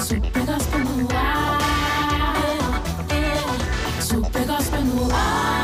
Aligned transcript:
Super 0.00 0.46
gospel 0.46 0.80
no 0.80 1.08
ar. 1.14 1.58
Super 4.00 4.46
gospel 4.46 4.80
no 4.80 5.14
ar. 5.14 5.60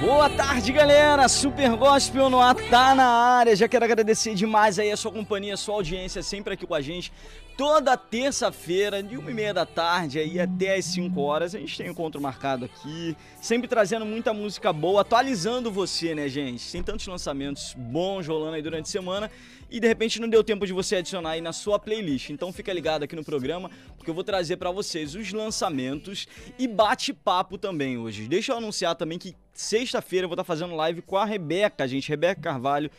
Boa 0.00 0.28
tarde, 0.30 0.72
galera! 0.72 1.28
Super 1.28 1.76
Gospel 1.76 2.28
no 2.28 2.40
ar 2.40 2.56
tá 2.56 2.92
na 2.92 3.06
área. 3.06 3.54
Já 3.54 3.68
quero 3.68 3.84
agradecer 3.84 4.34
demais 4.34 4.78
aí 4.78 4.90
a 4.90 4.96
sua 4.96 5.12
companhia, 5.12 5.54
a 5.54 5.56
sua 5.56 5.76
audiência 5.76 6.22
sempre 6.24 6.54
aqui 6.54 6.66
com 6.66 6.74
a 6.74 6.80
gente. 6.80 7.12
Toda 7.56 7.96
terça-feira, 7.96 9.00
de 9.00 9.16
uma 9.16 9.30
e 9.30 9.34
meia 9.34 9.54
da 9.54 9.64
tarde 9.64 10.18
aí 10.18 10.40
até 10.40 10.74
as 10.76 10.86
5 10.86 11.20
horas, 11.20 11.54
a 11.54 11.58
gente 11.60 11.76
tem 11.76 11.88
encontro 11.88 12.20
marcado 12.20 12.64
aqui. 12.64 13.16
Sempre 13.40 13.68
trazendo 13.68 14.04
muita 14.04 14.32
música 14.34 14.72
boa, 14.72 15.02
atualizando 15.02 15.70
você, 15.70 16.16
né, 16.16 16.28
gente? 16.28 16.72
Tem 16.72 16.82
tantos 16.82 17.06
lançamentos 17.06 17.72
bons 17.76 18.26
rolando 18.26 18.56
aí 18.56 18.62
durante 18.62 18.86
a 18.86 18.90
semana 18.90 19.30
e 19.72 19.80
de 19.80 19.88
repente 19.88 20.20
não 20.20 20.28
deu 20.28 20.44
tempo 20.44 20.66
de 20.66 20.72
você 20.72 20.96
adicionar 20.96 21.30
aí 21.30 21.40
na 21.40 21.52
sua 21.52 21.78
playlist. 21.78 22.28
Então 22.28 22.52
fica 22.52 22.70
ligado 22.70 23.04
aqui 23.04 23.16
no 23.16 23.24
programa, 23.24 23.70
porque 23.96 24.10
eu 24.10 24.14
vou 24.14 24.22
trazer 24.22 24.58
para 24.58 24.70
vocês 24.70 25.14
os 25.14 25.32
lançamentos 25.32 26.28
e 26.58 26.68
bate-papo 26.68 27.56
também 27.56 27.96
hoje. 27.96 28.28
Deixa 28.28 28.52
eu 28.52 28.58
anunciar 28.58 28.94
também 28.94 29.18
que 29.18 29.34
sexta-feira 29.54 30.26
eu 30.26 30.28
vou 30.28 30.34
estar 30.34 30.44
fazendo 30.44 30.76
live 30.76 31.00
com 31.00 31.16
a 31.16 31.24
Rebeca, 31.24 31.88
gente, 31.88 32.06
Rebeca 32.06 32.40
Carvalho. 32.40 32.90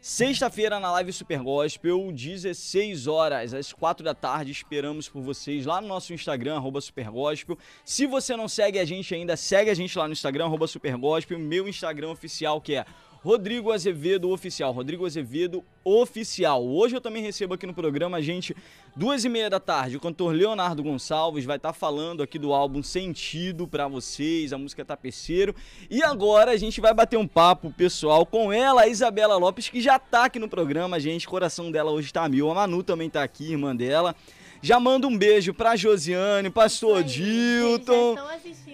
Sexta-feira 0.00 0.78
na 0.78 0.92
live 0.92 1.12
Super 1.14 1.40
Gospel, 1.40 2.12
16 2.12 3.06
horas, 3.06 3.54
às 3.54 3.72
4 3.72 4.04
da 4.04 4.14
tarde, 4.14 4.52
esperamos 4.52 5.08
por 5.08 5.22
vocês 5.22 5.64
lá 5.64 5.80
no 5.80 5.88
nosso 5.88 6.12
Instagram, 6.12 6.56
arroba 6.56 6.78
Super 6.80 7.10
Gospel. 7.10 7.58
Se 7.86 8.06
você 8.06 8.36
não 8.36 8.46
segue 8.46 8.78
a 8.78 8.84
gente 8.84 9.14
ainda, 9.14 9.34
segue 9.34 9.70
a 9.70 9.74
gente 9.74 9.96
lá 9.96 10.06
no 10.06 10.12
Instagram, 10.12 10.44
arroba 10.44 10.66
Super 10.66 10.96
Gospel, 10.98 11.38
meu 11.38 11.66
Instagram 11.66 12.10
oficial 12.10 12.60
que 12.60 12.74
é 12.74 12.84
Rodrigo 13.24 13.72
Azevedo 13.72 14.28
Oficial. 14.28 14.70
Rodrigo 14.70 15.06
Azevedo 15.06 15.64
Oficial. 15.82 16.62
Hoje 16.62 16.94
eu 16.94 17.00
também 17.00 17.22
recebo 17.22 17.54
aqui 17.54 17.66
no 17.66 17.72
programa, 17.72 18.20
gente, 18.20 18.54
duas 18.94 19.24
e 19.24 19.30
meia 19.30 19.48
da 19.48 19.58
tarde, 19.58 19.96
o 19.96 20.00
cantor 20.00 20.34
Leonardo 20.34 20.82
Gonçalves 20.82 21.46
vai 21.46 21.56
estar 21.56 21.72
falando 21.72 22.22
aqui 22.22 22.38
do 22.38 22.52
álbum 22.52 22.82
Sentido 22.82 23.66
para 23.66 23.88
vocês, 23.88 24.52
a 24.52 24.58
música 24.58 24.84
Tapeceiro. 24.84 25.54
E 25.88 26.02
agora 26.02 26.50
a 26.50 26.56
gente 26.58 26.82
vai 26.82 26.92
bater 26.92 27.16
um 27.16 27.26
papo 27.26 27.72
pessoal 27.72 28.26
com 28.26 28.52
ela, 28.52 28.82
a 28.82 28.88
Isabela 28.88 29.38
Lopes, 29.38 29.70
que 29.70 29.80
já 29.80 29.98
tá 29.98 30.26
aqui 30.26 30.38
no 30.38 30.46
programa, 30.46 31.00
gente. 31.00 31.26
O 31.26 31.30
coração 31.30 31.72
dela 31.72 31.90
hoje 31.90 32.12
tá 32.12 32.28
mil. 32.28 32.50
A 32.50 32.54
Manu 32.54 32.82
também 32.82 33.08
tá 33.08 33.22
aqui, 33.22 33.52
irmã 33.52 33.74
dela. 33.74 34.14
Já 34.60 34.78
manda 34.78 35.06
um 35.06 35.16
beijo 35.16 35.54
pra 35.54 35.76
Josiane, 35.76 36.50
pastor 36.50 37.02
Dilton, 37.02 38.16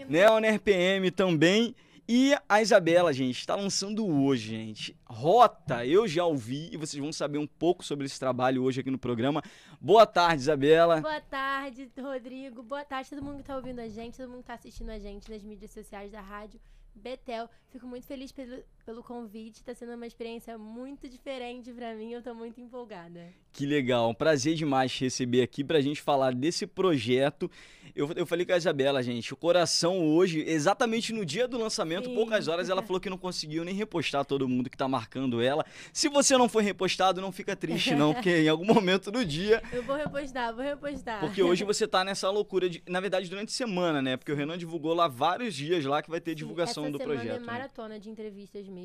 né, 0.08 0.28
o 0.28 0.38
NRPM 0.38 1.08
também. 1.12 1.72
E 2.12 2.36
a 2.48 2.60
Isabela, 2.60 3.12
gente, 3.12 3.38
está 3.38 3.54
lançando 3.54 4.04
hoje, 4.04 4.48
gente. 4.48 4.96
Rota, 5.06 5.86
eu 5.86 6.08
já 6.08 6.24
ouvi 6.24 6.68
e 6.72 6.76
vocês 6.76 7.00
vão 7.00 7.12
saber 7.12 7.38
um 7.38 7.46
pouco 7.46 7.84
sobre 7.84 8.04
esse 8.04 8.18
trabalho 8.18 8.64
hoje 8.64 8.80
aqui 8.80 8.90
no 8.90 8.98
programa. 8.98 9.40
Boa 9.80 10.04
tarde, 10.04 10.42
Isabela. 10.42 11.00
Boa 11.00 11.20
tarde, 11.20 11.88
Rodrigo. 11.96 12.64
Boa 12.64 12.84
tarde, 12.84 13.10
todo 13.10 13.22
mundo 13.22 13.36
que 13.36 13.44
tá 13.44 13.54
ouvindo 13.54 13.78
a 13.78 13.88
gente, 13.88 14.16
todo 14.16 14.28
mundo 14.28 14.40
que 14.40 14.48
tá 14.48 14.54
assistindo 14.54 14.90
a 14.90 14.98
gente 14.98 15.30
nas 15.30 15.40
mídias 15.44 15.70
sociais 15.70 16.10
da 16.10 16.20
rádio 16.20 16.60
Betel. 16.96 17.48
Fico 17.68 17.86
muito 17.86 18.08
feliz 18.08 18.32
pelo, 18.32 18.60
pelo 18.90 19.04
convite, 19.04 19.62
tá 19.62 19.72
sendo 19.72 19.94
uma 19.94 20.04
experiência 20.04 20.58
muito 20.58 21.08
diferente 21.08 21.72
para 21.72 21.94
mim, 21.94 22.10
eu 22.10 22.20
tô 22.20 22.34
muito 22.34 22.60
empolgada. 22.60 23.32
Que 23.52 23.64
legal, 23.64 24.10
um 24.10 24.14
prazer 24.14 24.56
demais 24.56 24.92
te 24.92 25.04
receber 25.04 25.42
aqui 25.42 25.62
pra 25.62 25.80
gente 25.80 26.00
falar 26.00 26.34
desse 26.34 26.66
projeto. 26.66 27.48
Eu, 27.94 28.10
eu 28.14 28.26
falei 28.26 28.46
com 28.46 28.52
a 28.52 28.56
Isabela, 28.56 29.02
gente, 29.02 29.32
o 29.32 29.36
coração 29.36 30.06
hoje, 30.08 30.44
exatamente 30.46 31.12
no 31.12 31.24
dia 31.24 31.46
do 31.48 31.58
lançamento, 31.58 32.08
Sim. 32.08 32.14
poucas 32.14 32.48
horas, 32.48 32.68
ela 32.68 32.82
falou 32.82 33.00
que 33.00 33.10
não 33.10 33.18
conseguiu 33.18 33.64
nem 33.64 33.74
repostar 33.74 34.24
todo 34.24 34.48
mundo 34.48 34.70
que 34.70 34.76
tá 34.76 34.88
marcando 34.88 35.40
ela. 35.40 35.64
Se 35.92 36.08
você 36.08 36.36
não 36.36 36.48
foi 36.48 36.62
repostado, 36.62 37.20
não 37.20 37.32
fica 37.32 37.54
triste 37.54 37.94
não, 37.94 38.14
porque 38.14 38.42
em 38.42 38.48
algum 38.48 38.64
momento 38.64 39.10
do 39.10 39.24
dia 39.24 39.62
Eu 39.72 39.82
vou 39.82 39.96
repostar, 39.96 40.54
vou 40.54 40.64
repostar. 40.64 41.20
Porque 41.20 41.42
hoje 41.42 41.64
você 41.64 41.86
tá 41.86 42.04
nessa 42.04 42.30
loucura 42.30 42.68
de. 42.68 42.82
Na 42.88 43.00
verdade, 43.00 43.28
durante 43.28 43.48
a 43.48 43.52
semana, 43.52 44.00
né? 44.00 44.16
Porque 44.16 44.32
o 44.32 44.36
Renan 44.36 44.56
divulgou 44.56 44.94
lá 44.94 45.08
vários 45.08 45.54
dias 45.54 45.84
lá 45.84 46.02
que 46.02 46.10
vai 46.10 46.20
ter 46.20 46.34
divulgação 46.34 46.90
do 46.90 46.98
semana 46.98 47.18
projeto. 47.20 47.36
é 47.36 47.40
né? 47.40 47.46
maratona 47.46 47.98
de 47.98 48.08
entrevistas 48.08 48.66
mesmo. 48.68 48.79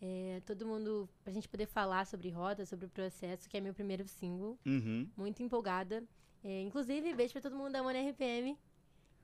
É, 0.00 0.42
todo 0.44 0.66
mundo, 0.66 1.08
pra 1.24 1.32
gente 1.32 1.48
poder 1.48 1.66
falar 1.66 2.06
sobre 2.06 2.28
Rota, 2.28 2.66
sobre 2.66 2.86
o 2.86 2.88
processo, 2.88 3.48
que 3.48 3.56
é 3.56 3.60
meu 3.60 3.72
primeiro 3.72 4.06
single. 4.06 4.58
Uhum. 4.66 5.08
Muito 5.16 5.42
empolgada. 5.42 6.04
É, 6.44 6.60
inclusive, 6.62 7.14
beijo 7.14 7.32
pra 7.32 7.42
todo 7.42 7.56
mundo 7.56 7.72
da 7.72 7.82
One 7.82 8.10
RPM, 8.10 8.56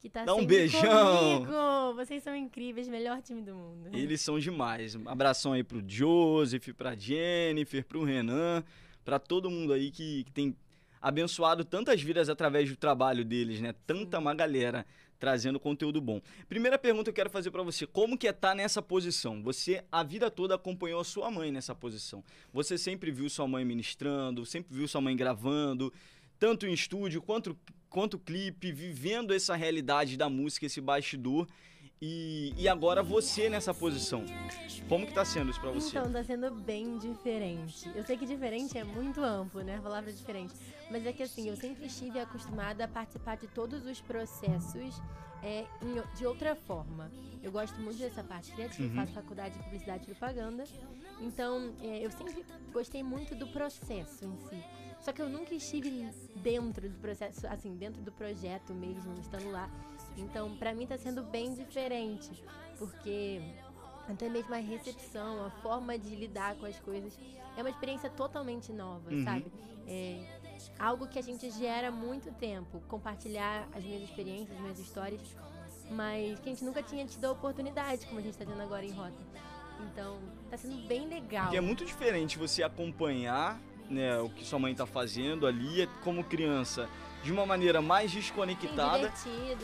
que 0.00 0.08
tá 0.08 0.24
Dá 0.24 0.34
um 0.34 0.44
beijão. 0.44 0.80
comigo. 1.44 1.94
Vocês 1.94 2.22
são 2.22 2.34
incríveis, 2.34 2.88
melhor 2.88 3.20
time 3.22 3.42
do 3.42 3.54
mundo. 3.54 3.90
Eles 3.92 4.20
são 4.22 4.38
demais. 4.38 4.94
Um 4.94 5.08
abração 5.08 5.52
aí 5.52 5.62
pro 5.62 5.82
Joseph, 5.86 6.70
pra 6.76 6.96
Jennifer, 6.96 7.84
pro 7.84 8.02
Renan, 8.02 8.64
pra 9.04 9.18
todo 9.18 9.50
mundo 9.50 9.72
aí 9.72 9.90
que, 9.90 10.24
que 10.24 10.32
tem 10.32 10.56
abençoado 11.00 11.64
tantas 11.64 12.00
vidas 12.00 12.28
através 12.28 12.68
do 12.70 12.76
trabalho 12.76 13.24
deles, 13.24 13.60
né? 13.60 13.74
Tanta 13.86 14.18
uma 14.18 14.34
galera 14.34 14.86
trazendo 15.22 15.60
conteúdo 15.60 16.00
bom. 16.00 16.20
Primeira 16.48 16.76
pergunta 16.76 17.04
que 17.04 17.10
eu 17.10 17.14
quero 17.14 17.30
fazer 17.30 17.52
pra 17.52 17.62
você, 17.62 17.86
como 17.86 18.18
que 18.18 18.26
é 18.26 18.30
estar 18.30 18.56
nessa 18.56 18.82
posição? 18.82 19.40
Você 19.44 19.84
a 19.92 20.02
vida 20.02 20.28
toda 20.28 20.56
acompanhou 20.56 21.00
a 21.00 21.04
sua 21.04 21.30
mãe 21.30 21.52
nessa 21.52 21.76
posição. 21.76 22.24
Você 22.52 22.76
sempre 22.76 23.12
viu 23.12 23.30
sua 23.30 23.46
mãe 23.46 23.64
ministrando, 23.64 24.44
sempre 24.44 24.74
viu 24.74 24.88
sua 24.88 25.00
mãe 25.00 25.16
gravando, 25.16 25.92
tanto 26.40 26.66
em 26.66 26.72
estúdio 26.72 27.22
quanto 27.22 27.56
quanto 27.88 28.18
clipe, 28.18 28.72
vivendo 28.72 29.32
essa 29.32 29.54
realidade 29.54 30.16
da 30.16 30.28
música, 30.28 30.66
esse 30.66 30.80
bastidor. 30.80 31.46
E, 32.04 32.52
e 32.56 32.66
agora 32.66 33.00
você 33.00 33.48
nessa 33.48 33.72
posição. 33.72 34.24
Como 34.88 35.06
que 35.06 35.14
tá 35.14 35.24
sendo 35.24 35.52
isso 35.52 35.60
pra 35.60 35.70
você? 35.70 35.96
Então, 35.96 36.10
tá 36.10 36.24
sendo 36.24 36.50
bem 36.50 36.98
diferente. 36.98 37.88
Eu 37.94 38.02
sei 38.02 38.16
que 38.16 38.26
diferente 38.26 38.76
é 38.76 38.82
muito 38.82 39.22
amplo, 39.22 39.62
né? 39.62 39.76
A 39.76 39.80
palavra 39.80 40.10
é 40.10 40.12
diferente. 40.12 40.52
Mas 40.92 41.06
é 41.06 41.12
que 41.12 41.22
assim, 41.22 41.48
eu 41.48 41.56
sempre 41.56 41.86
estive 41.86 42.20
acostumada 42.20 42.84
a 42.84 42.88
participar 42.88 43.36
de 43.38 43.48
todos 43.48 43.86
os 43.86 43.98
processos 44.02 45.00
é, 45.42 45.64
em 45.80 46.16
de 46.16 46.26
outra 46.26 46.54
forma. 46.54 47.10
Eu 47.42 47.50
gosto 47.50 47.80
muito 47.80 47.98
dessa 47.98 48.22
parte 48.22 48.52
criativa, 48.52 48.84
Uhum. 48.88 48.94
faço 48.94 49.12
faculdade 49.12 49.56
de 49.56 49.62
publicidade 49.64 50.02
e 50.04 50.06
propaganda. 50.14 50.64
Então, 51.20 51.74
é, 51.80 52.04
eu 52.04 52.10
sempre 52.10 52.44
gostei 52.72 53.02
muito 53.02 53.34
do 53.34 53.46
processo 53.48 54.24
em 54.24 54.36
si. 54.48 54.62
Só 55.00 55.12
que 55.12 55.20
eu 55.22 55.28
nunca 55.28 55.54
estive 55.54 56.08
dentro 56.36 56.88
do 56.88 56.98
processo, 57.00 57.46
assim, 57.48 57.74
dentro 57.76 58.02
do 58.02 58.12
projeto 58.12 58.72
mesmo, 58.74 59.18
estando 59.18 59.50
lá. 59.50 59.68
Então, 60.16 60.54
pra 60.56 60.74
mim 60.74 60.86
tá 60.86 60.96
sendo 60.98 61.22
bem 61.24 61.54
diferente, 61.54 62.30
porque 62.78 63.40
até 64.08 64.28
mesmo 64.28 64.54
a 64.54 64.58
recepção, 64.58 65.44
a 65.46 65.50
forma 65.62 65.98
de 65.98 66.14
lidar 66.14 66.54
com 66.56 66.66
as 66.66 66.78
coisas 66.80 67.18
é 67.56 67.62
uma 67.62 67.70
experiência 67.70 68.10
totalmente 68.10 68.72
nova, 68.72 69.10
Uhum. 69.10 69.24
sabe? 69.24 69.50
É 69.88 70.41
algo 70.78 71.06
que 71.06 71.18
a 71.18 71.22
gente 71.22 71.50
gera 71.50 71.88
há 71.88 71.90
muito 71.90 72.30
tempo, 72.32 72.82
compartilhar 72.88 73.68
as 73.74 73.82
minhas 73.82 74.02
experiências, 74.02 74.56
as 74.56 74.60
minhas 74.60 74.78
histórias, 74.78 75.20
mas 75.90 76.38
que 76.40 76.48
a 76.48 76.52
gente 76.52 76.64
nunca 76.64 76.82
tinha 76.82 77.04
tido 77.06 77.24
a 77.24 77.32
oportunidade, 77.32 78.06
como 78.06 78.18
a 78.18 78.22
gente 78.22 78.36
tá 78.36 78.44
tendo 78.44 78.60
agora 78.60 78.84
em 78.84 78.92
Rota. 78.92 79.12
Então, 79.80 80.18
tá 80.50 80.56
sendo 80.56 80.86
bem 80.86 81.06
legal. 81.08 81.44
Porque 81.44 81.56
é 81.56 81.60
muito 81.60 81.84
diferente 81.84 82.38
você 82.38 82.62
acompanhar 82.62 83.60
né, 83.90 84.18
o 84.18 84.28
que 84.30 84.44
sua 84.44 84.58
mãe 84.58 84.74
tá 84.74 84.86
fazendo 84.86 85.46
ali 85.46 85.88
como 86.02 86.22
criança 86.24 86.88
de 87.22 87.32
uma 87.32 87.46
maneira 87.46 87.80
mais 87.80 88.10
desconectada 88.10 89.12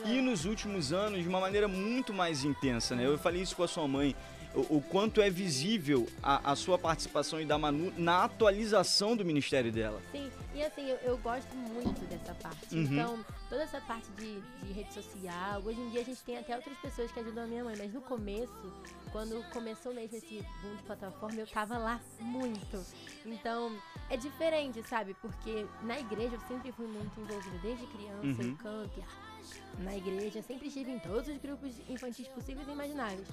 e 0.04 0.20
nos 0.20 0.44
últimos 0.44 0.92
anos 0.92 1.22
de 1.22 1.28
uma 1.28 1.40
maneira 1.40 1.66
muito 1.66 2.12
mais 2.12 2.44
intensa, 2.44 2.94
né? 2.94 3.04
Eu 3.04 3.18
falei 3.18 3.42
isso 3.42 3.56
com 3.56 3.64
a 3.64 3.68
sua 3.68 3.88
mãe, 3.88 4.14
o, 4.54 4.76
o 4.76 4.82
quanto 4.82 5.20
é 5.20 5.30
visível 5.30 6.06
a, 6.22 6.52
a 6.52 6.56
sua 6.56 6.78
participação 6.78 7.40
e 7.40 7.44
da 7.44 7.58
Manu 7.58 7.92
na 7.96 8.24
atualização 8.24 9.16
do 9.16 9.24
ministério 9.24 9.70
dela. 9.72 10.00
Sim, 10.12 10.30
e 10.54 10.62
assim, 10.62 10.88
eu, 10.88 10.96
eu 10.98 11.18
gosto 11.18 11.54
muito 11.54 12.00
dessa 12.08 12.34
parte. 12.34 12.74
Uhum. 12.74 12.82
Então, 12.82 13.24
toda 13.48 13.62
essa 13.62 13.80
parte 13.82 14.08
de, 14.12 14.40
de 14.66 14.72
rede 14.72 14.92
social, 14.92 15.62
hoje 15.64 15.80
em 15.80 15.90
dia 15.90 16.00
a 16.00 16.04
gente 16.04 16.22
tem 16.22 16.38
até 16.38 16.56
outras 16.56 16.76
pessoas 16.78 17.12
que 17.12 17.20
ajudam 17.20 17.44
a 17.44 17.46
minha 17.46 17.62
mãe, 17.64 17.76
mas 17.78 17.92
no 17.92 18.00
começo, 18.00 18.72
quando 19.12 19.42
começou 19.52 19.94
mesmo 19.94 20.16
esse 20.16 20.44
boom 20.62 20.76
de 20.76 20.82
plataforma, 20.82 21.38
eu 21.40 21.46
tava 21.46 21.78
lá 21.78 22.00
muito. 22.20 22.84
Então, 23.24 23.76
é 24.10 24.16
diferente, 24.16 24.82
sabe? 24.88 25.14
Porque 25.20 25.66
na 25.82 25.98
igreja 26.00 26.34
eu 26.34 26.40
sempre 26.48 26.72
fui 26.72 26.86
muito 26.86 27.20
envolvida, 27.20 27.58
desde 27.62 27.86
criança, 27.86 28.42
Uhum. 28.42 28.48
eu 28.50 28.56
canto 28.56 29.04
na 29.78 29.96
igreja, 29.96 30.42
sempre 30.42 30.68
estive 30.68 30.90
em 30.90 30.98
todos 30.98 31.28
os 31.28 31.36
grupos 31.38 31.70
infantis 31.88 32.26
possíveis 32.28 32.66
e 32.66 32.70
imaginários. 32.72 33.28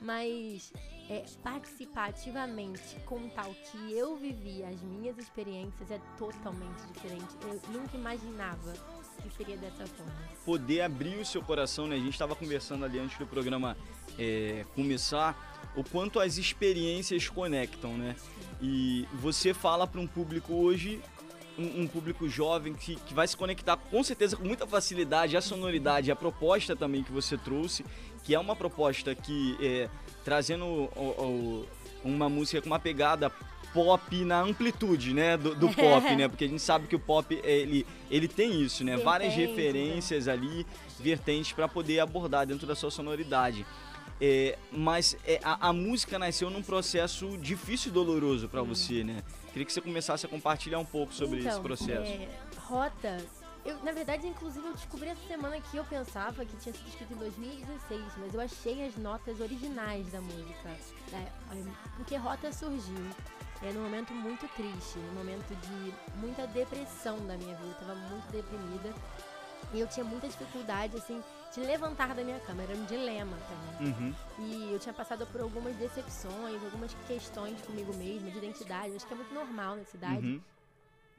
Mas 0.00 0.72
é, 1.10 1.24
participar 1.42 2.10
ativamente, 2.10 2.96
contar 3.04 3.46
o 3.48 3.54
que 3.54 3.92
eu 3.92 4.16
vivi, 4.16 4.62
as 4.62 4.80
minhas 4.80 5.18
experiências, 5.18 5.90
é 5.90 6.00
totalmente 6.16 6.80
diferente. 6.92 7.26
Eu 7.42 7.60
nunca 7.72 7.96
imaginava 7.96 8.72
que 9.22 9.36
seria 9.36 9.56
dessa 9.56 9.86
forma. 9.86 10.12
Poder 10.44 10.82
abrir 10.82 11.18
o 11.18 11.24
seu 11.24 11.42
coração, 11.42 11.86
né? 11.86 11.96
A 11.96 11.98
gente 11.98 12.12
estava 12.12 12.34
conversando 12.34 12.84
ali 12.84 12.98
antes 12.98 13.18
do 13.18 13.26
programa 13.26 13.76
é, 14.18 14.64
começar, 14.74 15.58
o 15.76 15.84
quanto 15.84 16.18
as 16.18 16.38
experiências 16.38 17.28
conectam, 17.28 17.96
né? 17.96 18.16
E 18.60 19.06
você 19.14 19.52
fala 19.52 19.86
para 19.86 20.00
um 20.00 20.06
público 20.06 20.54
hoje 20.54 21.02
um, 21.58 21.82
um 21.82 21.86
público 21.86 22.28
jovem 22.28 22.74
que, 22.74 22.96
que 22.96 23.12
vai 23.14 23.26
se 23.28 23.36
conectar 23.36 23.76
com 23.76 24.02
certeza 24.02 24.36
com 24.36 24.44
muita 24.44 24.66
facilidade, 24.66 25.36
a 25.36 25.40
sonoridade, 25.40 26.10
a 26.10 26.16
proposta 26.16 26.74
também 26.76 27.02
que 27.02 27.12
você 27.12 27.36
trouxe, 27.36 27.84
que 28.24 28.34
é 28.34 28.38
uma 28.38 28.54
proposta 28.56 29.14
que 29.14 29.56
é, 29.60 29.88
trazendo 30.24 30.64
o- 30.64 30.88
o- 30.96 31.66
uma 32.04 32.28
música 32.28 32.60
com 32.62 32.66
uma 32.68 32.78
pegada 32.78 33.30
pop 33.72 34.24
na 34.24 34.40
amplitude, 34.40 35.14
né? 35.14 35.36
Do, 35.36 35.54
do 35.54 35.68
pop, 35.68 36.02
né? 36.16 36.26
Porque 36.28 36.44
a 36.44 36.48
gente 36.48 36.62
sabe 36.62 36.86
que 36.88 36.96
o 36.96 36.98
pop, 36.98 37.38
ele, 37.44 37.86
ele 38.10 38.26
tem 38.26 38.60
isso, 38.62 38.82
né? 38.82 38.96
Várias 38.96 39.32
Vertentes, 39.34 39.56
né? 39.56 39.62
referências 39.72 40.28
ali, 40.28 40.66
vertentes 40.98 41.52
para 41.52 41.68
poder 41.68 42.00
abordar 42.00 42.46
dentro 42.46 42.66
da 42.66 42.74
sua 42.74 42.90
sonoridade. 42.90 43.64
É, 44.20 44.58
mas 44.70 45.16
é, 45.24 45.40
a, 45.42 45.68
a 45.68 45.72
música 45.72 46.18
nasceu 46.18 46.50
num 46.50 46.62
processo 46.62 47.38
difícil 47.38 47.90
e 47.90 47.94
doloroso 47.94 48.48
para 48.48 48.62
você, 48.62 49.02
né? 49.02 49.22
Queria 49.52 49.64
que 49.64 49.72
você 49.72 49.80
começasse 49.80 50.26
a 50.26 50.28
compartilhar 50.28 50.78
um 50.78 50.84
pouco 50.84 51.12
sobre 51.12 51.38
esse 51.38 51.48
Então, 51.48 51.62
processo. 51.62 52.02
é, 52.12 52.28
rota. 52.58 53.18
Eu, 53.64 53.78
na 53.82 53.92
verdade, 53.92 54.26
inclusive, 54.26 54.66
eu 54.66 54.72
descobri 54.72 55.08
essa 55.08 55.26
semana 55.26 55.60
que 55.60 55.76
eu 55.76 55.84
pensava 55.84 56.44
que 56.46 56.56
tinha 56.56 56.74
sido 56.74 56.88
escrito 56.88 57.12
em 57.12 57.16
2016, 57.16 58.02
mas 58.18 58.32
eu 58.34 58.40
achei 58.40 58.86
as 58.86 58.96
notas 58.96 59.38
originais 59.40 60.06
da 60.10 60.20
música. 60.20 60.68
né? 61.12 61.30
Porque 61.96 62.16
Rota 62.16 62.50
surgiu 62.52 62.96
é, 63.62 63.70
num 63.72 63.82
momento 63.82 64.14
muito 64.14 64.48
triste, 64.56 64.98
num 64.98 65.12
momento 65.14 65.54
de 65.54 65.92
muita 66.18 66.46
depressão 66.46 67.18
da 67.26 67.36
minha 67.36 67.54
vida. 67.56 67.68
Eu 67.80 67.86
tava 67.86 67.94
muito 67.94 68.30
deprimida. 68.32 68.94
E 69.74 69.80
eu 69.80 69.86
tinha 69.88 70.04
muita 70.04 70.26
dificuldade, 70.26 70.96
assim, 70.96 71.22
de 71.54 71.60
levantar 71.60 72.14
da 72.14 72.22
minha 72.22 72.38
cama. 72.40 72.62
Era 72.62 72.74
um 72.76 72.84
dilema 72.86 73.36
pra 73.36 73.56
mim. 73.84 73.90
Uhum. 73.92 74.14
E 74.46 74.72
eu 74.72 74.78
tinha 74.78 74.92
passado 74.92 75.26
por 75.26 75.40
algumas 75.40 75.74
decepções, 75.76 76.62
algumas 76.64 76.94
questões 77.06 77.60
comigo 77.62 77.94
mesma, 77.96 78.30
de 78.30 78.38
identidade. 78.38 78.94
Acho 78.94 79.06
que 79.06 79.12
é 79.12 79.16
muito 79.16 79.34
normal 79.34 79.76
nessa 79.76 79.96
idade. 79.96 80.26
Uhum. 80.26 80.40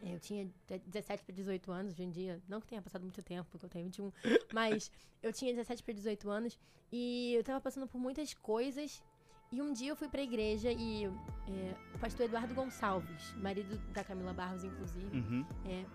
É, 0.04 0.16
Eu 0.16 0.20
tinha 0.20 0.46
de- 0.68 0.80
17 0.88 1.24
para 1.24 1.36
18 1.36 1.72
anos 1.72 1.94
hoje 1.94 2.04
em 2.04 2.10
dia. 2.10 2.42
Não 2.48 2.60
que 2.62 2.68
tenha 2.68 2.82
passado 2.82 3.02
muito 3.04 3.22
tempo, 3.22 3.48
porque 3.52 3.66
eu 3.66 3.70
tenho 3.70 3.86
21. 3.86 4.12
mas 4.54 4.92
eu 5.22 5.32
tinha 5.34 5.52
17 5.54 5.84
para 5.84 5.94
18 5.94 6.30
anos. 6.30 6.58
E 6.92 7.34
eu 7.36 7.44
tava 7.44 7.62
passando 7.62 7.88
por 7.88 8.00
muitas 8.00 8.34
coisas. 8.34 9.04
E 9.52 9.62
um 9.62 9.74
dia 9.74 9.90
eu 9.92 9.96
fui 9.98 10.08
pra 10.08 10.22
igreja 10.22 10.72
e 10.72 11.06
é, 11.06 11.76
o 11.94 12.00
pastor 12.00 12.26
Eduardo 12.26 12.54
Gonçalves, 12.54 13.34
marido 13.36 13.78
da 13.92 14.02
Camila 14.02 14.32
Barros, 14.34 14.64
inclusive, 14.64 15.18
Uhum. 15.18 15.46
é 15.66 15.86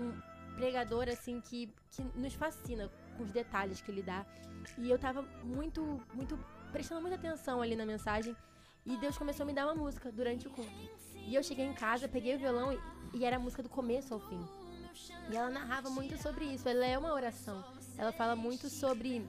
um 0.00 0.12
pregador, 0.54 1.08
assim, 1.08 1.40
que, 1.40 1.68
que 1.90 2.02
nos 2.14 2.34
fascina 2.34 2.88
com 3.16 3.22
os 3.24 3.30
detalhes 3.30 3.80
que 3.80 3.90
ele 3.90 4.02
dá. 4.02 4.24
E 4.78 4.90
eu 4.90 4.98
tava 4.98 5.22
muito, 5.42 6.00
muito, 6.14 6.38
prestando 6.72 7.00
muita 7.00 7.16
atenção 7.16 7.62
ali 7.62 7.76
na 7.76 7.86
mensagem. 7.86 8.36
E 8.84 8.96
Deus 8.96 9.16
começou 9.16 9.44
a 9.44 9.46
me 9.46 9.52
dar 9.52 9.66
uma 9.66 9.74
música 9.74 10.10
durante 10.10 10.46
o 10.46 10.50
culto. 10.50 10.70
E 11.14 11.34
eu 11.34 11.42
cheguei 11.42 11.66
em 11.66 11.74
casa, 11.74 12.08
peguei 12.08 12.36
o 12.36 12.38
violão 12.38 12.72
e, 12.72 12.78
e 13.18 13.24
era 13.24 13.36
a 13.36 13.38
música 13.38 13.62
do 13.62 13.68
começo 13.68 14.14
ao 14.14 14.20
fim. 14.20 14.40
E 15.30 15.36
ela 15.36 15.50
narrava 15.50 15.90
muito 15.90 16.16
sobre 16.18 16.44
isso. 16.44 16.68
Ela 16.68 16.86
é 16.86 16.98
uma 16.98 17.12
oração. 17.12 17.64
Ela 17.96 18.12
fala 18.12 18.34
muito 18.34 18.68
sobre 18.68 19.26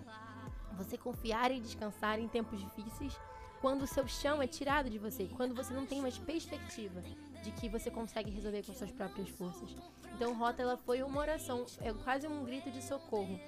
você 0.78 0.98
confiar 0.98 1.52
e 1.52 1.60
descansar 1.60 2.20
em 2.20 2.28
tempos 2.28 2.60
difíceis, 2.60 3.18
quando 3.60 3.84
o 3.84 3.88
seu 3.88 4.08
chão 4.08 4.42
é 4.42 4.48
tirado 4.48 4.90
de 4.90 4.98
você, 4.98 5.30
quando 5.36 5.54
você 5.54 5.74
não 5.74 5.86
tem 5.86 6.02
mais 6.02 6.18
perspectiva 6.18 7.02
de 7.44 7.52
que 7.52 7.70
você 7.70 7.92
consegue 7.92 8.32
resolver 8.32 8.64
com 8.66 8.74
suas 8.74 8.92
próprias 8.92 9.30
forças. 9.30 9.76
Então, 10.16 10.34
Rota 10.38 10.62
ela 10.62 10.78
foi 10.78 11.04
uma 11.04 11.20
oração, 11.20 11.66
é 11.82 11.94
quase 11.94 12.28
um 12.28 12.44
grito 12.44 12.72
de 12.72 12.82
socorro. 12.84 13.40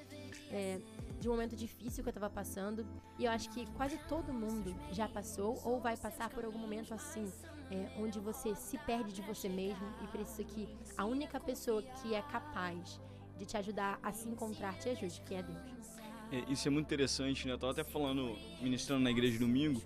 É, 0.54 0.80
de 1.20 1.28
um 1.28 1.32
momento 1.32 1.56
difícil 1.56 2.04
que 2.04 2.10
eu 2.10 2.12
estava 2.12 2.30
passando. 2.30 2.86
E 3.18 3.26
eu 3.26 3.32
acho 3.32 3.50
que 3.50 3.66
quase 3.72 3.98
todo 4.08 4.32
mundo 4.32 4.74
já 4.92 5.08
passou 5.08 5.60
ou 5.66 5.80
vai 5.80 5.98
passar 5.98 6.30
por 6.30 6.46
algum 6.46 6.60
momento 6.60 6.94
assim, 6.94 7.30
é, 7.72 7.92
onde 7.98 8.20
você 8.20 8.56
se 8.56 8.78
perde 8.78 9.12
de 9.12 9.22
você 9.24 9.50
mesmo 9.50 9.86
e 10.04 10.08
precisa 10.08 10.44
que 10.44 10.70
a 10.96 11.06
única 11.06 11.40
pessoa 11.40 11.82
que 11.82 12.14
é 12.14 12.22
capaz 12.22 13.02
de 13.38 13.46
te 13.46 13.58
ajudar 13.58 14.00
a 14.04 14.14
se 14.14 14.30
encontrar 14.30 14.78
te 14.78 14.90
ajude, 14.90 15.22
que 15.26 15.34
é 15.34 15.42
Deus. 15.42 15.98
É, 16.32 16.52
isso 16.52 16.68
é 16.68 16.72
muito 16.72 16.86
interessante, 16.86 17.48
né? 17.48 17.54
Eu 17.54 17.58
tava 17.58 17.72
até 17.72 17.84
falando, 17.84 18.38
ministrando 18.62 19.04
na 19.04 19.12
igreja 19.12 19.40
domingo, 19.40 19.82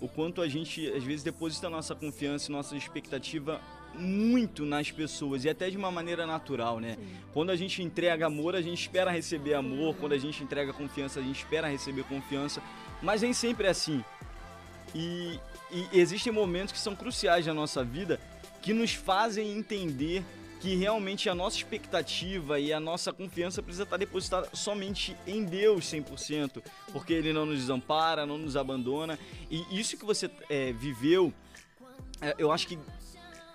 o 0.00 0.08
quanto 0.08 0.40
a 0.40 0.48
gente, 0.48 0.86
às 0.92 1.04
vezes, 1.04 1.22
deposita 1.22 1.68
nossa 1.68 1.94
confiança 1.94 2.50
nossa 2.52 2.76
expectativa 2.76 3.60
muito 3.94 4.64
nas 4.64 4.90
pessoas 4.90 5.44
e 5.44 5.48
até 5.48 5.68
de 5.68 5.76
uma 5.76 5.90
maneira 5.90 6.26
natural, 6.26 6.80
né? 6.80 6.96
Quando 7.32 7.50
a 7.50 7.56
gente 7.56 7.82
entrega 7.82 8.26
amor, 8.26 8.54
a 8.54 8.62
gente 8.62 8.80
espera 8.80 9.10
receber 9.10 9.54
amor. 9.54 9.96
Quando 9.96 10.12
a 10.12 10.18
gente 10.18 10.42
entrega 10.42 10.72
confiança, 10.72 11.20
a 11.20 11.22
gente 11.22 11.38
espera 11.38 11.68
receber 11.68 12.04
confiança. 12.04 12.62
Mas 13.02 13.22
nem 13.22 13.32
sempre 13.32 13.66
é 13.66 13.70
assim. 13.70 14.04
E, 14.94 15.38
e 15.70 15.88
existem 15.92 16.32
momentos 16.32 16.72
que 16.72 16.78
são 16.78 16.96
cruciais 16.96 17.46
na 17.46 17.54
nossa 17.54 17.84
vida 17.84 18.20
que 18.62 18.72
nos 18.72 18.92
fazem 18.92 19.56
entender 19.56 20.22
que 20.60 20.74
realmente 20.74 21.28
a 21.28 21.34
nossa 21.34 21.56
expectativa 21.56 22.60
e 22.60 22.70
a 22.70 22.78
nossa 22.78 23.12
confiança 23.12 23.62
precisa 23.62 23.84
estar 23.84 23.96
depositada 23.96 24.48
somente 24.52 25.16
em 25.26 25.42
Deus 25.42 25.86
100%, 25.86 26.62
porque 26.92 27.14
Ele 27.14 27.32
não 27.32 27.46
nos 27.46 27.60
desampara, 27.60 28.26
não 28.26 28.36
nos 28.36 28.56
abandona. 28.56 29.18
E 29.50 29.64
isso 29.70 29.96
que 29.96 30.04
você 30.04 30.30
é, 30.50 30.70
viveu, 30.72 31.32
é, 32.20 32.34
eu 32.36 32.52
acho 32.52 32.68
que 32.68 32.78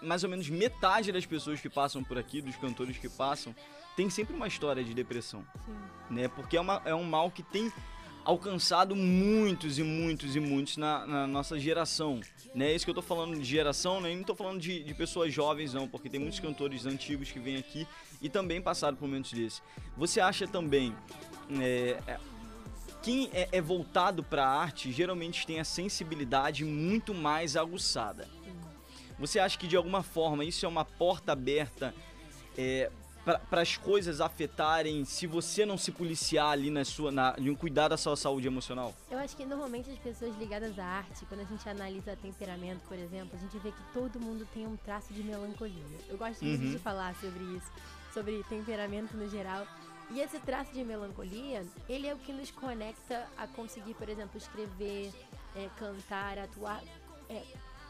mais 0.06 0.24
ou 0.24 0.30
menos 0.30 0.50
metade 0.50 1.12
das 1.12 1.26
pessoas 1.26 1.60
que 1.60 1.70
passam 1.70 2.04
por 2.04 2.18
aqui, 2.18 2.42
dos 2.42 2.56
cantores 2.56 2.98
que 2.98 3.10
passam, 3.10 3.56
tem 3.96 4.10
sempre 4.10 4.36
uma 4.36 4.48
história 4.48 4.84
de 4.84 4.94
depressão, 4.94 5.46
né? 6.10 6.28
Porque 6.28 6.58
é, 6.58 6.62
uma, 6.62 6.82
é 6.86 6.94
um 6.94 7.04
mal 7.04 7.32
que 7.32 7.42
tem 7.42 7.72
alcançado 8.26 8.96
muitos 8.96 9.78
e 9.78 9.84
muitos 9.84 10.36
e 10.36 10.40
muitos 10.40 10.78
na, 10.78 11.06
na 11.06 11.28
nossa 11.28 11.60
geração, 11.60 12.20
né? 12.54 12.74
Isso 12.74 12.84
que 12.84 12.92
eu 12.92 12.96
tô 12.96 13.02
falando 13.02 13.38
de 13.38 13.46
geração, 13.46 14.02
né? 14.02 14.12
E 14.12 14.16
não 14.16 14.24
tô 14.24 14.36
falando 14.36 14.60
de, 14.60 14.84
de 14.84 14.94
pessoas 14.94 15.32
jovens 15.34 15.74
não, 15.74 15.88
porque 15.88 16.10
tem 16.10 16.20
muitos 16.20 16.40
cantores 16.40 16.86
antigos 16.86 17.32
que 17.32 17.40
vêm 17.40 17.58
aqui 17.58 17.88
e 18.22 18.28
também 18.28 18.62
passaram 18.62 18.98
por 18.98 19.08
momentos 19.08 19.32
desses. 19.32 19.62
Você 19.96 20.20
acha 20.20 20.48
também 20.48 20.94
é, 21.62 22.00
é, 22.08 22.20
quem 23.04 23.30
é, 23.32 23.48
é 23.52 23.62
voltado 23.62 24.24
para 24.24 24.46
a 24.46 24.62
arte 24.62 24.92
geralmente 24.92 25.46
tem 25.46 25.60
a 25.60 25.64
sensibilidade 25.64 26.66
muito 26.66 27.14
mais 27.14 27.56
aguçada. 27.56 28.28
Você 29.20 29.40
acha 29.40 29.58
que 29.58 29.68
de 29.68 29.76
alguma 29.78 30.04
forma 30.04 30.44
isso 30.44 30.66
é 30.66 30.70
uma 30.70 30.84
porta 30.86 31.32
aberta 31.32 31.94
para 33.50 33.62
as 33.62 33.76
coisas 33.76 34.22
afetarem 34.22 35.04
se 35.04 35.26
você 35.26 35.66
não 35.66 35.78
se 35.80 35.92
policiar 35.92 36.50
ali 36.52 36.70
na 36.70 36.86
sua, 36.86 37.12
na, 37.12 37.34
em 37.40 37.56
cuidar 37.56 37.88
da 37.88 37.98
sua 37.98 38.16
saúde 38.16 38.46
emocional? 38.46 38.94
Eu 39.10 39.18
acho 39.18 39.36
que 39.36 39.46
normalmente 39.46 39.90
as 39.90 39.98
pessoas 39.98 40.36
ligadas 40.38 40.78
à 40.78 40.86
arte, 40.86 41.26
quando 41.26 41.42
a 41.42 41.44
gente 41.46 41.68
analisa 41.68 42.16
temperamento, 42.22 42.82
por 42.88 42.98
exemplo, 42.98 43.32
a 43.34 43.38
gente 43.38 43.58
vê 43.60 43.72
que 43.72 43.82
todo 43.94 44.20
mundo 44.20 44.48
tem 44.54 44.68
um 44.68 44.78
traço 44.78 45.12
de 45.12 45.24
melancolia. 45.24 45.84
Eu 46.08 46.18
gosto 46.18 46.46
muito 46.46 46.64
Uhum. 46.64 46.72
de 46.72 46.78
falar 46.80 47.16
sobre 47.16 47.44
isso, 47.56 47.72
sobre 48.14 48.44
temperamento 48.48 49.18
no 49.18 49.28
geral. 49.28 49.66
E 50.12 50.20
esse 50.22 50.40
traço 50.40 50.72
de 50.72 50.84
melancolia, 50.84 51.66
ele 51.90 52.06
é 52.06 52.14
o 52.14 52.18
que 52.20 52.32
nos 52.32 52.52
conecta 52.52 53.26
a 53.36 53.48
conseguir, 53.48 53.96
por 53.96 54.08
exemplo, 54.08 54.38
escrever, 54.38 55.12
é, 55.56 55.68
cantar, 55.80 56.38
atuar 56.38 56.80
é, 57.28 57.42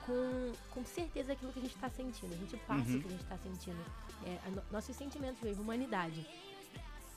com, 0.06 0.54
com 0.72 0.86
certeza 0.86 1.34
aquilo 1.34 1.52
que 1.52 1.60
a 1.60 1.62
gente 1.62 1.76
está 1.76 1.90
sentindo. 1.90 2.34
A 2.34 2.38
gente 2.38 2.58
passa 2.58 2.90
Uhum. 2.90 2.98
o 2.98 3.02
que 3.02 3.08
a 3.08 3.12
gente 3.12 3.24
está 3.24 3.38
sentindo. 3.38 3.86
É, 4.26 4.50
no- 4.50 4.64
nossos 4.72 4.96
sentimentos 4.96 5.42
mesmo, 5.42 5.64
humanidade. 5.64 6.26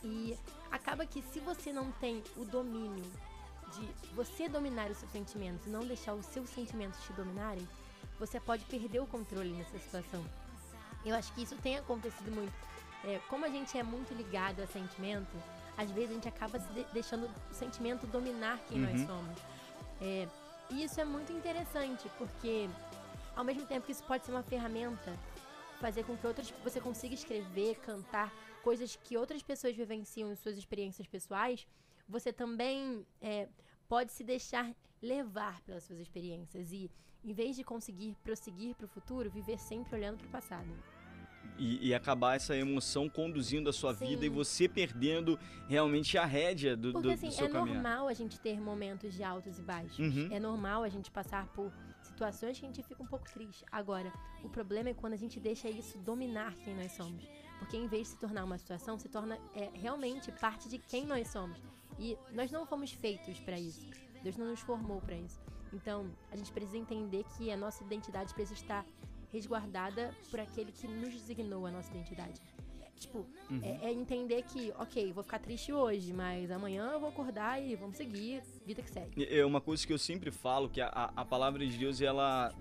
E 0.03 0.37
acaba 0.71 1.05
que 1.07 1.23
se 1.23 1.41
você 1.41 1.73
não 1.73 1.91
tem 1.93 2.23
o 2.37 2.45
domínio 2.45 3.05
de 3.75 3.89
você 4.15 4.49
dominar 4.49 4.91
os 4.91 4.97
seus 4.99 5.11
sentimentos 5.13 5.67
e 5.67 5.71
não 5.71 5.81
deixar 5.81 6.15
os 6.15 6.25
seus 6.27 6.49
sentimentos 6.51 7.03
te 7.05 7.13
dominarem, 7.13 7.67
você 8.19 8.41
pode 8.41 8.65
perder 8.65 9.01
o 9.01 9.07
controle 9.07 9.51
nessa 9.53 9.79
situação. 9.79 10.25
Eu 11.05 11.15
acho 11.15 11.33
que 11.35 11.43
isso 11.43 11.57
tem 11.57 11.77
acontecido 11.77 12.31
muito. 12.31 12.53
É, 13.05 13.21
como 13.29 13.45
a 13.45 13.49
gente 13.49 13.77
é 13.79 13.83
muito 13.83 14.13
ligado 14.15 14.61
a 14.61 14.67
sentimento, 14.67 15.37
às 15.77 15.91
vezes 15.91 16.11
a 16.11 16.15
gente 16.15 16.29
acaba 16.29 16.59
se 16.59 16.73
de- 16.73 16.87
deixando 16.93 17.29
o 17.51 17.55
sentimento 17.55 18.07
dominar 18.07 18.59
quem 18.69 18.79
nós 18.81 19.01
Uhum. 19.01 19.07
somos. 19.07 19.39
É, 20.01 20.29
e 20.71 20.85
isso 20.85 21.01
é 21.01 21.05
muito 21.05 21.33
interessante, 21.33 22.11
porque 22.19 22.69
ao 23.35 23.45
mesmo 23.45 23.67
tempo 23.67 23.87
que 23.87 23.93
isso 23.93 24.05
pode 24.05 24.25
ser 24.25 24.33
uma 24.33 24.43
ferramenta, 24.43 25.19
fazer 25.81 26.05
com 26.05 26.17
que 26.17 26.27
outras 26.27 26.51
você 26.63 26.81
consiga 26.81 27.15
escrever, 27.15 27.77
cantar 27.77 28.33
coisas 28.63 28.97
que 28.97 29.17
outras 29.17 29.43
pessoas 29.43 29.75
vivenciam 29.77 30.31
em 30.31 30.35
suas 30.35 30.57
experiências 30.57 31.07
pessoais, 31.07 31.67
você 32.09 32.33
também 32.33 33.07
é, 33.21 33.49
pode 33.89 34.13
se 34.13 34.25
deixar 34.25 34.75
levar 35.01 35.61
pelas 35.63 35.85
suas 35.85 35.99
experiências 35.99 36.73
e, 36.73 36.91
em 37.25 37.33
vez 37.33 37.57
de 37.57 37.65
conseguir 37.65 38.17
prosseguir 38.23 38.75
para 38.75 38.87
o 38.87 38.89
futuro, 38.89 39.31
viver 39.31 39.59
sempre 39.59 39.95
olhando 39.95 40.19
para 40.19 40.27
o 40.27 40.31
passado. 40.31 40.69
E, 41.59 41.89
e 41.89 41.95
acabar 41.95 42.37
essa 42.37 42.57
emoção 42.57 43.09
conduzindo 43.09 43.69
a 43.69 43.73
sua 43.73 43.93
Sim. 43.93 44.07
vida 44.07 44.25
e 44.25 44.29
você 44.29 44.69
perdendo 44.69 45.37
realmente 45.67 46.17
a 46.17 46.25
rédea 46.25 46.77
do, 46.77 46.93
Porque 46.93 47.09
do, 47.09 47.15
assim, 47.15 47.27
do 47.27 47.33
seu 47.33 47.47
é 47.47 47.51
caminhar. 47.51 47.83
normal 47.83 48.07
a 48.07 48.15
gente 48.15 48.39
ter 48.39 48.61
momentos 48.61 49.13
de 49.13 49.25
altos 49.25 49.59
e 49.59 49.63
baixos. 49.63 49.99
Uhum. 49.99 50.29
É 50.31 50.39
normal 50.39 50.85
a 50.85 50.89
gente 50.89 51.11
passar 51.11 51.49
por 51.49 51.73
situações 52.01 52.59
que 52.59 52.65
a 52.65 52.69
gente 52.69 52.83
fica 52.83 53.03
um 53.03 53.07
pouco 53.07 53.29
triste. 53.33 53.65
Agora, 53.73 54.13
o 54.45 54.49
problema 54.49 54.91
é 54.91 54.95
quando 54.95 55.15
a 55.15 55.17
gente 55.17 55.41
deixa 55.41 55.69
isso 55.69 55.99
dominar 55.99 56.55
quem 56.65 56.77
nós 56.77 56.93
somos. 56.93 57.25
Porque 57.59 57.77
em 57.77 57.89
vez 57.89 58.07
de 58.07 58.15
se 58.15 58.19
tornar 58.19 58.45
uma 58.45 58.57
situação, 58.57 58.97
se 58.97 59.09
torna 59.09 59.37
é, 59.55 59.69
realmente 59.75 60.31
parte 60.33 60.69
de 60.69 60.79
quem 60.79 61.05
nós 61.07 61.29
somos. 61.29 61.59
E 61.99 62.17
nós 62.33 62.53
não 62.53 62.65
fomos 62.65 62.93
feitos 62.93 63.41
para 63.41 63.59
isso. 63.59 63.85
Deus 64.23 64.37
não 64.37 64.47
nos 64.47 64.61
formou 64.61 65.01
para 65.01 65.17
isso. 65.17 65.41
Então, 65.73 66.09
a 66.31 66.37
gente 66.37 66.53
precisa 66.53 66.79
entender 66.79 67.25
que 67.37 67.51
a 67.51 67.57
nossa 67.57 67.83
identidade 67.83 68.33
precisa 68.33 68.55
estar 68.55 68.87
resguardada 69.33 70.15
por 70.31 70.41
aquele 70.41 70.73
que 70.73 70.87
nos 70.87 71.13
designou 71.13 71.67
a 71.67 71.71
nossa 71.71 71.91
identidade. 71.91 72.41
É, 72.83 72.87
tipo, 72.99 73.27
Uhum. 73.51 73.61
é, 73.63 73.87
é 73.89 73.93
entender 73.93 74.43
que, 74.45 74.73
ok, 74.79 75.13
vou 75.13 75.23
ficar 75.23 75.39
triste 75.39 75.73
hoje, 75.73 76.13
mas 76.13 76.51
amanhã 76.51 76.91
eu 76.93 77.01
vou 77.01 77.09
acordar 77.09 77.63
e 77.63 77.75
vamos 77.77 77.97
seguir, 77.97 78.43
vida 78.67 78.83
que 78.83 78.91
segue. 78.91 79.25
É 79.31 79.45
uma 79.45 79.61
coisa 79.61 79.87
que 79.87 79.93
eu 79.93 79.99
sempre 79.99 80.31
falo, 80.31 80.69
que 80.69 80.81
a, 80.81 81.11
a- 81.17 81.25
palavra 81.25 81.67
de 81.67 81.77
Deus, 81.79 82.01
ela 82.01 82.53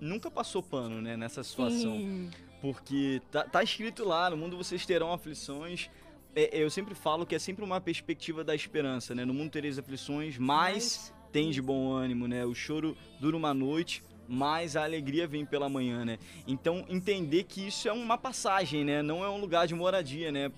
nunca 0.00 0.30
passou 0.30 0.62
pano, 0.62 1.00
né, 1.00 1.16
nessa 1.16 1.42
situação. 1.42 1.96
Sim. 1.96 2.30
Porque 2.60 3.22
tá, 3.30 3.44
tá 3.44 3.62
escrito 3.62 4.04
lá, 4.04 4.28
no 4.30 4.36
mundo 4.36 4.56
vocês 4.56 4.84
terão 4.84 5.12
aflições. 5.12 5.88
É, 6.34 6.58
eu 6.62 6.68
sempre 6.70 6.94
falo 6.94 7.24
que 7.24 7.34
é 7.34 7.38
sempre 7.38 7.64
uma 7.64 7.80
perspectiva 7.80 8.42
da 8.44 8.54
esperança, 8.54 9.14
né? 9.14 9.24
No 9.24 9.32
mundo 9.32 9.50
tereis 9.50 9.78
aflições, 9.78 10.36
mas 10.38 11.12
tem 11.32 11.50
de 11.50 11.62
bom 11.62 11.92
ânimo, 11.92 12.26
né? 12.26 12.44
O 12.44 12.54
choro 12.54 12.96
dura 13.20 13.36
uma 13.36 13.54
noite, 13.54 14.02
mas 14.28 14.76
a 14.76 14.84
alegria 14.84 15.26
vem 15.26 15.44
pela 15.46 15.68
manhã, 15.68 16.04
né? 16.04 16.18
Então 16.46 16.84
entender 16.88 17.44
que 17.44 17.66
isso 17.66 17.88
é 17.88 17.92
uma 17.92 18.18
passagem, 18.18 18.84
né? 18.84 19.02
Não 19.02 19.24
é 19.24 19.28
um 19.30 19.40
lugar 19.40 19.66
de 19.66 19.74
moradia, 19.74 20.30
né? 20.30 20.52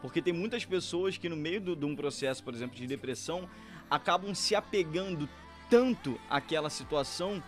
Porque 0.00 0.22
tem 0.22 0.32
muitas 0.32 0.64
pessoas 0.64 1.16
que 1.18 1.28
no 1.28 1.36
meio 1.36 1.60
do- 1.60 1.74
de 1.74 1.84
um 1.84 1.96
processo, 1.96 2.42
por 2.44 2.54
exemplo, 2.54 2.76
de 2.76 2.86
depressão, 2.86 3.48
acabam 3.90 4.34
se 4.34 4.54
apegando 4.54 5.28
tanto 5.68 6.18
àquela 6.30 6.70
situação, 6.70 7.42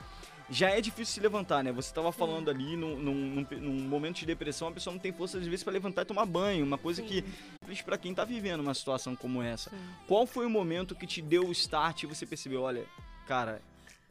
já 0.50 0.70
é 0.70 0.80
difícil 0.80 1.14
se 1.14 1.20
levantar, 1.20 1.62
né? 1.62 1.70
Você 1.70 1.90
estava 1.90 2.10
falando 2.10 2.50
ali 2.50 2.74
num, 2.74 2.96
num- 2.96 3.46
num 3.60 3.88
momento 3.88 4.16
de 4.18 4.26
depressão, 4.26 4.68
a 4.68 4.72
pessoa 4.72 4.92
não 4.94 4.98
tem 5.00 5.12
força 5.12 5.38
às 5.38 5.44
vezes 5.46 5.62
para 5.62 5.72
levantar 5.74 6.02
e 6.02 6.04
tomar 6.06 6.24
banho, 6.26 6.64
uma 6.64 6.78
coisa 6.78 7.02
que 7.02 7.22
Sim. 7.70 7.82
para 7.84 7.98
quem 7.98 8.14
tá 8.14 8.24
vivendo 8.24 8.60
uma 8.60 8.72
situação 8.74 9.14
como 9.14 9.42
essa. 9.42 9.70
Sim. 9.70 9.76
Qual 10.08 10.26
foi 10.26 10.46
o 10.46 10.50
momento 10.50 10.94
que 10.94 11.06
te 11.06 11.20
deu 11.22 11.46
o 11.46 11.52
start 11.52 12.02
e 12.02 12.06
você 12.06 12.24
percebeu, 12.26 12.62
olha, 12.62 12.84
cara, 13.26 13.60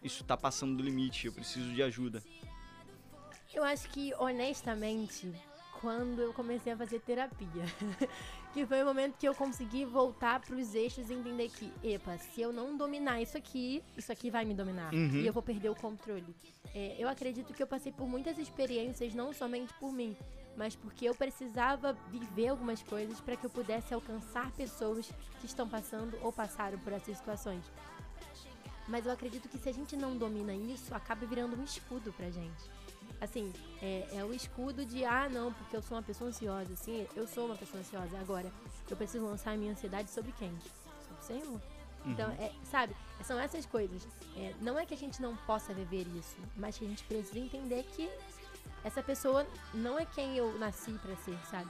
isso 0.04 0.24
tá 0.24 0.38
passando 0.38 0.78
do 0.78 0.84
limite, 0.84 1.28
eu 1.28 1.34
preciso 1.34 1.74
de 1.74 1.82
ajuda? 1.84 2.24
Eu 3.54 3.64
acho 3.64 3.90
que, 3.90 4.14
honestamente, 4.16 5.34
quando 5.82 6.22
eu 6.22 6.34
comecei 6.34 6.74
a 6.74 6.78
fazer 6.78 7.00
terapia, 7.00 7.48
que 8.54 8.66
foi 8.66 8.82
o 8.82 8.86
momento 8.86 9.18
que 9.18 9.28
eu 9.28 9.34
consegui 9.34 9.86
voltar 9.86 10.40
pros 10.42 10.76
eixos 10.76 11.10
e 11.10 11.14
entender 11.14 11.50
que, 11.50 11.72
epa, 11.84 12.18
se 12.18 12.42
eu 12.42 12.52
não 12.52 12.76
dominar 12.76 13.22
isso 13.22 13.38
aqui, 13.38 13.84
isso 13.96 14.12
aqui 14.12 14.30
vai 14.30 14.46
me 14.46 14.54
dominar. 14.54 14.94
Uhum. 14.94 15.22
E 15.22 15.28
eu 15.28 15.34
vou 15.34 15.44
perder 15.44 15.70
o 15.70 15.76
controle. 15.76 16.36
É, 16.74 16.96
eu 17.00 17.08
acredito 17.08 17.54
que 17.54 17.62
eu 17.62 17.68
passei 17.68 17.92
por 17.92 18.08
muitas 18.08 18.38
experiências, 18.38 19.14
não 19.14 19.34
somente 19.34 19.74
por 19.76 19.92
mim, 19.92 20.16
mas 20.56 20.76
porque 20.76 21.06
eu 21.06 21.16
precisava 21.16 21.94
viver 22.10 22.48
algumas 22.48 22.82
coisas 22.82 23.20
para 23.22 23.36
que 23.36 23.46
eu 23.46 23.50
pudesse 23.50 23.94
alcançar 23.94 24.52
pessoas 24.52 25.10
que 25.40 25.46
estão 25.46 25.68
passando 25.70 26.18
ou 26.22 26.34
passaram 26.34 26.80
por 26.80 26.94
essas 26.94 27.18
situações. 27.18 27.64
Mas 28.88 29.06
eu 29.06 29.12
acredito 29.12 29.50
que 29.50 29.58
se 29.58 29.70
a 29.70 29.74
gente 29.74 29.96
não 29.96 30.18
domina 30.18 30.54
isso, 30.54 30.94
acaba 30.96 31.26
virando 31.26 31.60
um 31.60 31.64
escudo 31.64 32.14
pra 32.14 32.30
gente. 32.30 32.64
Assim, 33.20 33.52
é, 33.82 34.08
é 34.14 34.24
o 34.24 34.34
escudo 34.34 34.86
de, 34.86 35.04
ah, 35.04 35.28
não, 35.28 35.52
porque 35.52 35.76
eu 35.76 35.82
sou 35.82 35.98
uma 35.98 36.04
pessoa 36.04 36.30
ansiosa. 36.30 36.76
Sim, 36.76 37.08
eu 37.16 37.28
sou 37.28 37.48
uma 37.48 37.56
pessoa 37.56 37.82
ansiosa. 37.82 38.18
Agora, 38.20 38.52
eu 38.90 38.96
preciso 38.96 39.26
lançar 39.26 39.52
a 39.52 39.58
minha 39.58 39.72
ansiedade 39.72 40.10
sobre 40.12 40.32
quem? 40.34 40.52
Sobre 41.08 41.20
o 41.20 41.24
Senhor. 41.24 41.62
Então, 42.06 42.30
é, 42.40 42.52
sabe, 42.64 42.96
são 43.24 43.40
essas 43.40 43.66
coisas. 43.66 44.08
É, 44.36 44.54
não 44.62 44.80
é 44.80 44.86
que 44.86 44.94
a 44.94 44.98
gente 44.98 45.22
não 45.22 45.36
possa 45.36 45.74
viver 45.74 46.08
isso, 46.16 46.38
mas 46.56 46.78
que 46.78 46.86
a 46.86 46.88
gente 46.88 47.04
precisa 47.04 47.40
entender 47.40 47.84
que 47.96 48.10
essa 48.84 49.04
pessoa 49.04 49.46
não 49.74 50.00
é 50.00 50.06
quem 50.06 50.38
eu 50.38 50.58
nasci 50.58 50.94
pra 50.94 51.16
ser, 51.18 51.38
sabe? 51.50 51.70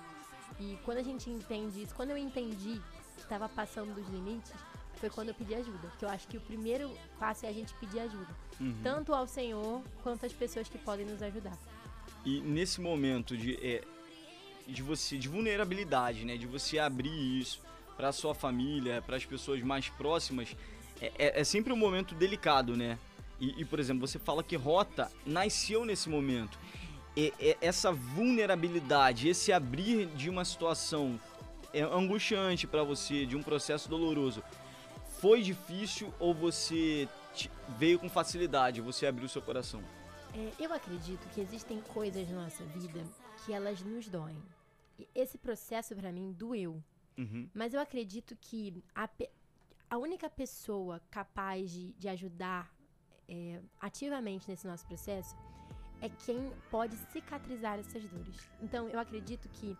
E 0.59 0.77
quando 0.85 0.99
a 0.99 1.03
gente 1.03 1.29
entende 1.29 1.81
isso, 1.81 1.95
quando 1.95 2.11
eu 2.11 2.17
entendi 2.17 2.81
que 3.15 3.21
estava 3.21 3.49
passando 3.49 3.95
dos 3.95 4.07
limites, 4.09 4.53
foi 4.97 5.09
quando 5.09 5.29
eu 5.29 5.33
pedi 5.35 5.55
ajuda. 5.55 5.87
Porque 5.89 6.05
eu 6.05 6.09
acho 6.09 6.27
que 6.27 6.37
o 6.37 6.41
primeiro 6.41 6.91
passo 7.19 7.45
é 7.45 7.49
a 7.49 7.53
gente 7.53 7.73
pedir 7.75 7.99
ajuda. 8.01 8.35
Uhum. 8.59 8.75
Tanto 8.83 9.13
ao 9.13 9.27
Senhor 9.27 9.81
quanto 10.03 10.25
às 10.25 10.33
pessoas 10.33 10.67
que 10.67 10.77
podem 10.77 11.05
nos 11.05 11.21
ajudar. 11.21 11.57
E 12.25 12.41
nesse 12.41 12.81
momento 12.81 13.37
de, 13.37 13.55
é, 13.65 13.83
de 14.67 14.81
você, 14.81 15.17
de 15.17 15.27
vulnerabilidade, 15.29 16.25
né, 16.25 16.35
de 16.35 16.45
você 16.45 16.77
abrir 16.79 17.39
isso 17.39 17.61
para 17.95 18.11
sua 18.11 18.35
família, 18.35 19.01
para 19.01 19.15
as 19.15 19.25
pessoas 19.25 19.61
mais 19.61 19.87
próximas, 19.89 20.55
é, 21.01 21.11
é- 21.17 21.41
é 21.41 21.43
sempre 21.43 21.71
um 21.71 21.77
momento 21.77 22.13
delicado, 22.13 22.75
né? 22.75 22.97
E, 23.39 23.61
e, 23.61 23.65
por 23.65 23.79
exemplo, 23.79 24.07
você 24.07 24.17
fala 24.19 24.43
que 24.43 24.55
Rota 24.55 25.11
nasceu 25.25 25.85
nesse 25.85 26.09
momento. 26.09 26.57
E- 27.15 27.33
e- 27.39 27.57
essa 27.61 27.91
vulnerabilidade, 27.91 29.27
esse 29.29 29.51
abrir 29.51 30.07
de 30.07 30.29
uma 30.29 30.43
situação 30.45 31.19
é 31.73 31.81
angustiante 31.81 32.65
para 32.67 32.83
você, 32.83 33.25
de 33.25 33.35
um 33.35 33.43
processo 33.43 33.89
doloroso, 33.89 34.43
foi 35.19 35.41
difícil 35.41 36.13
ou 36.19 36.33
você 36.33 37.07
veio 37.77 37.99
com 37.99 38.09
facilidade? 38.09 38.81
Você 38.81 39.05
abriu 39.05 39.27
seu 39.27 39.41
coração? 39.41 39.81
É, 40.33 40.63
eu 40.63 40.71
acredito 40.73 41.27
que 41.29 41.41
existem 41.41 41.81
coisas 41.81 42.29
na 42.29 42.43
nossa 42.43 42.63
vida 42.65 43.03
que 43.43 43.53
elas 43.53 43.81
nos 43.81 44.07
doem. 44.07 44.41
E 44.99 45.07
esse 45.15 45.37
processo, 45.37 45.95
pra 45.95 46.11
mim, 46.11 46.31
doeu. 46.31 46.83
Uhum. 47.17 47.49
Mas 47.53 47.73
eu 47.73 47.79
acredito 47.79 48.35
que 48.39 48.83
a, 48.93 49.09
a 49.89 49.97
única 49.97 50.29
pessoa 50.29 51.01
capaz 51.09 51.71
de, 51.71 51.93
de 51.93 52.07
ajudar 52.09 52.71
é, 53.27 53.59
ativamente 53.79 54.47
nesse 54.47 54.67
nosso 54.67 54.85
processo 54.85 55.35
é 55.99 56.09
quem 56.09 56.51
pode 56.69 56.95
cicatrizar 57.11 57.79
essas 57.79 58.03
dores. 58.03 58.49
Então, 58.61 58.87
eu 58.87 58.99
acredito 58.99 59.49
que 59.49 59.75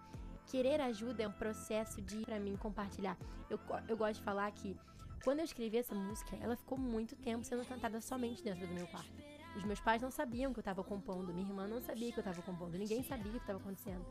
querer 0.48 0.82
ajuda 0.82 1.24
é 1.24 1.28
um 1.28 1.32
processo 1.32 2.02
de, 2.02 2.22
pra 2.22 2.40
mim, 2.40 2.56
compartilhar. 2.56 3.16
Eu, 3.50 3.60
eu 3.88 3.96
gosto 3.96 4.16
de 4.16 4.24
falar 4.24 4.52
que 4.52 4.76
quando 5.24 5.40
eu 5.40 5.46
escrevi 5.46 5.78
essa 5.78 5.96
música, 5.96 6.36
ela 6.42 6.56
ficou 6.56 6.78
muito 6.78 7.16
tempo 7.16 7.44
sendo 7.44 7.66
cantada 7.66 8.00
somente 8.02 8.44
dentro 8.44 8.68
do 8.68 8.74
meu 8.74 8.88
quarto. 8.88 9.12
Os 9.56 9.64
meus 9.64 9.80
pais 9.80 10.02
não 10.02 10.12
sabiam 10.12 10.54
que 10.54 10.60
eu 10.60 10.64
tava 10.64 10.84
compondo, 10.84 11.34
minha 11.34 11.48
irmã 11.48 11.68
não 11.68 11.82
sabia 11.82 12.12
que 12.12 12.20
eu 12.20 12.24
tava 12.24 12.42
compondo, 12.42 12.78
ninguém 12.78 13.04
sabia 13.04 13.32
o 13.32 13.40
que 13.40 13.48
tava 13.48 13.60
acontecendo. 13.60 14.06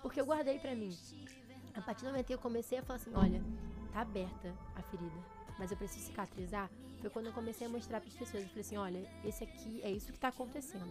Porque 0.00 0.20
eu 0.20 0.26
guardei 0.26 0.58
pra 0.58 0.74
mim. 0.74 0.96
A 1.74 1.82
partir 1.82 2.04
do 2.04 2.10
momento 2.10 2.26
que 2.26 2.34
eu 2.34 2.38
comecei 2.38 2.78
a 2.78 2.82
falar 2.82 2.98
assim, 2.98 3.12
olha, 3.14 3.42
tá 3.92 4.00
aberta 4.00 4.54
a 4.74 4.82
ferida, 4.82 5.18
mas 5.58 5.70
eu 5.70 5.76
preciso 5.76 6.06
cicatrizar, 6.06 6.70
foi 7.00 7.10
quando 7.10 7.26
eu 7.26 7.32
comecei 7.32 7.66
a 7.66 7.70
mostrar 7.70 8.00
para 8.00 8.08
as 8.08 8.14
pessoas. 8.16 8.42
Eu 8.42 8.48
falei 8.48 8.62
assim, 8.62 8.76
olha, 8.76 9.10
esse 9.24 9.44
aqui 9.44 9.82
é 9.82 9.90
isso 9.90 10.12
que 10.12 10.18
tá 10.18 10.28
acontecendo, 10.28 10.90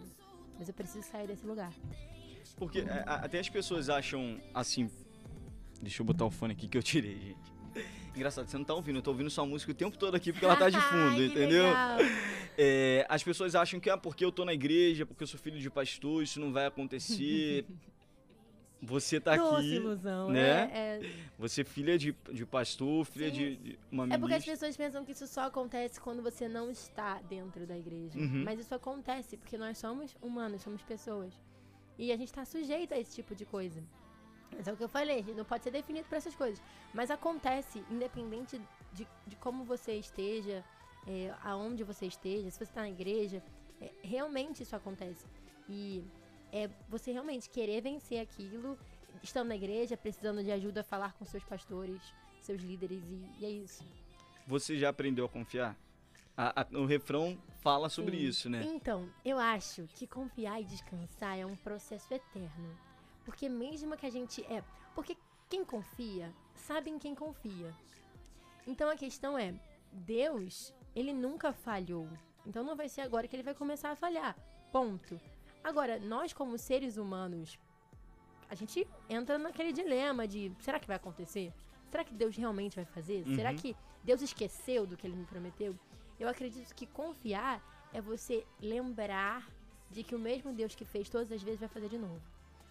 mas 0.57 0.67
eu 0.67 0.73
preciso 0.73 1.07
sair 1.07 1.27
desse 1.27 1.45
lugar. 1.45 1.73
Porque 2.55 2.79
é, 2.79 3.03
até 3.07 3.39
as 3.39 3.49
pessoas 3.49 3.89
acham 3.89 4.39
assim. 4.53 4.89
Deixa 5.81 6.01
eu 6.01 6.05
botar 6.05 6.25
o 6.25 6.31
fone 6.31 6.53
aqui 6.53 6.67
que 6.67 6.77
eu 6.77 6.83
tirei, 6.83 7.19
gente. 7.19 7.54
Engraçado, 8.15 8.47
você 8.47 8.57
não 8.57 8.63
tá 8.63 8.73
ouvindo, 8.73 8.97
eu 8.97 9.01
tô 9.01 9.11
ouvindo 9.11 9.29
sua 9.29 9.45
música 9.45 9.71
o 9.71 9.75
tempo 9.75 9.97
todo 9.97 10.15
aqui 10.15 10.31
porque 10.31 10.45
ela 10.45 10.55
tá 10.55 10.69
de 10.69 10.79
fundo, 10.89 11.21
entendeu? 11.23 11.65
É, 12.57 13.05
as 13.09 13.21
pessoas 13.21 13.55
acham 13.55 13.79
que 13.79 13.89
ah, 13.89 13.97
porque 13.97 14.23
eu 14.23 14.31
tô 14.31 14.45
na 14.45 14.53
igreja, 14.53 15.05
porque 15.05 15.23
eu 15.23 15.27
sou 15.27 15.39
filho 15.39 15.59
de 15.59 15.69
pastor, 15.69 16.23
isso 16.23 16.39
não 16.39 16.53
vai 16.53 16.65
acontecer. 16.65 17.65
Você 18.81 19.19
tá 19.19 19.35
Doce 19.35 19.55
aqui, 19.55 19.75
ilusão, 19.75 20.29
né? 20.29 20.67
né? 20.67 20.71
É, 20.73 21.11
você 21.39 21.61
é 21.61 21.63
filha 21.63 21.97
de, 21.97 22.15
de 22.31 22.45
pastor, 22.45 23.03
filha 23.05 23.31
de, 23.31 23.55
de 23.55 23.79
uma 23.91 24.03
É 24.03 24.17
porque 24.17 24.33
as 24.35 24.45
ministra. 24.45 24.51
pessoas 24.53 24.77
pensam 24.77 25.03
que 25.03 25.11
isso 25.11 25.25
só 25.25 25.45
acontece 25.45 25.99
quando 25.99 26.21
você 26.21 26.47
não 26.47 26.69
está 26.69 27.19
dentro 27.21 27.65
da 27.65 27.75
igreja. 27.75 28.19
Uhum. 28.19 28.43
Mas 28.43 28.59
isso 28.59 28.75
acontece 28.75 29.37
porque 29.37 29.57
nós 29.57 29.77
somos 29.79 30.15
humanos, 30.21 30.61
somos 30.61 30.83
pessoas. 30.83 31.33
E 31.97 32.11
a 32.11 32.17
gente 32.17 32.27
está 32.27 32.45
sujeito 32.45 32.93
a 32.93 32.99
esse 32.99 33.15
tipo 33.15 33.33
de 33.33 33.45
coisa. 33.45 33.81
Mas 34.51 34.67
é 34.67 34.73
o 34.73 34.77
que 34.77 34.83
eu 34.83 34.89
falei, 34.89 35.23
não 35.35 35.45
pode 35.45 35.63
ser 35.63 35.71
definido 35.71 36.07
por 36.07 36.15
essas 36.15 36.35
coisas. 36.35 36.61
Mas 36.93 37.11
acontece, 37.11 37.83
independente 37.89 38.61
de, 38.93 39.07
de 39.27 39.35
como 39.37 39.63
você 39.65 39.93
esteja, 39.93 40.63
é, 41.07 41.33
aonde 41.43 41.83
você 41.83 42.05
esteja, 42.05 42.49
se 42.49 42.57
você 42.57 42.63
está 42.63 42.81
na 42.81 42.89
igreja, 42.89 43.43
é, 43.81 43.91
realmente 44.01 44.63
isso 44.63 44.75
acontece. 44.75 45.25
E 45.67 46.03
é 46.51 46.69
você 46.87 47.11
realmente 47.11 47.49
querer 47.49 47.81
vencer 47.81 48.19
aquilo, 48.19 48.77
estando 49.21 49.49
na 49.49 49.55
igreja, 49.55 49.97
precisando 49.97 50.43
de 50.43 50.51
ajuda, 50.51 50.83
falar 50.83 51.13
com 51.13 51.25
seus 51.25 51.43
pastores, 51.43 52.01
seus 52.39 52.61
líderes, 52.61 53.03
e, 53.09 53.29
e 53.39 53.45
é 53.45 53.49
isso. 53.49 53.83
Você 54.47 54.77
já 54.77 54.89
aprendeu 54.89 55.25
a 55.25 55.29
confiar? 55.29 55.75
A- 56.37 56.61
a- 56.61 56.67
o 56.77 56.85
refrão 56.85 57.37
fala 57.61 57.89
sobre 57.89 58.17
Sim. 58.17 58.23
isso, 58.23 58.49
né? 58.49 58.63
Então, 58.63 59.09
eu 59.23 59.39
acho 59.39 59.87
que 59.95 60.05
confiar 60.05 60.61
e 60.61 60.65
descansar 60.65 61.37
é 61.37 61.45
um 61.45 61.55
processo 61.55 62.13
eterno. 62.13 62.77
Porque 63.25 63.49
mesmo 63.49 63.97
que 63.97 64.05
a 64.05 64.09
gente 64.09 64.43
é. 64.45 64.63
Porque 64.93 65.17
quem 65.49 65.65
confia 65.65 66.31
sabe 66.55 66.89
em 66.89 66.99
quem 66.99 67.13
confia. 67.15 67.73
Então 68.65 68.89
a 68.89 68.95
questão 68.95 69.37
é: 69.37 69.53
Deus, 69.91 70.73
ele 70.95 71.11
nunca 71.13 71.51
falhou. 71.51 72.07
Então 72.45 72.63
não 72.63 72.75
vai 72.75 72.87
ser 72.87 73.01
agora 73.01 73.27
que 73.27 73.35
ele 73.35 73.43
vai 73.43 73.55
começar 73.55 73.91
a 73.91 73.95
falhar. 73.95 74.35
Ponto. 74.71 75.19
Agora, 75.63 75.99
nós, 75.99 76.31
como 76.31 76.57
seres 76.59 76.95
humanos, 76.95 77.57
a 78.47 78.53
gente 78.55 78.87
entra 79.09 79.37
naquele 79.37 79.73
dilema 79.73 80.27
de: 80.27 80.51
será 80.59 80.79
que 80.79 80.87
vai 80.87 80.95
acontecer? 80.95 81.51
Será 81.89 82.03
que 82.03 82.13
Deus 82.13 82.35
realmente 82.35 82.75
vai 82.75 82.85
fazer? 82.85 83.25
Será 83.35 83.51
Uhum. 83.51 83.55
que 83.57 83.75
Deus 84.03 84.21
esqueceu 84.21 84.85
do 84.85 84.95
que 84.97 85.07
ele 85.07 85.15
me 85.15 85.25
prometeu? 85.25 85.75
Eu 86.19 86.27
acredito 86.29 86.73
que 86.75 86.85
confiar 86.85 87.61
é 87.93 88.01
você 88.01 88.45
lembrar 88.59 89.49
de 89.89 90.03
que 90.03 90.15
o 90.15 90.19
mesmo 90.19 90.53
Deus 90.53 90.75
que 90.75 90.83
fez 90.85 91.09
todas 91.09 91.31
as 91.31 91.41
vezes 91.41 91.59
vai 91.59 91.69
fazer 91.69 91.87
de 91.89 91.97
novo. 91.97 92.21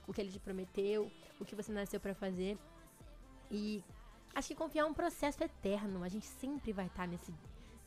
O 0.07 0.13
que 0.13 0.21
ele 0.21 0.31
te 0.31 0.39
prometeu, 0.39 1.11
o 1.41 1.45
que 1.45 1.55
você 1.55 1.73
nasceu 1.73 1.99
pra 1.99 2.15
fazer. 2.15 2.59
E 3.51 3.83
acho 4.35 4.49
que 4.49 4.55
confiar 4.55 4.83
é 4.83 4.87
um 4.87 4.95
processo 4.95 5.43
eterno. 5.43 6.03
A 6.03 6.09
gente 6.09 6.27
sempre 6.27 6.73
vai 6.73 6.87
estar 6.87 7.07
nesse, 7.07 7.33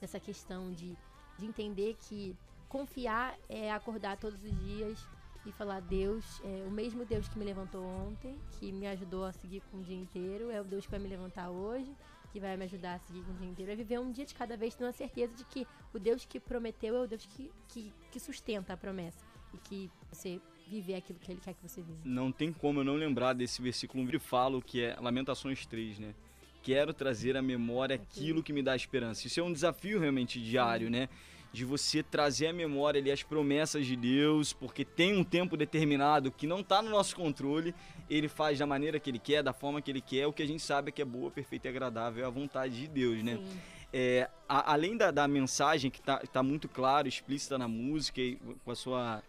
nessa 0.01 0.19
questão 0.19 0.71
de, 0.71 0.97
de 1.37 1.45
entender 1.45 1.95
que 1.99 2.35
confiar 2.67 3.37
é 3.47 3.71
acordar 3.71 4.17
todos 4.17 4.41
os 4.43 4.59
dias 4.59 5.07
e 5.45 5.51
falar: 5.51 5.81
Deus, 5.81 6.41
é 6.43 6.65
o 6.67 6.71
mesmo 6.71 7.05
Deus 7.05 7.27
que 7.27 7.37
me 7.37 7.45
levantou 7.45 7.83
ontem, 7.83 8.37
que 8.59 8.71
me 8.71 8.87
ajudou 8.87 9.25
a 9.25 9.31
seguir 9.31 9.61
com 9.71 9.77
o 9.77 9.83
dia 9.83 9.95
inteiro, 9.95 10.51
é 10.51 10.59
o 10.59 10.63
Deus 10.63 10.85
que 10.85 10.91
vai 10.91 10.99
me 10.99 11.07
levantar 11.07 11.49
hoje, 11.49 11.95
que 12.31 12.39
vai 12.39 12.57
me 12.57 12.65
ajudar 12.65 12.95
a 12.95 12.99
seguir 12.99 13.23
com 13.23 13.31
o 13.31 13.35
dia 13.35 13.49
inteiro. 13.49 13.71
É 13.71 13.75
viver 13.75 13.99
um 13.99 14.11
dia 14.11 14.25
de 14.25 14.35
cada 14.35 14.57
vez 14.57 14.75
tendo 14.75 14.89
a 14.89 14.93
certeza 14.93 15.33
de 15.33 15.45
que 15.45 15.67
o 15.93 15.99
Deus 15.99 16.25
que 16.25 16.39
prometeu 16.39 16.95
é 16.95 17.01
o 17.01 17.07
Deus 17.07 17.25
que, 17.25 17.51
que, 17.67 17.93
que 18.11 18.19
sustenta 18.19 18.73
a 18.73 18.77
promessa. 18.77 19.25
e 19.53 19.57
que 19.57 19.91
você 20.11 20.41
viver 20.69 20.95
aquilo 20.95 21.17
que 21.19 21.31
ele 21.31 21.39
quer 21.43 21.53
que 21.53 21.67
você 21.67 21.81
viva. 21.81 21.97
Não 22.03 22.31
tem 22.31 22.51
como 22.51 22.79
eu 22.79 22.83
não 22.83 22.95
lembrar 22.95 23.33
desse 23.33 23.61
versículo 23.61 24.05
que 24.07 24.19
falo, 24.19 24.61
que 24.61 24.81
é 24.83 24.95
Lamentações 24.99 25.65
3, 25.65 25.99
né? 25.99 26.13
Quero 26.63 26.93
trazer 26.93 27.37
à 27.37 27.41
memória 27.41 27.95
aquilo 27.95 28.43
que 28.43 28.51
me 28.51 28.61
dá 28.61 28.75
esperança. 28.75 29.25
Isso 29.25 29.39
é 29.39 29.43
um 29.43 29.53
desafio 29.53 29.99
realmente 29.99 30.41
diário, 30.41 30.89
né? 30.89 31.07
De 31.53 31.63
você 31.63 32.03
trazer 32.03 32.47
à 32.47 32.53
memória 32.53 32.99
ali 32.99 33.09
as 33.09 33.23
promessas 33.23 33.85
de 33.85 33.95
Deus, 33.95 34.51
porque 34.51 34.83
tem 34.83 35.15
um 35.17 35.23
tempo 35.23 35.55
determinado 35.55 36.29
que 36.31 36.45
não 36.45 36.59
está 36.59 36.81
no 36.81 36.89
nosso 36.89 37.15
controle, 37.15 37.73
ele 38.09 38.27
faz 38.27 38.59
da 38.59 38.65
maneira 38.65 38.99
que 38.99 39.09
ele 39.09 39.19
quer, 39.19 39.41
da 39.41 39.53
forma 39.53 39.81
que 39.81 39.89
ele 39.89 40.01
quer, 40.01 40.27
o 40.27 40.33
que 40.33 40.43
a 40.43 40.47
gente 40.47 40.61
sabe 40.61 40.89
é 40.89 40.91
que 40.91 41.01
é 41.01 41.05
boa, 41.05 41.31
perfeita 41.31 41.67
e 41.67 41.69
agradável, 41.69 42.23
é 42.25 42.27
a 42.27 42.29
vontade 42.29 42.75
de 42.75 42.87
Deus, 42.87 43.23
né? 43.23 43.37
Sim. 43.37 43.59
É, 43.93 44.29
a- 44.49 44.73
além 44.73 44.97
da, 44.97 45.09
da 45.11 45.25
mensagem 45.29 45.89
que 45.89 46.01
tá, 46.01 46.17
tá 46.19 46.43
muito 46.43 46.67
claro, 46.67 47.07
explícita 47.07 47.57
na 47.57 47.69
música 47.69 48.19
e 48.19 48.35
com 48.65 48.71
a 48.71 48.75
sua 48.75 49.23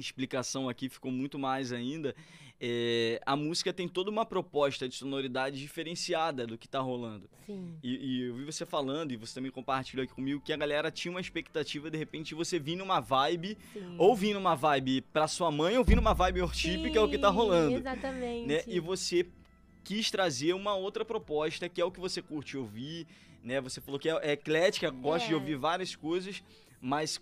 explicação 0.00 0.68
aqui 0.68 0.88
ficou 0.88 1.10
muito 1.10 1.38
mais 1.38 1.72
ainda. 1.72 2.14
é, 2.60 3.20
a 3.26 3.34
música 3.36 3.72
tem 3.72 3.88
toda 3.88 4.10
uma 4.10 4.24
proposta 4.24 4.88
de 4.88 4.94
sonoridade 4.94 5.58
diferenciada 5.58 6.46
do 6.46 6.56
que 6.56 6.68
tá 6.68 6.78
rolando. 6.80 7.28
Sim. 7.44 7.76
E, 7.82 7.96
e 7.96 8.22
eu 8.28 8.36
vi 8.36 8.44
você 8.44 8.64
falando, 8.64 9.12
e 9.12 9.16
você 9.16 9.34
também 9.34 9.50
compartilhou 9.50 10.04
aqui 10.04 10.14
comigo, 10.14 10.40
que 10.40 10.52
a 10.52 10.56
galera 10.56 10.90
tinha 10.90 11.10
uma 11.12 11.20
expectativa, 11.20 11.90
de 11.90 11.98
repente, 11.98 12.28
de 12.28 12.34
você 12.34 12.58
vir 12.58 12.76
numa 12.76 13.00
vibe, 13.00 13.58
Sim. 13.72 13.96
ou 13.98 14.14
vir 14.16 14.34
numa 14.34 14.54
vibe 14.54 15.00
pra 15.12 15.26
sua 15.26 15.50
mãe, 15.50 15.76
ou 15.76 15.84
vir 15.84 15.96
numa 15.96 16.14
vibe 16.14 16.42
worship, 16.42 16.90
que 16.90 16.96
é 16.96 17.00
o 17.00 17.08
que 17.08 17.18
tá 17.18 17.28
Sim, 17.30 17.36
rolando 17.36 17.76
Exatamente. 17.76 18.46
né? 18.46 18.62
E 18.66 18.78
você 18.80 19.26
quis 19.82 20.10
trazer 20.10 20.54
uma 20.54 20.74
outra 20.74 21.04
proposta, 21.04 21.68
que 21.68 21.80
é 21.80 21.84
o 21.84 21.90
que 21.90 22.00
você 22.00 22.22
curte 22.22 22.56
ouvir, 22.56 23.06
né? 23.42 23.60
Você 23.60 23.80
falou 23.80 23.98
que 24.00 24.08
é, 24.08 24.16
é 24.22 24.32
eclética, 24.32 24.88
gosta 24.90 25.26
de 25.28 25.34
É. 25.34 25.36
ouvir 25.36 25.56
várias 25.56 25.94
coisas, 25.94 26.42
mas 26.80 27.20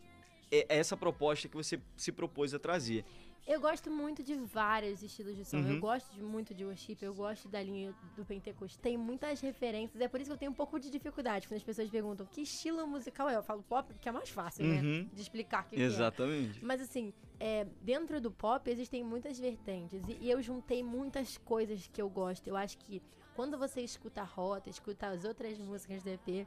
é 0.52 0.66
essa 0.68 0.96
proposta 0.96 1.48
que 1.48 1.56
você 1.56 1.80
se 1.96 2.12
propôs 2.12 2.52
a 2.52 2.58
trazer. 2.58 3.04
Eu 3.44 3.60
gosto 3.60 3.90
muito 3.90 4.22
de 4.22 4.36
vários 4.36 5.02
estilos 5.02 5.36
de 5.36 5.44
som. 5.44 5.56
Uhum. 5.56 5.72
Eu 5.72 5.80
gosto 5.80 6.12
de, 6.14 6.22
muito 6.22 6.54
de 6.54 6.64
worship, 6.64 6.98
eu 7.02 7.12
gosto 7.12 7.48
da 7.48 7.60
linha 7.60 7.92
do 8.14 8.24
Pentecostes. 8.24 8.78
Tem 8.78 8.96
muitas 8.96 9.40
referências, 9.40 10.00
é 10.00 10.06
por 10.06 10.20
isso 10.20 10.30
que 10.30 10.34
eu 10.34 10.38
tenho 10.38 10.52
um 10.52 10.54
pouco 10.54 10.78
de 10.78 10.88
dificuldade 10.88 11.48
quando 11.48 11.56
as 11.56 11.64
pessoas 11.64 11.90
perguntam 11.90 12.24
que 12.24 12.42
estilo 12.42 12.86
musical 12.86 13.28
é. 13.28 13.34
Eu 13.34 13.42
falo 13.42 13.62
pop, 13.64 13.92
porque 13.92 14.08
é 14.08 14.12
mais 14.12 14.28
fácil, 14.28 14.64
né? 14.64 14.80
Uhum. 14.80 15.08
De 15.12 15.20
explicar 15.20 15.64
que, 15.64 15.74
que 15.74 15.82
é. 15.82 15.84
Exatamente. 15.84 16.64
Mas 16.64 16.80
assim, 16.80 17.12
é, 17.40 17.66
dentro 17.80 18.20
do 18.20 18.30
pop 18.30 18.70
existem 18.70 19.02
muitas 19.02 19.38
vertentes. 19.40 20.00
E, 20.06 20.18
e 20.20 20.30
eu 20.30 20.40
juntei 20.40 20.82
muitas 20.84 21.36
coisas 21.38 21.88
que 21.92 22.00
eu 22.00 22.08
gosto. 22.08 22.46
Eu 22.46 22.56
acho 22.56 22.78
que 22.78 23.02
quando 23.34 23.58
você 23.58 23.80
escuta 23.80 24.20
a 24.20 24.24
rota, 24.24 24.70
escuta 24.70 25.08
as 25.08 25.24
outras 25.24 25.58
músicas 25.58 26.02
do 26.02 26.10
EP, 26.10 26.46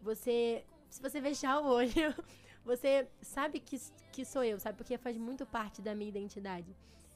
você. 0.00 0.64
Se 0.88 1.02
você 1.02 1.20
fechar 1.20 1.58
o 1.60 1.66
olho, 1.66 1.90
você 2.66 3.06
sabe 3.22 3.60
que, 3.60 3.78
que 4.12 4.24
sou 4.24 4.42
eu, 4.44 4.58
sabe? 4.58 4.76
Porque 4.76 4.98
faz 4.98 5.16
muito 5.16 5.46
parte 5.46 5.80
da 5.80 5.94
minha 5.94 6.08
identidade. 6.10 6.74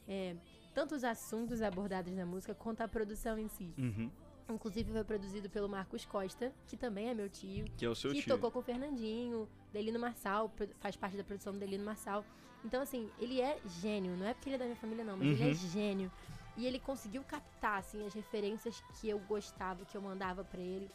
É, 0.09 0.35
tanto 0.75 0.95
os 0.95 1.05
assuntos 1.05 1.61
abordados 1.61 2.13
na 2.15 2.25
música 2.25 2.55
quanto 2.55 2.81
a 2.81 2.89
produção 2.89 3.37
em 3.39 3.49
si. 3.49 3.75
Uhum. 3.77 4.11
Inclusive 4.49 4.91
foi 4.93 5.05
produzido 5.05 5.49
pelo 5.51 5.69
Marcos 5.69 6.05
Costa, 6.05 6.53
que 6.67 6.77
também 6.77 7.09
é 7.09 7.15
meu 7.15 7.29
tio 7.29 7.65
Que 7.77 7.85
é 7.85 7.89
o 7.89 7.95
seu 7.95 8.11
que 8.13 8.23
tio. 8.23 8.35
tocou 8.35 8.51
com 8.51 8.59
o 8.59 8.63
Fernandinho, 8.63 9.49
Delino 9.73 9.99
Marçal, 9.99 10.51
faz 10.81 10.97
parte 10.97 11.17
da 11.17 11.23
produção 11.25 11.53
do 11.53 11.59
Delino 11.59 11.85
Marçal. 11.85 12.25
Então, 12.65 12.83
assim, 12.83 13.09
ele 13.19 13.41
é 13.41 13.59
gênio. 13.81 14.17
Não 14.17 14.27
é 14.27 14.35
porque 14.35 14.49
ele 14.49 14.57
é 14.57 14.59
da 14.59 14.65
minha 14.65 14.77
família, 14.77 15.05
não, 15.05 15.17
mas 15.17 15.29
ele 15.29 15.43
é 15.43 15.47
Uhum. 15.47 15.55
gênio. 15.55 16.13
E 16.57 16.67
ele 16.67 16.79
conseguiu 16.81 17.23
captar, 17.25 17.79
assim, 17.79 18.05
as 18.07 18.13
referências 18.13 18.83
que 19.01 19.09
eu 19.09 19.19
gostava, 19.21 19.85
que 19.85 19.97
eu 19.97 20.03
mandava 20.03 20.43
pra 20.45 20.61
ele. 20.61 20.91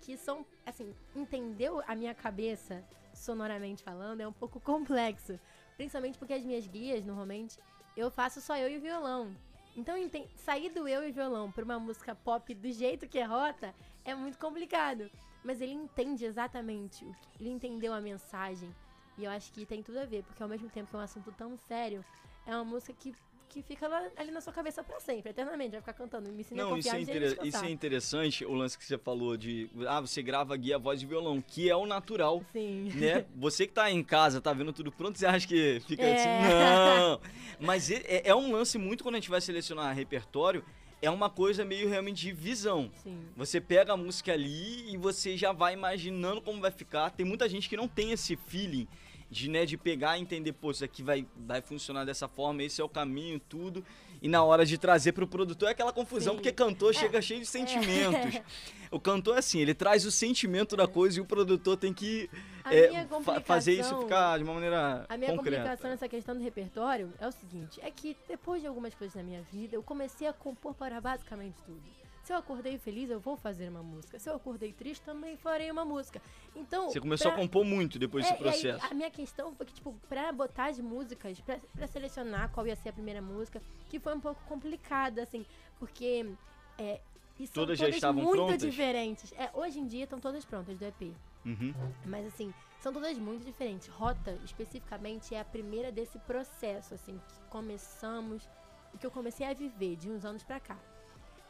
Que 0.00 0.16
são, 0.16 0.44
assim, 0.64 0.94
entendeu 1.14 1.82
a 1.86 1.94
minha 1.94 2.14
cabeça, 2.14 2.82
sonoramente 3.16 3.82
falando, 3.82 4.20
é 4.20 4.28
um 4.28 4.32
pouco 4.32 4.60
complexo. 4.60 5.38
Principalmente 5.76 6.18
porque 6.18 6.32
as 6.32 6.44
minhas 6.44 6.66
guias, 6.66 7.04
normalmente, 7.04 7.58
eu 7.96 8.10
faço 8.10 8.40
só 8.40 8.56
eu 8.56 8.68
e 8.68 8.78
o 8.78 8.80
violão. 8.80 9.34
Então, 9.76 9.94
sair 10.36 10.70
do 10.70 10.88
eu 10.88 11.06
e 11.06 11.12
violão 11.12 11.52
pra 11.52 11.64
uma 11.64 11.78
música 11.78 12.14
pop 12.14 12.54
do 12.54 12.72
jeito 12.72 13.06
que 13.06 13.18
é 13.18 13.24
rota 13.24 13.74
é 14.04 14.14
muito 14.14 14.38
complicado. 14.38 15.10
Mas 15.44 15.60
ele 15.60 15.72
entende 15.72 16.24
exatamente, 16.24 17.04
o 17.04 17.14
que- 17.14 17.28
ele 17.40 17.50
entendeu 17.50 17.92
a 17.92 18.00
mensagem. 18.00 18.74
E 19.18 19.24
eu 19.24 19.30
acho 19.30 19.52
que 19.52 19.64
tem 19.66 19.82
tudo 19.82 19.98
a 19.98 20.04
ver, 20.04 20.22
porque 20.24 20.42
ao 20.42 20.48
mesmo 20.48 20.68
tempo 20.70 20.90
que 20.90 20.96
é 20.96 20.98
um 20.98 21.02
assunto 21.02 21.30
tão 21.32 21.56
sério, 21.56 22.04
é 22.44 22.54
uma 22.54 22.64
música 22.64 22.92
que, 22.94 23.14
que 23.48 23.62
fica 23.62 23.86
lá, 23.88 24.02
ali 24.16 24.30
na 24.30 24.40
sua 24.40 24.52
cabeça 24.52 24.82
pra 24.84 24.98
sempre, 25.00 25.30
eternamente. 25.30 25.70
Vai 25.72 25.80
ficar 25.80 25.92
cantando. 25.94 26.30
Me 26.32 26.40
ensina 26.40 26.62
a 26.62 26.66
Não, 26.66 26.76
isso 26.76 26.88
confiar 26.88 27.00
é, 27.02 27.04
jeito 27.04 27.10
intere- 27.26 27.42
de 27.42 27.48
isso 27.48 27.64
é 27.64 27.70
interessante, 27.70 28.44
o 28.44 28.52
lance 28.54 28.76
que 28.78 28.84
você 28.84 28.98
falou 28.98 29.36
de. 29.36 29.70
Ah, 29.88 30.00
você 30.00 30.22
grava 30.22 30.56
guia 30.56 30.78
voz 30.78 31.00
de 31.00 31.06
violão, 31.06 31.40
que 31.40 31.70
é 31.70 31.76
o 31.76 31.86
natural. 31.86 32.42
Sim. 32.52 32.90
né? 32.94 33.24
Você 33.36 33.66
que 33.66 33.72
tá 33.72 33.90
em 33.90 34.02
casa, 34.02 34.40
tá 34.40 34.52
vendo 34.52 34.72
tudo 34.72 34.90
pronto, 34.92 35.18
você 35.18 35.26
acha 35.26 35.46
que 35.46 35.80
fica 35.86 36.02
É. 36.02 36.14
assim? 36.14 36.48
Não! 36.48 37.20
Mas 37.60 37.90
é, 37.90 38.02
é- 38.06 38.22
é 38.30 38.34
um 38.34 38.52
lance 38.52 38.76
muito 38.78 39.02
quando 39.02 39.14
a 39.14 39.18
gente 39.18 39.30
vai 39.30 39.40
selecionar 39.40 39.94
repertório, 39.94 40.64
é 41.00 41.10
uma 41.10 41.28
coisa 41.30 41.64
meio 41.64 41.88
realmente 41.88 42.20
de 42.22 42.32
visão. 42.32 42.90
Sim. 43.02 43.18
Você 43.36 43.60
pega 43.60 43.92
a 43.92 43.96
música 43.96 44.32
ali 44.32 44.90
e 44.92 44.96
você 44.96 45.36
já 45.36 45.52
vai 45.52 45.74
imaginando 45.74 46.40
como 46.40 46.60
vai 46.60 46.70
ficar. 46.70 47.10
Tem 47.10 47.24
muita 47.24 47.48
gente 47.48 47.68
que 47.68 47.76
não 47.76 47.86
tem 47.86 48.12
esse 48.12 48.34
feeling 48.36 48.88
de, 49.30 49.50
né, 49.50 49.66
de 49.66 49.76
pegar 49.76 50.16
e 50.18 50.22
entender, 50.22 50.52
pô, 50.52 50.70
isso 50.70 50.84
aqui 50.84 51.02
vai, 51.02 51.26
vai 51.36 51.60
funcionar 51.60 52.04
dessa 52.04 52.28
forma, 52.28 52.62
esse 52.62 52.80
é 52.80 52.84
o 52.84 52.88
caminho, 52.88 53.40
tudo. 53.40 53.84
E 54.22 54.28
na 54.28 54.42
hora 54.42 54.64
de 54.64 54.78
trazer 54.78 55.12
pro 55.12 55.26
produtor 55.26 55.68
é 55.68 55.72
aquela 55.72 55.92
confusão, 55.92 56.32
Sim. 56.32 56.36
porque 56.38 56.50
cantor 56.52 56.94
chega 56.94 57.20
cheio 57.20 57.40
de 57.40 57.46
sentimentos. 57.46 58.40
O 58.88 59.00
cantor 59.00 59.34
é 59.34 59.38
assim, 59.40 59.58
ele 59.58 59.74
traz 59.74 60.06
o 60.06 60.12
sentimento 60.12 60.76
da 60.76 60.86
coisa 60.86 61.18
e 61.18 61.20
o 61.20 61.24
produtor 61.24 61.76
tem 61.76 61.92
que 61.92 62.30
é, 62.64 63.04
fa- 63.20 63.40
fazer 63.40 63.72
isso 63.80 63.98
ficar 63.98 64.38
de 64.38 64.44
uma 64.44 64.54
maneira 64.54 65.04
A 65.08 65.16
minha 65.16 65.32
concreta. 65.34 65.56
complicação 65.56 65.90
nessa 65.90 66.08
questão 66.08 66.36
do 66.36 66.40
repertório 66.40 67.12
é 67.18 67.26
o 67.26 67.32
seguinte: 67.32 67.80
é 67.82 67.90
que 67.90 68.16
depois 68.28 68.62
de 68.62 68.68
algumas 68.68 68.94
coisas 68.94 69.16
na 69.16 69.24
minha 69.24 69.42
vida, 69.52 69.74
eu 69.74 69.82
comecei 69.82 70.28
a 70.28 70.32
compor 70.32 70.72
para 70.72 71.00
basicamente 71.00 71.56
tudo. 71.66 71.82
Se 72.26 72.32
eu 72.32 72.38
acordei 72.38 72.76
feliz, 72.76 73.08
eu 73.08 73.20
vou 73.20 73.36
fazer 73.36 73.68
uma 73.68 73.84
música. 73.84 74.18
Se 74.18 74.28
eu 74.28 74.34
acordei 74.34 74.72
triste, 74.72 75.00
também 75.04 75.36
farei 75.36 75.70
uma 75.70 75.84
música. 75.84 76.20
Então. 76.56 76.90
Você 76.90 76.98
começou 77.00 77.30
pra- 77.30 77.38
a 77.38 77.40
compor 77.44 77.64
muito 77.64 78.00
depois 78.00 78.24
desse 78.24 78.34
É, 78.34 78.44
e 78.44 78.48
aí, 78.48 78.60
processo. 78.62 78.84
a 78.92 78.94
minha 78.96 79.10
questão 79.12 79.54
foi 79.54 79.64
que, 79.64 79.72
tipo, 79.74 79.94
pra 80.08 80.32
botar 80.32 80.66
as 80.70 80.80
músicas, 80.80 81.40
pra, 81.40 81.60
pra 81.76 81.86
selecionar 81.86 82.50
qual 82.50 82.66
ia 82.66 82.74
ser 82.74 82.88
a 82.88 82.92
primeira 82.92 83.22
música, 83.22 83.62
que 83.88 84.00
foi 84.00 84.12
um 84.12 84.18
pouco 84.18 84.42
complicado, 84.48 85.20
assim, 85.20 85.46
porque. 85.78 86.28
É, 86.76 87.00
e 87.38 87.46
são 87.46 87.54
Todas 87.54 87.78
já 87.78 87.84
todas 87.84 87.94
estavam 87.94 88.24
muito 88.24 88.34
prontas? 88.44 88.60
diferentes. 88.60 89.32
É, 89.38 89.48
hoje 89.54 89.78
em 89.78 89.86
dia 89.86 90.02
estão 90.02 90.18
todas 90.18 90.44
prontas 90.44 90.76
do 90.76 90.84
EP. 90.84 91.14
Uhum. 91.44 91.72
Mas 92.06 92.26
assim, 92.26 92.52
são 92.80 92.92
todas 92.92 93.16
muito 93.18 93.44
diferentes. 93.44 93.86
Rota, 93.86 94.32
especificamente, 94.44 95.32
é 95.32 95.38
a 95.38 95.44
primeira 95.44 95.92
desse 95.92 96.18
processo, 96.18 96.92
assim, 96.92 97.20
que 97.28 97.40
começamos, 97.50 98.48
e 98.92 98.98
que 98.98 99.06
eu 99.06 99.12
comecei 99.12 99.46
a 99.46 99.54
viver 99.54 99.94
de 99.94 100.10
uns 100.10 100.24
anos 100.24 100.42
pra 100.42 100.58
cá. 100.58 100.76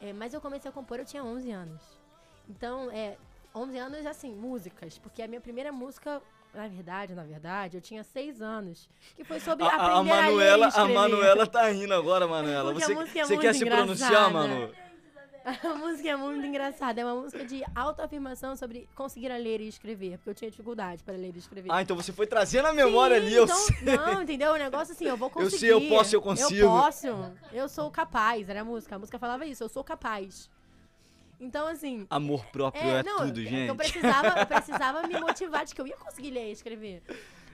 É, 0.01 0.13
mas 0.13 0.33
eu 0.33 0.41
comecei 0.41 0.69
a 0.69 0.71
compor, 0.71 0.99
eu 0.99 1.05
tinha 1.05 1.23
11 1.23 1.51
anos. 1.51 1.81
Então, 2.49 2.89
é, 2.91 3.17
11 3.53 3.77
anos, 3.77 4.05
assim, 4.05 4.33
músicas, 4.35 4.97
porque 4.97 5.21
a 5.21 5.27
minha 5.27 5.41
primeira 5.41 5.71
música, 5.71 6.21
na 6.53 6.67
verdade, 6.67 7.13
na 7.13 7.23
verdade, 7.23 7.77
eu 7.77 7.81
tinha 7.81 8.03
6 8.03 8.41
anos, 8.41 8.89
que 9.15 9.23
foi 9.23 9.39
sobre 9.39 9.65
A, 9.65 9.69
aprender 9.69 9.91
a, 9.91 10.03
Manuela, 10.03 10.67
a. 10.67 10.87
Manuela 10.87 11.47
tá 11.47 11.67
rindo 11.69 11.93
agora, 11.93 12.27
Manuela. 12.27 12.71
Porque 12.71 12.85
Você, 12.85 13.19
é 13.19 13.25
você 13.25 13.37
quer 13.37 13.53
se 13.53 13.65
pronunciar, 13.65 14.29
engraçada. 14.29 14.33
Manu? 14.33 14.86
A 15.63 15.75
música 15.75 16.09
é 16.09 16.15
muito 16.15 16.45
engraçada, 16.45 16.99
é 16.99 17.05
uma 17.05 17.15
música 17.15 17.45
de 17.45 17.63
autoafirmação 17.73 18.55
sobre 18.57 18.87
conseguir 18.93 19.29
ler 19.29 19.61
e 19.61 19.67
escrever, 19.67 20.17
porque 20.17 20.29
eu 20.29 20.35
tinha 20.35 20.51
dificuldade 20.51 21.01
para 21.03 21.15
ler 21.15 21.33
e 21.33 21.39
escrever. 21.39 21.71
Ah, 21.71 21.81
então 21.81 21.95
você 21.95 22.11
foi 22.11 22.27
trazendo 22.27 22.67
a 22.67 22.73
memória 22.73 23.17
Sim, 23.19 23.25
ali, 23.25 23.33
eu 23.35 23.45
então, 23.45 23.55
sei. 23.55 23.95
Não, 23.95 24.21
entendeu? 24.21 24.51
O 24.51 24.57
negócio 24.57 24.93
assim, 24.93 25.05
eu 25.05 25.15
vou 25.15 25.29
Eu 25.31 25.33
conseguir. 25.33 25.59
sei, 25.59 25.71
eu 25.71 25.87
posso, 25.87 26.15
eu 26.15 26.21
consigo. 26.21 26.65
Eu 26.65 26.69
posso, 26.69 27.07
eu 27.53 27.69
sou 27.69 27.89
capaz, 27.89 28.49
era 28.49 28.61
a 28.61 28.65
música. 28.65 28.95
A 28.95 28.99
música 28.99 29.17
falava 29.17 29.45
isso, 29.45 29.63
eu 29.63 29.69
sou 29.69 29.83
capaz. 29.83 30.49
Então, 31.39 31.67
assim. 31.67 32.05
Amor 32.09 32.45
próprio 32.47 32.83
é, 32.83 33.03
não, 33.03 33.19
tudo, 33.19 33.39
é 33.41 33.45
gente. 33.45 33.69
Eu 33.69 33.75
precisava, 33.75 34.39
eu 34.39 34.45
precisava 34.47 35.07
me 35.07 35.19
motivar 35.19 35.65
de 35.65 35.73
que 35.73 35.79
eu 35.79 35.87
ia 35.87 35.95
conseguir 35.95 36.31
ler 36.31 36.49
e 36.49 36.51
escrever. 36.51 37.03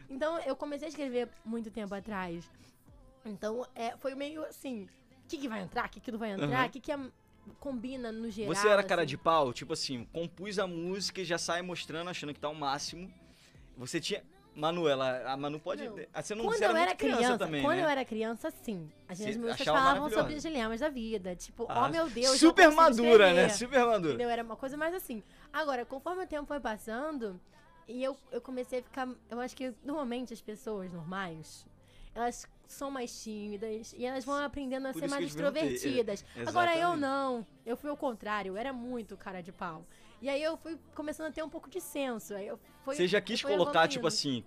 Então, 0.10 0.40
eu 0.40 0.56
comecei 0.56 0.88
a 0.88 0.90
escrever 0.90 1.30
muito 1.46 1.70
tempo 1.70 1.94
atrás. 1.94 2.50
Então, 3.26 3.66
é, 3.76 3.96
foi 3.98 4.16
meio 4.16 4.44
assim: 4.46 4.86
o 5.26 5.28
que, 5.28 5.38
que 5.38 5.48
vai 5.48 5.62
entrar? 5.62 5.86
O 5.86 5.90
que, 5.90 6.00
que 6.00 6.12
não 6.12 6.18
vai 6.20 6.32
entrar? 6.32 6.68
O 6.68 6.72
que, 6.72 6.80
que 6.80 6.92
é- 6.92 7.00
combina 7.60 8.12
no 8.12 8.30
geral? 8.30 8.54
Você 8.54 8.68
era 8.68 8.84
cara 8.84 9.02
assim? 9.02 9.10
de 9.10 9.18
pau? 9.18 9.54
Tipo 9.54 9.74
assim, 9.74 10.06
compus 10.12 10.60
a 10.60 10.68
música 10.68 11.22
e 11.22 11.26
já 11.26 11.38
sai 11.38 11.62
mostrando, 11.62 12.10
achando 12.10 12.34
que 12.34 12.40
tá 12.40 12.50
o 12.50 12.56
máximo. 12.56 13.12
Você 13.78 14.00
tinha... 14.00 14.24
Manuela, 14.56 15.24
a 15.26 15.36
Manu 15.36 15.60
pode... 15.60 15.84
Não. 15.84 15.96
Ah, 16.14 16.22
Você 16.22 16.36
não 16.36 16.46
Quando 16.46 16.58
você 16.58 16.64
era 16.66 16.74
eu 16.74 16.78
era 16.78 16.96
criança, 16.96 17.18
criança, 17.18 17.38
também, 17.40 17.64
quando 17.64 17.78
né? 17.78 17.84
eu 17.86 17.90
era 17.90 18.06
criança, 18.06 18.52
sim. 18.52 18.88
As 19.10 19.20
minhas 19.20 19.36
músicas 19.36 19.66
falavam 19.66 20.10
sobre 20.12 20.36
os 20.36 20.44
dilemas 20.44 20.80
da 20.80 20.90
vida. 20.90 21.36
Tipo, 21.36 21.66
Ah, 21.68 21.86
oh 21.88 21.90
meu 21.90 22.08
Deus, 22.08 22.38
Super 22.40 22.72
madura, 22.72 23.34
né? 23.34 23.48
escrever. 23.48 23.54
Super 23.58 23.86
madura. 23.88 24.14
Entendeu? 24.14 24.30
Era 24.30 24.44
uma 24.44 24.56
coisa 24.56 24.78
mais 24.78 24.94
assim. 24.94 25.24
Agora, 25.52 25.84
conforme 25.86 26.24
o 26.24 26.28
tempo 26.28 26.46
foi 26.46 26.60
passando, 26.60 27.40
e 27.88 28.04
eu, 28.04 28.16
eu 28.32 28.40
comecei 28.42 28.80
a 28.80 28.84
ficar. 28.84 29.10
Eu 29.28 29.40
acho 29.40 29.56
que 29.56 29.74
normalmente 29.84 30.34
as 30.34 30.42
pessoas 30.42 30.94
normais, 30.94 31.66
elas 32.14 32.48
são 32.74 32.92
mais 32.92 33.24
tímidas 33.24 33.94
e 33.98 34.06
elas 34.06 34.24
vão 34.26 34.36
aprendendo 34.44 34.88
a 34.88 34.92
Por 34.94 35.00
ser 35.00 35.10
mais 35.10 35.34
perguntei, 35.34 35.74
extrovertidas. 35.74 36.26
é, 36.36 36.42
Agora 36.48 36.78
eu 36.78 36.96
não. 36.98 37.46
Eu 37.66 37.78
fui 37.78 37.90
ao 37.90 37.98
contrário, 37.98 38.50
eu 38.54 38.58
era 38.58 38.74
muito 38.74 39.16
cara 39.18 39.42
de 39.42 39.52
pau. 39.52 39.86
E 40.22 40.30
aí 40.30 40.42
eu 40.42 40.56
fui 40.58 40.78
começando 40.96 41.28
a 41.28 41.32
ter 41.32 41.44
um 41.44 41.50
pouco 41.50 41.70
de 41.70 41.80
senso. 41.82 42.34
Aí 42.34 42.48
eu 42.48 42.60
fui, 42.84 42.96
Você 42.96 43.08
já 43.08 43.20
quis 43.22 43.42
colocar, 43.42 43.88
tipo 43.88 44.08
evoluindo. 44.08 44.08
assim, 44.08 44.44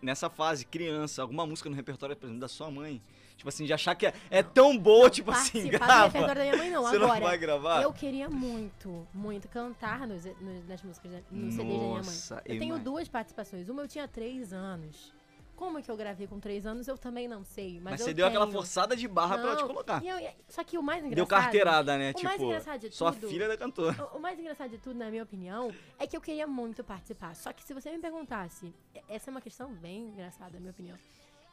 nessa 0.00 0.30
fase, 0.30 0.64
criança, 0.64 1.22
alguma 1.22 1.44
música 1.46 1.68
no 1.68 1.74
repertório, 1.76 2.14
por 2.16 2.26
exemplo, 2.26 2.40
da 2.40 2.48
sua 2.48 2.70
mãe. 2.70 3.02
Tipo 3.36 3.48
assim, 3.50 3.64
de 3.64 3.72
achar 3.72 3.94
que 3.94 4.04
é, 4.04 4.12
é 4.30 4.42
tão 4.42 4.76
boa, 4.76 5.08
tipo 5.08 5.30
assim, 5.30 5.62
do 5.64 5.70
grava. 5.70 6.04
repertório 6.06 6.34
da 6.34 6.42
minha 6.42 6.56
mãe, 6.56 6.70
não. 6.70 6.82
Você 6.82 6.96
Agora, 6.96 7.14
não 7.20 7.26
vai 7.28 7.38
gravar? 7.38 7.82
eu 7.82 7.92
queria 7.92 8.28
muito, 8.28 9.06
muito 9.14 9.46
cantar 9.48 10.08
nos, 10.08 10.24
nos- 10.24 10.66
nas 10.66 10.82
músicas, 10.82 11.12
da- 11.12 11.20
no 11.30 11.50
CD 11.52 11.62
da 11.62 11.64
minha 11.64 11.88
mãe. 11.88 11.96
Nossa, 11.98 12.42
Eu 12.44 12.54
eu 12.54 12.58
tenho 12.60 12.78
duas 12.80 13.08
participações. 13.08 13.68
Uma 13.68 13.82
eu 13.82 13.88
tinha 13.88 14.08
três 14.08 14.52
anos. 14.52 15.14
Como 15.58 15.82
que 15.82 15.90
eu 15.90 15.96
gravei 15.96 16.28
com 16.28 16.38
três 16.38 16.64
anos, 16.64 16.86
eu 16.86 16.96
também 16.96 17.26
não 17.26 17.42
sei. 17.42 17.80
Mas, 17.80 17.82
Mas 17.94 18.00
eu 18.00 18.06
você 18.06 18.14
deu 18.14 18.26
aquela 18.26 18.46
forçada 18.46 18.94
de 18.94 19.08
barra 19.08 19.36
pra 19.38 19.46
ela 19.48 19.56
te 19.56 19.62
Não, 19.62 19.68
colocar. 19.68 20.00
e 20.04 20.08
eu- 20.08 20.18
e- 20.20 20.30
só 20.48 20.62
que 20.62 20.78
o 20.78 20.82
mais 20.82 20.98
engraçado... 21.04 21.16
Deu 21.16 21.26
carteirada, 21.26 21.98
né? 21.98 22.10
o 22.10 22.14
tipo, 22.14 22.28
mais 22.28 22.40
engraçado 22.40 22.80
de 22.88 22.94
sua 22.94 23.12
tudo- 23.12 23.28
filha 23.28 23.48
da 23.48 23.56
cantora. 23.56 24.08
O- 24.14 24.18
O 24.18 24.20
mais 24.20 24.38
engraçado 24.38 24.70
de 24.70 24.78
tudo, 24.78 24.96
na 24.96 25.10
minha 25.10 25.24
opinião, 25.24 25.74
é 25.98 26.06
que 26.06 26.16
eu 26.16 26.20
queria 26.20 26.46
muito 26.46 26.84
participar. 26.84 27.34
Só 27.34 27.52
que 27.52 27.64
se 27.64 27.74
você 27.74 27.90
me 27.90 27.98
perguntasse, 27.98 28.72
essa 29.08 29.30
é 29.30 29.32
uma 29.32 29.40
questão 29.40 29.72
bem 29.74 30.10
engraçada, 30.10 30.52
na 30.52 30.60
minha 30.60 30.70
opinião. 30.70 30.96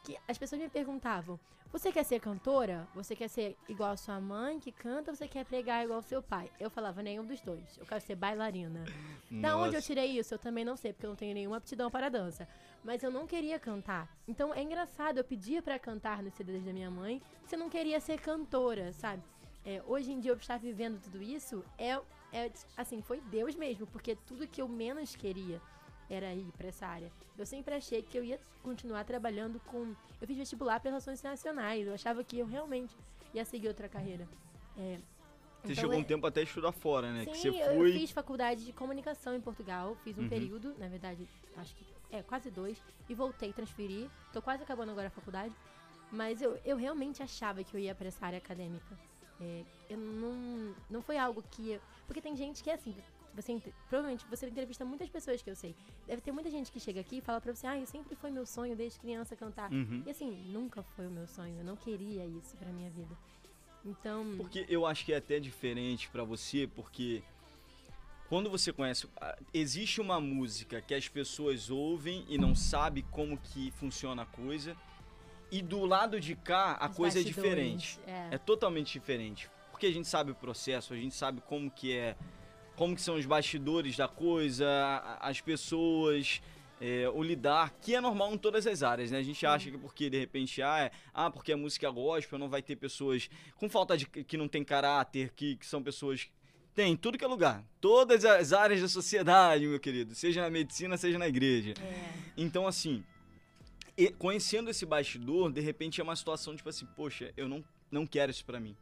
Que 0.06 0.16
as 0.28 0.38
pessoas 0.38 0.62
me 0.62 0.68
perguntavam: 0.68 1.38
você 1.72 1.90
quer 1.90 2.04
ser 2.04 2.20
cantora? 2.20 2.86
Você 2.94 3.16
quer 3.16 3.26
ser 3.28 3.56
igual 3.68 3.90
a 3.90 3.96
sua 3.96 4.20
mãe 4.20 4.60
que 4.60 4.70
canta? 4.70 5.10
Ou 5.10 5.16
você 5.16 5.26
quer 5.26 5.44
pregar 5.44 5.82
igual 5.82 5.98
ao 5.98 6.02
seu 6.02 6.22
pai? 6.22 6.48
Eu 6.60 6.70
falava 6.70 7.02
nenhum 7.02 7.24
dos 7.24 7.40
dois. 7.40 7.76
Eu 7.76 7.84
quero 7.84 8.00
ser 8.00 8.14
bailarina. 8.14 8.84
Da 9.28 9.56
onde 9.56 9.70
eu 9.70 9.78
Nossa. 9.78 9.86
tirei 9.88 10.16
isso? 10.16 10.32
Eu 10.32 10.38
também 10.38 10.64
não 10.64 10.76
sei, 10.76 10.92
porque 10.92 11.06
eu 11.06 11.10
não 11.10 11.16
tenho 11.16 11.34
nenhuma 11.34 11.56
aptidão 11.56 11.90
para 11.90 12.08
dança. 12.08 12.48
Mas 12.84 13.02
eu 13.02 13.10
não 13.10 13.26
queria 13.26 13.58
cantar. 13.58 14.08
Então 14.28 14.54
é 14.54 14.62
engraçado, 14.62 15.18
eu 15.18 15.24
pedia 15.24 15.60
pra 15.60 15.76
cantar 15.76 16.22
nos 16.22 16.34
CDs 16.34 16.64
da 16.64 16.72
minha 16.72 16.90
mãe, 16.90 17.20
se 17.44 17.56
eu 17.56 17.58
não 17.58 17.68
queria 17.68 17.98
ser 17.98 18.20
cantora, 18.20 18.92
sabe? 18.92 19.24
É, 19.64 19.82
hoje 19.84 20.12
em 20.12 20.20
dia 20.20 20.30
eu 20.30 20.36
estar 20.36 20.60
vivendo 20.60 21.02
tudo 21.02 21.20
isso 21.20 21.64
é, 21.76 22.00
é 22.32 22.52
assim, 22.76 23.02
foi 23.02 23.20
Deus 23.20 23.56
mesmo, 23.56 23.84
porque 23.88 24.14
tudo 24.14 24.46
que 24.46 24.62
eu 24.62 24.68
menos 24.68 25.16
queria 25.16 25.60
era 26.08 26.32
ir 26.34 26.46
pra 26.56 26.68
essa 26.68 26.86
área. 26.86 27.10
Eu 27.36 27.44
sempre 27.46 27.74
achei 27.74 28.02
que 28.02 28.16
eu 28.16 28.24
ia 28.24 28.40
continuar 28.62 29.04
trabalhando 29.04 29.60
com. 29.66 29.94
Eu 30.20 30.26
fiz 30.26 30.36
vestibular 30.36 30.80
para 30.80 30.90
relações 30.90 31.18
internacionais, 31.18 31.86
eu 31.86 31.94
achava 31.94 32.22
que 32.24 32.38
eu 32.38 32.46
realmente 32.46 32.96
ia 33.34 33.44
seguir 33.44 33.68
outra 33.68 33.88
carreira. 33.88 34.26
É, 34.78 34.98
Você 35.62 35.72
então 35.72 35.74
chegou 35.82 35.94
é- 35.94 35.98
um 35.98 36.04
tempo 36.04 36.26
até 36.26 36.42
estudar 36.42 36.72
fora, 36.72 37.12
né? 37.12 37.24
que 37.26 37.34
Sim, 37.34 37.52
você 37.52 37.62
eu- 37.62 37.66
eu 37.72 37.76
foi. 37.78 37.92
fiz 37.92 38.10
faculdade 38.10 38.64
de 38.64 38.72
comunicação 38.72 39.34
em 39.34 39.40
Portugal, 39.40 39.96
fiz 40.04 40.16
um 40.18 40.22
Uhum. 40.22 40.28
período, 40.28 40.74
na 40.78 40.88
verdade, 40.88 41.26
acho 41.56 41.74
que 41.74 41.84
é 42.10 42.22
quase 42.22 42.50
dois, 42.50 42.80
e 43.08 43.14
voltei, 43.14 43.52
transferi. 43.52 44.08
Tô 44.32 44.40
quase 44.40 44.62
acabando 44.62 44.92
agora 44.92 45.08
a 45.08 45.10
faculdade, 45.10 45.54
mas 46.12 46.40
eu, 46.40 46.58
eu 46.64 46.76
realmente 46.76 47.22
achava 47.22 47.64
que 47.64 47.74
eu 47.74 47.80
ia 47.80 47.94
para 47.94 48.08
essa 48.08 48.24
área 48.24 48.38
acadêmica. 48.38 48.96
É, 49.40 49.64
eu 49.90 49.98
não, 49.98 50.74
não 50.88 51.02
foi 51.02 51.18
algo 51.18 51.42
que. 51.50 51.72
eu- 51.72 51.80
porque 52.06 52.22
tem 52.22 52.34
gente 52.36 52.62
que 52.62 52.70
é 52.70 52.74
assim. 52.74 52.94
Você, 53.36 53.52
ent- 53.52 53.68
provavelmente 53.88 54.24
você 54.28 54.46
entrevista 54.48 54.84
muitas 54.84 55.08
pessoas 55.10 55.42
que 55.42 55.50
eu 55.50 55.54
sei. 55.54 55.74
Deve 56.06 56.22
ter 56.22 56.32
muita 56.32 56.50
gente 56.50 56.72
que 56.72 56.80
chega 56.80 57.00
aqui 57.00 57.18
e 57.18 57.20
fala 57.20 57.40
pra 57.40 57.54
você: 57.54 57.66
Ah, 57.66 57.84
sempre 57.86 58.16
foi 58.16 58.30
meu 58.30 58.46
sonho 58.46 58.74
desde 58.74 58.98
criança 58.98 59.36
cantar. 59.36 59.70
Uhum. 59.70 60.02
E 60.06 60.10
assim, 60.10 60.30
nunca 60.48 60.82
foi 60.82 61.06
o 61.06 61.10
meu 61.10 61.26
sonho. 61.28 61.58
Eu 61.58 61.64
não 61.64 61.76
queria 61.76 62.24
isso 62.24 62.56
pra 62.56 62.70
minha 62.72 62.90
vida. 62.90 63.14
Então. 63.84 64.34
Porque 64.38 64.66
eu 64.68 64.84
acho 64.86 65.04
que 65.04 65.12
é 65.12 65.16
até 65.18 65.38
diferente 65.38 66.08
pra 66.08 66.24
você, 66.24 66.66
porque 66.74 67.22
quando 68.28 68.50
você 68.50 68.72
conhece, 68.72 69.06
ah, 69.20 69.38
existe 69.54 70.00
uma 70.00 70.20
música 70.20 70.80
que 70.80 70.94
as 70.94 71.08
pessoas 71.08 71.70
ouvem 71.70 72.24
e 72.28 72.36
não 72.38 72.54
sabe 72.56 73.02
como 73.12 73.36
que 73.38 73.70
funciona 73.72 74.22
a 74.22 74.26
coisa, 74.26 74.76
e 75.52 75.62
do 75.62 75.84
lado 75.84 76.18
de 76.18 76.34
cá 76.34 76.76
a 76.80 76.88
os 76.88 76.96
coisa 76.96 77.20
é 77.20 77.22
diferente. 77.22 78.00
É. 78.06 78.28
É 78.32 78.38
totalmente 78.38 78.92
diferente, 78.92 79.48
porque 79.70 79.86
a 79.86 79.92
gente 79.92 80.08
sabe 80.08 80.32
o 80.32 80.34
processo, 80.34 80.92
a 80.92 80.96
gente 80.96 81.14
sabe 81.14 81.40
como 81.42 81.70
que 81.70 81.92
é, 81.96 82.16
como 82.76 82.94
que 82.94 83.00
são 83.02 83.16
os 83.16 83.26
bastidores 83.26 83.96
da 83.96 84.06
coisa, 84.06 84.68
as 85.20 85.40
pessoas, 85.40 86.40
é, 86.80 87.08
o 87.08 87.22
lidar, 87.22 87.74
que 87.80 87.94
é 87.94 88.00
normal 88.00 88.34
em 88.34 88.38
todas 88.38 88.66
as 88.66 88.82
áreas, 88.82 89.10
né? 89.10 89.18
A 89.18 89.22
gente 89.22 89.44
acha 89.46 89.70
que 89.70 89.78
porque 89.78 90.10
de 90.10 90.18
repente 90.18 90.62
ah, 90.62 90.80
é, 90.80 90.90
ah, 91.12 91.30
porque 91.30 91.52
a 91.52 91.56
música 91.56 91.86
é 91.86 91.90
gospel 91.90 92.38
não 92.38 92.48
vai 92.48 92.62
ter 92.62 92.76
pessoas 92.76 93.30
com 93.56 93.68
falta 93.68 93.96
de 93.96 94.06
que 94.06 94.36
não 94.36 94.46
tem 94.46 94.62
caráter, 94.62 95.32
que, 95.34 95.56
que 95.56 95.66
são 95.66 95.82
pessoas 95.82 96.28
tem 96.74 96.92
em 96.92 96.96
tudo 96.96 97.16
que 97.16 97.24
é 97.24 97.26
lugar, 97.26 97.64
todas 97.80 98.22
as 98.22 98.52
áreas 98.52 98.82
da 98.82 98.88
sociedade, 98.88 99.66
meu 99.66 99.80
querido, 99.80 100.14
seja 100.14 100.42
na 100.42 100.50
medicina, 100.50 100.98
seja 100.98 101.18
na 101.18 101.26
igreja. 101.26 101.72
É. 101.80 102.12
Então, 102.36 102.66
assim, 102.66 103.02
e- 103.96 104.10
conhecendo 104.10 104.68
esse 104.68 104.84
bastidor, 104.84 105.50
de 105.50 105.62
repente 105.62 106.02
é 106.02 106.04
uma 106.04 106.14
situação 106.14 106.54
tipo 106.54 106.68
assim, 106.68 106.84
poxa, 106.94 107.32
eu 107.34 107.48
não, 107.48 107.64
não 107.90 108.06
quero 108.06 108.30
isso 108.30 108.44
pra 108.44 108.60
mim. 108.60 108.76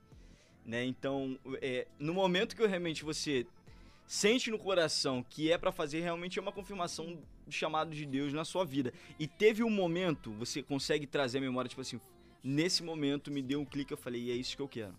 Né? 0.66 0.85
Então, 0.85 1.38
é, 1.62 1.87
no 1.96 2.12
momento 2.12 2.57
que 2.57 2.66
realmente 2.66 3.04
você 3.04 3.46
sente 4.07 4.51
no 4.51 4.59
coração 4.59 5.23
que 5.23 5.51
é 5.51 5.59
pra 5.59 5.73
fazer, 5.73 6.01
realmente 6.01 6.38
é 6.38 6.43
uma 6.43 6.53
confirmação 6.53 7.19
do 7.47 7.53
chamado 7.53 7.95
de 7.95 8.05
Deus 8.07 8.33
na 8.33 8.45
sua 8.45 8.64
vida. 8.64 8.93
E 9.19 9.27
teve 9.27 9.62
um 9.62 9.71
momento, 9.71 10.33
você 10.33 10.62
consegue 10.62 11.07
trazer 11.07 11.38
a 11.38 11.40
memória, 11.40 11.69
tipo 11.69 11.81
assim, 11.81 12.01
nesse 12.43 12.83
momento 12.83 13.31
me 13.31 13.43
deu 13.43 13.61
um 13.61 13.64
clique, 13.64 13.93
eu 13.93 13.97
falei, 13.99 14.23
e 14.23 14.31
é 14.31 14.35
isso 14.35 14.57
que 14.57 14.62
eu 14.62 14.69
quero. 14.69 14.95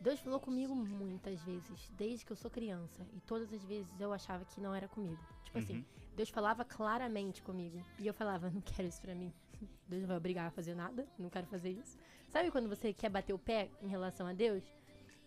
Deus 0.00 0.20
falou 0.20 0.38
comigo 0.38 0.74
muitas 0.74 1.42
vezes, 1.42 1.90
desde 1.96 2.24
que 2.24 2.30
eu 2.32 2.36
sou 2.36 2.50
criança. 2.50 3.06
E 3.14 3.20
todas 3.20 3.52
as 3.52 3.64
vezes 3.64 3.98
eu 3.98 4.12
achava 4.12 4.44
que 4.44 4.60
não 4.60 4.74
era 4.74 4.86
comigo. 4.88 5.18
Tipo 5.44 5.58
assim, 5.58 5.76
Uhum. 5.76 5.84
Deus 6.14 6.28
falava 6.30 6.64
claramente 6.64 7.42
comigo. 7.42 7.82
E 7.98 8.06
eu 8.06 8.14
falava, 8.14 8.50
não 8.50 8.60
quero 8.60 8.88
isso 8.88 9.00
pra 9.00 9.14
mim. 9.14 9.32
Deus 9.88 10.02
não 10.02 10.08
vai 10.08 10.16
obrigar 10.16 10.48
a 10.48 10.50
fazer 10.50 10.74
nada, 10.74 11.06
não 11.18 11.28
quero 11.30 11.46
fazer 11.46 11.70
isso. 11.70 11.98
Sabe 12.28 12.50
quando 12.50 12.68
você 12.68 12.92
quer 12.92 13.08
bater 13.08 13.32
o 13.32 13.38
pé 13.38 13.70
em 13.82 13.88
relação 13.88 14.26
a 14.26 14.32
Deus? 14.32 14.62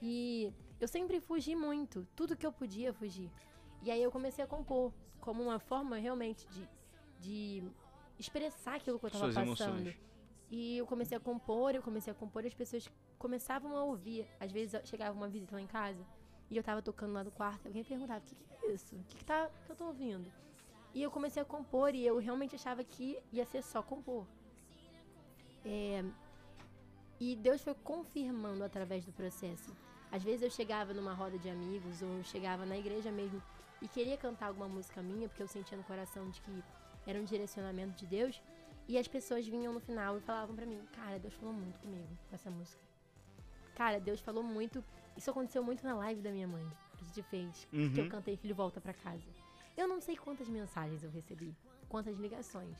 E 0.02 0.52
eu 0.80 0.88
sempre 0.88 1.20
fugi 1.20 1.56
muito. 1.56 2.08
Tudo 2.16 2.36
que 2.36 2.46
eu 2.46 2.52
podia 2.52 2.94
fugir. 2.94 3.30
E 3.82 3.92
aí 3.92 4.02
eu 4.02 4.12
comecei 4.12 4.44
a 4.44 4.48
compor 4.48 4.94
como 5.20 5.44
uma 5.44 5.60
forma 5.60 5.98
realmente 5.98 6.48
de, 6.48 6.70
de 7.20 7.64
expressar 8.18 8.76
aquilo 8.76 9.00
que 9.00 9.06
eu 9.06 9.12
tava 9.12 9.32
Suas 9.32 9.36
passando. 9.36 9.80
emoções. 9.80 9.98
E 10.52 10.78
eu 10.78 10.86
comecei 10.86 11.16
a 11.16 11.20
compor, 11.20 11.76
eu 11.76 11.82
comecei 11.82 12.12
a 12.12 12.16
compor, 12.16 12.44
e 12.44 12.48
as 12.48 12.54
pessoas 12.54 12.90
começavam 13.18 13.76
a 13.76 13.84
ouvir. 13.84 14.28
Às 14.40 14.52
vezes 14.52 14.82
chegava 14.86 15.16
uma 15.16 15.28
visita 15.28 15.56
lá 15.56 15.62
em 15.62 15.68
casa 15.68 16.04
e 16.50 16.58
eu 16.58 16.64
tava 16.64 16.82
tocando 16.82 17.14
lá 17.14 17.24
no 17.24 17.32
quarto, 17.32 17.68
alguém 17.68 17.84
perguntava: 17.84 18.20
o 18.20 18.24
que, 18.24 18.36
que 18.36 18.66
é 18.66 18.74
isso? 18.74 18.96
O 18.96 19.04
que, 19.04 19.18
que, 19.18 19.26
tá, 19.26 19.50
que 19.66 19.72
eu 19.72 19.76
tô 19.76 19.86
ouvindo? 19.86 20.32
E 20.94 21.04
eu 21.04 21.12
comecei 21.12 21.42
a 21.42 21.46
compor 21.46 21.94
e 21.94 22.06
eu 22.06 22.18
realmente 22.18 22.56
achava 22.56 22.84
que 22.84 23.20
ia 23.32 23.46
ser 23.46 23.64
só 23.64 23.84
compor. 23.84 24.26
É, 25.64 26.04
e 27.20 27.36
Deus 27.36 27.62
foi 27.62 27.76
confirmando 27.76 28.64
através 28.64 29.06
do 29.06 29.12
processo. 29.12 29.76
Às 30.12 30.24
vezes 30.24 30.42
eu 30.42 30.50
chegava 30.50 30.94
numa 30.94 31.14
roda 31.14 31.38
de 31.38 31.50
amigos 31.50 32.02
ou 32.02 32.18
eu 32.18 32.24
chegava 32.24 32.66
na 32.66 32.78
igreja 32.78 33.12
mesmo 33.12 33.42
e 33.82 33.88
queria 33.88 34.18
cantar 34.18 34.48
alguma 34.48 34.68
música 34.68 35.02
minha, 35.02 35.28
porque 35.30 35.44
eu 35.44 35.48
sentia 35.48 35.78
no 35.78 35.84
coração 35.84 36.30
de 36.30 36.42
que 36.42 36.64
era 37.06 37.20
um 37.20 37.24
direcionamento 37.24 37.94
de 37.96 38.06
Deus. 38.08 38.42
E 38.88 38.98
as 38.98 39.08
pessoas 39.08 39.48
vinham 39.48 39.72
no 39.72 39.80
final 39.80 40.18
e 40.18 40.22
falavam 40.22 40.56
pra 40.56 40.66
mim: 40.66 40.82
Cara, 40.94 41.20
Deus 41.20 41.34
falou 41.36 41.54
muito 41.54 41.80
comigo 41.80 42.08
com 42.28 42.36
essa 42.36 42.50
música. 42.50 42.82
Cara, 43.76 44.00
Deus 44.00 44.20
falou 44.20 44.44
muito. 44.44 44.84
Isso 45.16 45.30
aconteceu 45.30 45.64
muito 45.64 45.84
na 45.86 45.94
live 45.96 46.22
da 46.22 46.32
minha 46.32 46.48
mãe, 46.48 46.66
que 46.98 47.04
a 47.04 47.08
gente 47.08 47.24
fez, 47.24 47.68
que 47.70 48.00
eu 48.00 48.04
Uhum. 48.06 48.10
cantei 48.10 48.36
Filho 48.36 48.56
Volta 48.56 48.82
Pra 48.82 48.94
Casa. 48.94 49.24
Eu 49.78 49.88
não 49.88 50.02
sei 50.02 50.18
quantas 50.18 50.50
mensagens 50.50 51.04
eu 51.04 51.10
recebi, 51.12 51.56
quantas 51.88 52.18
ligações 52.18 52.76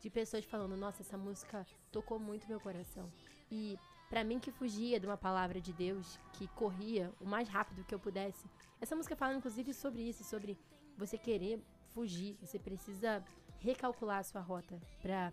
de 0.00 0.08
pessoas 0.08 0.44
falando: 0.46 0.76
Nossa, 0.78 1.02
essa 1.02 1.18
música 1.18 1.66
tocou 1.92 2.18
muito 2.18 2.48
meu 2.48 2.58
coração. 2.58 3.12
E 3.50 3.78
pra 4.08 4.24
mim 4.24 4.38
que 4.38 4.50
fugia 4.50 5.00
de 5.00 5.06
uma 5.06 5.16
palavra 5.16 5.60
de 5.60 5.72
Deus, 5.72 6.18
que 6.34 6.46
corria 6.48 7.12
o 7.20 7.26
mais 7.26 7.48
rápido 7.48 7.84
que 7.84 7.94
eu 7.94 7.98
pudesse. 7.98 8.46
Essa 8.80 8.94
música 8.94 9.16
fala 9.16 9.34
inclusive 9.34 9.72
sobre 9.72 10.02
isso, 10.02 10.22
sobre 10.24 10.58
você 10.96 11.18
querer 11.18 11.60
fugir, 11.94 12.36
você 12.40 12.58
precisa 12.58 13.24
recalcular 13.58 14.18
a 14.18 14.22
sua 14.22 14.40
rota 14.40 14.80
pra 15.00 15.32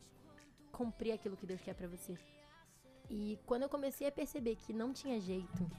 cumprir 0.71 1.11
aquilo 1.11 1.35
que 1.35 1.45
Deus 1.45 1.61
quer 1.61 1.73
pra 1.73 1.87
você. 1.87 2.17
E 3.09 3.37
quando 3.45 3.63
eu 3.63 3.69
comecei 3.69 4.07
a 4.07 4.11
perceber 4.11 4.55
que 4.55 4.71
não 4.71 4.93
tinha 4.93 5.19
jeito, 5.19 5.69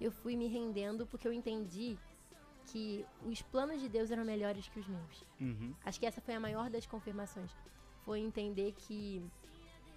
eu 0.00 0.10
fui 0.10 0.36
me 0.36 0.46
rendendo 0.46 1.06
porque 1.06 1.28
eu 1.28 1.32
entendi 1.32 1.98
que 2.66 3.04
os 3.24 3.42
planos 3.42 3.80
de 3.80 3.88
Deus 3.88 4.10
eram 4.10 4.24
melhores 4.24 4.68
que 4.68 4.80
os 4.80 4.88
meus. 4.88 5.24
Uhum. 5.40 5.74
Acho 5.84 6.00
que 6.00 6.06
essa 6.06 6.20
foi 6.20 6.34
a 6.34 6.40
maior 6.40 6.68
das 6.70 6.86
confirmações. 6.86 7.50
Foi 8.02 8.20
entender 8.20 8.72
que 8.72 9.22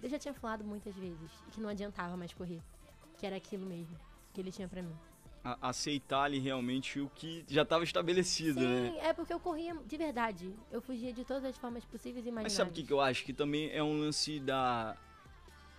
Deus 0.00 0.10
já 0.12 0.18
tinha 0.18 0.34
falado 0.34 0.64
muitas 0.64 0.94
vezes 0.94 1.30
e 1.48 1.50
que 1.50 1.60
não 1.60 1.68
adiantava 1.68 2.16
mais 2.16 2.32
correr. 2.32 2.60
Que 3.18 3.26
era 3.26 3.36
aquilo 3.36 3.66
mesmo 3.66 3.96
que 4.32 4.40
ele 4.40 4.50
tinha 4.50 4.66
pra 4.68 4.82
mim. 4.82 4.94
A- 5.44 5.68
aceitar 5.68 6.22
ali 6.24 6.38
realmente 6.38 7.00
o 7.00 7.08
que 7.14 7.44
já 7.48 7.62
estava 7.62 7.82
estabelecido, 7.84 8.60
né? 8.60 8.90
Sim, 8.90 8.98
é 9.00 9.12
porque 9.12 9.32
eu 9.32 9.40
corria 9.40 9.74
de 9.86 9.96
verdade. 9.96 10.54
Eu 10.70 10.80
fugia 10.82 11.12
de 11.12 11.24
todas 11.24 11.44
as 11.44 11.56
formas 11.56 11.84
possíveis 11.84 12.24
e 12.26 12.30
Mas 12.30 12.32
imagináveis. 12.32 12.52
sabe 12.54 12.70
o 12.70 12.74
que, 12.74 12.82
que 12.84 12.92
eu 12.92 13.00
acho? 13.00 13.24
Que 13.24 13.32
também 13.32 13.70
é 13.72 13.82
um 13.82 13.98
lance 14.00 14.38
da. 14.40 14.96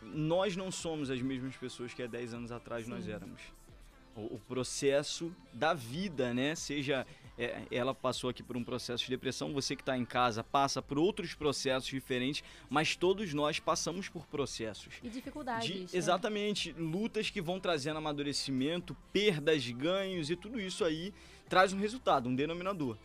Nós 0.02 0.56
não 0.56 0.72
somos 0.72 1.12
as 1.12 1.22
mesmas 1.22 1.56
pessoas 1.56 1.94
que 1.94 2.02
há 2.02 2.08
10 2.08 2.34
anos 2.34 2.52
atrás 2.52 2.88
nós 2.88 3.06
Sim. 3.06 3.12
éramos. 3.12 3.42
O, 4.16 4.36
o 4.36 4.40
processo 4.48 5.34
da 5.54 5.74
vida, 5.74 6.34
né? 6.34 6.56
Seja. 6.56 7.06
É, 7.38 7.64
ela 7.72 7.94
passou 7.96 8.30
aqui 8.30 8.44
por 8.44 8.56
um 8.58 8.64
processo 8.64 9.04
de 9.04 9.10
depressão, 9.10 9.54
você 9.54 9.76
que 9.76 9.82
está 9.82 9.98
em 9.98 10.06
casa 10.06 10.44
passa 10.44 10.82
por 10.82 10.98
outros 11.00 11.34
processos 11.34 11.90
diferentes, 11.90 12.44
mas 12.70 12.96
todos 12.96 13.34
nós 13.34 13.60
passamos 13.60 14.10
por 14.10 14.26
processos. 14.28 14.94
E 15.04 15.10
dificuldades. 15.10 15.68
De- 15.68 15.80
né? 15.82 15.88
exatamente, 15.94 16.72
lutas 16.74 17.30
que 17.30 17.42
vão 17.42 17.60
trazendo 17.60 17.98
amadurecimento, 17.98 18.96
perdas, 19.14 19.68
ganhos 19.72 20.30
e 20.30 20.36
tudo 20.36 20.60
isso 20.60 20.84
aí 20.84 21.14
traz 21.50 21.74
um 21.74 21.80
resultado, 21.80 22.30
um 22.30 22.36
denominador. 22.36 22.98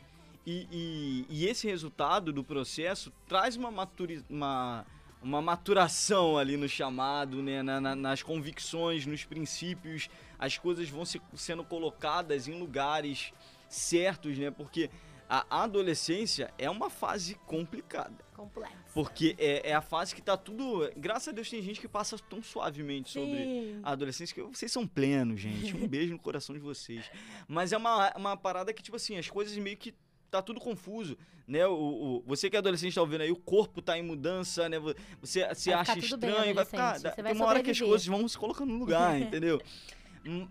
E, 0.46 0.66
e- 0.70 1.26
e 1.28 1.46
esse 1.46 1.66
resultado 1.66 2.32
do 2.32 2.44
processo 2.44 3.12
traz 3.26 3.56
uma, 3.56 3.70
maturi 3.70 4.24
uma, 4.30 4.86
uma 5.20 5.42
maturação 5.42 6.38
ali 6.38 6.56
no 6.56 6.68
chamado, 6.68 7.42
né? 7.42 7.62
na- 7.62 7.80
na- 7.80 7.96
nas 7.96 8.22
convicções, 8.22 9.06
nos 9.06 9.24
princípios. 9.24 10.08
As 10.38 10.56
coisas 10.56 10.88
vão 10.88 11.04
se, 11.04 11.20
sendo 11.34 11.64
colocadas 11.64 12.46
em 12.46 12.56
lugares 12.58 13.32
certos, 13.68 14.36
né? 14.38 14.50
Porque 14.50 14.90
a 15.28 15.62
adolescência 15.64 16.52
é 16.56 16.70
uma 16.70 16.88
fase 16.88 17.34
complicada. 17.46 18.24
Complexo. 18.34 18.76
Porque 18.92 19.34
é, 19.38 19.70
é 19.70 19.74
a 19.74 19.80
fase 19.80 20.14
que 20.14 20.22
tá 20.22 20.36
tudo. 20.36 20.88
Graças 20.96 21.28
a 21.28 21.32
Deus 21.32 21.48
tem 21.50 21.60
gente 21.62 21.80
que 21.80 21.88
passa 21.88 22.16
tão 22.18 22.42
suavemente 22.42 23.10
sobre 23.10 23.30
Sim. 23.38 23.80
a 23.82 23.92
adolescência 23.92 24.34
que 24.34 24.42
vocês 24.42 24.70
são 24.70 24.86
plenos, 24.86 25.40
gente. 25.40 25.74
Um 25.76 25.86
beijo 25.88 26.12
no 26.12 26.18
coração 26.18 26.54
de 26.54 26.60
vocês. 26.60 27.10
Mas 27.48 27.72
é 27.72 27.76
uma, 27.76 28.12
uma 28.16 28.36
parada 28.36 28.72
que, 28.72 28.82
tipo 28.82 28.96
assim, 28.96 29.16
as 29.18 29.28
coisas 29.28 29.56
meio 29.56 29.76
que 29.76 29.94
tá 30.30 30.42
tudo 30.42 30.60
confuso, 30.60 31.16
né? 31.46 31.66
O, 31.66 31.72
o- 31.74 32.22
você 32.26 32.50
que 32.50 32.56
é 32.56 32.58
adolescente 32.58 32.94
tá 32.94 33.00
ouvindo 33.00 33.22
aí, 33.22 33.32
o 33.32 33.36
corpo 33.36 33.80
tá 33.82 33.98
em 33.98 34.02
mudança, 34.02 34.68
né? 34.68 34.78
Vo- 34.78 34.94
Você 35.20 35.52
se 35.54 35.72
acha 35.72 35.98
estranho, 35.98 36.54
vai 36.54 36.64
ficar. 36.64 37.00
Tem 37.00 37.24
vai 37.24 37.32
uma 37.32 37.46
hora 37.46 37.62
que 37.62 37.70
as 37.70 37.76
sobreviver. 37.78 37.88
coisas 37.88 38.06
vão 38.06 38.28
se 38.28 38.36
colocando 38.38 38.70
no 38.72 38.78
lugar, 38.78 39.18
entendeu? 39.20 39.60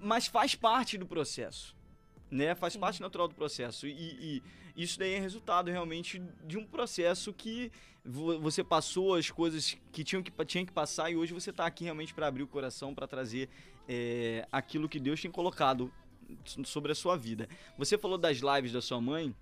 Mas 0.01 0.27
faz 0.27 0.55
parte 0.55 0.97
do 0.97 1.05
processo. 1.05 1.75
Né? 2.29 2.55
Faz 2.55 2.73
Sim. 2.73 2.79
parte 2.79 3.01
natural 3.01 3.27
do 3.27 3.35
processo. 3.35 3.87
E, 3.87 3.91
e 4.75 4.83
isso 4.83 4.97
daí 4.99 5.13
é 5.13 5.19
resultado 5.19 5.69
realmente 5.71 6.21
de 6.45 6.57
um 6.57 6.65
processo 6.65 7.31
que 7.31 7.71
vo- 8.03 8.39
você 8.39 8.63
passou 8.63 9.15
as 9.15 9.29
coisas 9.29 9.77
que 9.91 10.03
tinham 10.03 10.21
que, 10.21 10.31
tinha 10.45 10.65
que 10.65 10.71
passar 10.71 11.09
e 11.11 11.15
hoje 11.15 11.33
você 11.33 11.53
tá 11.53 11.65
aqui 11.65 11.83
realmente 11.83 12.13
para 12.13 12.27
abrir 12.27 12.43
o 12.43 12.47
coração, 12.47 12.93
para 12.93 13.07
trazer 13.07 13.47
é, 13.87 14.45
aquilo 14.51 14.89
que 14.89 14.99
Deus 14.99 15.21
tem 15.21 15.29
colocado 15.31 15.91
so- 16.43 16.65
sobre 16.65 16.91
a 16.91 16.95
sua 16.95 17.15
vida. 17.15 17.47
Você 17.77 17.97
falou 17.97 18.17
das 18.17 18.37
lives 18.39 18.71
da 18.71 18.81
sua 18.81 18.99
mãe. 18.99 19.33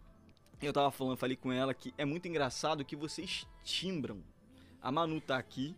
Eu 0.62 0.72
tava 0.72 0.91
falando, 0.91 1.17
falei 1.17 1.36
com 1.36 1.52
ela 1.52 1.74
que 1.74 1.93
é 1.98 2.06
muito 2.06 2.26
engraçado 2.28 2.86
que 2.86 2.96
vocês 2.96 3.46
timbram. 3.63 4.22
A 4.82 4.91
Manu 4.91 5.19
tá 5.19 5.38
aqui, 5.38 5.76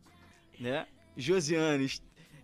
né? 0.59 0.85
Josiane, 1.17 1.87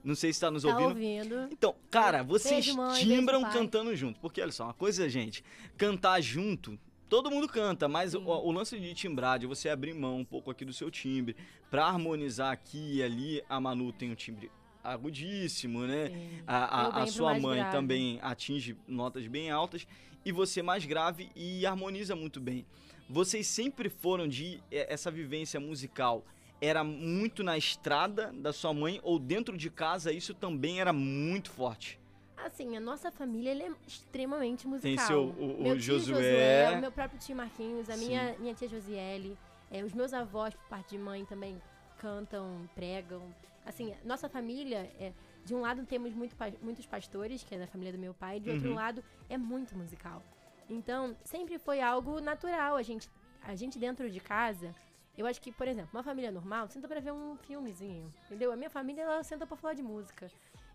não 0.04 0.16
sei 0.16 0.32
se 0.34 0.40
tá 0.40 0.50
nos 0.52 0.64
Tá 0.64 0.70
ouvindo. 0.70 0.90
ouvindo. 0.90 1.48
Então, 1.52 1.76
cara, 1.90 2.24
vocês 2.24 2.66
Beijo, 2.66 2.76
mãe, 2.78 3.00
timbram 3.04 3.42
beijo, 3.44 3.58
cantando 3.58 3.96
junto. 3.96 4.20
Porque, 4.20 4.42
olha 4.42 4.52
só, 4.52 4.66
uma 4.66 4.74
coisa, 4.74 5.08
gente, 5.10 5.44
cantar 5.78 6.22
junto, 6.22 6.78
todo 7.10 7.30
mundo 7.30 7.48
canta, 7.48 7.88
mas 7.88 8.14
o, 8.14 8.22
o 8.22 8.52
lance 8.52 8.80
de 8.80 8.94
timbrar, 8.94 9.38
de 9.40 9.46
você 9.48 9.70
abrir 9.70 9.94
mão 9.94 10.18
um 10.20 10.26
pouco 10.26 10.50
aqui 10.52 10.64
do 10.66 10.74
seu 10.74 10.90
timbre, 10.92 11.36
pra 11.70 11.86
harmonizar 11.86 12.52
aqui 12.52 12.98
e 12.98 13.04
ali, 13.04 13.44
a 13.50 13.60
Manu 13.60 13.92
tem 13.94 14.12
um 14.12 14.16
timbre 14.16 14.50
agudíssimo, 14.84 15.82
né? 15.86 16.10
Sim. 16.10 16.44
A, 16.48 16.58
a- 17.00 17.04
a 17.04 17.08
sua 17.08 17.38
mãe 17.40 17.58
grave. 17.60 17.72
também 17.76 18.20
atinge 18.22 18.76
notas 18.88 19.26
bem 19.28 19.50
altas 19.52 19.88
e 20.26 20.32
você 20.32 20.62
mais 20.62 20.86
grave 20.86 21.30
e 21.36 21.66
harmoniza 21.66 22.16
muito 22.16 22.40
bem. 22.40 22.66
Vocês 23.10 23.48
sempre 23.48 23.90
foram 23.90 24.28
de 24.28 24.60
é, 24.72 24.92
essa 24.94 25.12
vivência 25.12 25.60
musical 25.60 26.26
era 26.62 26.84
muito 26.84 27.44
na 27.44 27.58
estrada 27.58 28.32
da 28.32 28.54
sua 28.54 28.72
mãe 28.74 29.00
ou 29.04 29.18
dentro 29.18 29.58
de 29.58 29.70
casa 29.70 30.12
isso 30.14 30.34
também 30.34 30.80
era 30.80 30.94
muito 30.94 31.50
forte? 31.50 32.00
Assim, 32.38 32.78
a 32.78 32.80
nossa 32.80 33.12
família 33.12 33.52
é 33.52 33.72
extremamente 33.88 34.68
musical. 34.68 34.82
Tem 34.82 34.98
seu 35.06 35.24
o, 35.30 35.62
meu 35.64 35.78
tio 35.80 36.00
Josué, 36.00 36.72
o 36.78 36.82
meu 36.82 36.92
próprio 36.92 37.20
tio 37.20 37.36
Marquinhos, 37.36 37.90
a 37.90 37.98
Sim. 37.98 38.08
minha, 38.08 38.36
minha 38.40 38.54
tia 38.54 38.68
Josiele, 38.68 39.38
é, 39.70 39.84
os 39.84 39.94
meus 39.94 40.14
avós, 40.14 40.54
por 40.54 40.66
parte 40.68 40.92
de 40.92 40.98
mãe, 40.98 41.26
também 41.26 41.62
cantam, 42.00 42.68
pregam. 42.74 43.22
Assim, 43.66 43.94
nossa 44.04 44.28
família, 44.28 44.92
é, 45.00 45.14
de 45.46 45.54
um 45.54 45.62
lado 45.62 45.86
temos 45.86 46.14
muito, 46.14 46.36
muitos 46.62 46.86
pastores, 46.88 47.44
que 47.44 47.54
é 47.54 47.60
da 47.60 47.68
família 47.68 47.92
do 47.94 48.00
meu 48.00 48.14
pai, 48.14 48.40
de 48.40 48.50
outro 48.50 48.70
Uhum. 48.70 48.76
lado 48.76 49.04
é 49.30 49.38
muito 49.38 49.78
musical. 49.78 50.24
Então, 50.68 51.16
sempre 51.24 51.60
foi 51.60 51.80
algo 51.80 52.20
natural. 52.20 52.76
A 52.76 52.82
gente, 52.82 53.08
a 53.44 53.56
gente 53.56 53.78
dentro 53.78 54.10
de 54.10 54.20
casa, 54.20 54.74
eu 55.18 55.26
acho 55.26 55.42
que, 55.42 55.52
por 55.52 55.68
exemplo, 55.68 55.90
uma 55.94 56.04
família 56.04 56.32
normal 56.32 56.68
senta 56.68 56.88
pra 56.88 57.00
ver 57.00 57.12
um 57.14 57.36
filmezinho, 57.38 58.14
entendeu? 58.26 58.52
A 58.52 58.56
minha 58.56 58.70
família, 58.70 59.02
ela 59.04 59.24
senta 59.24 59.46
pra 59.46 59.58
falar 59.58 59.74
de 59.74 59.84
música. 59.84 60.30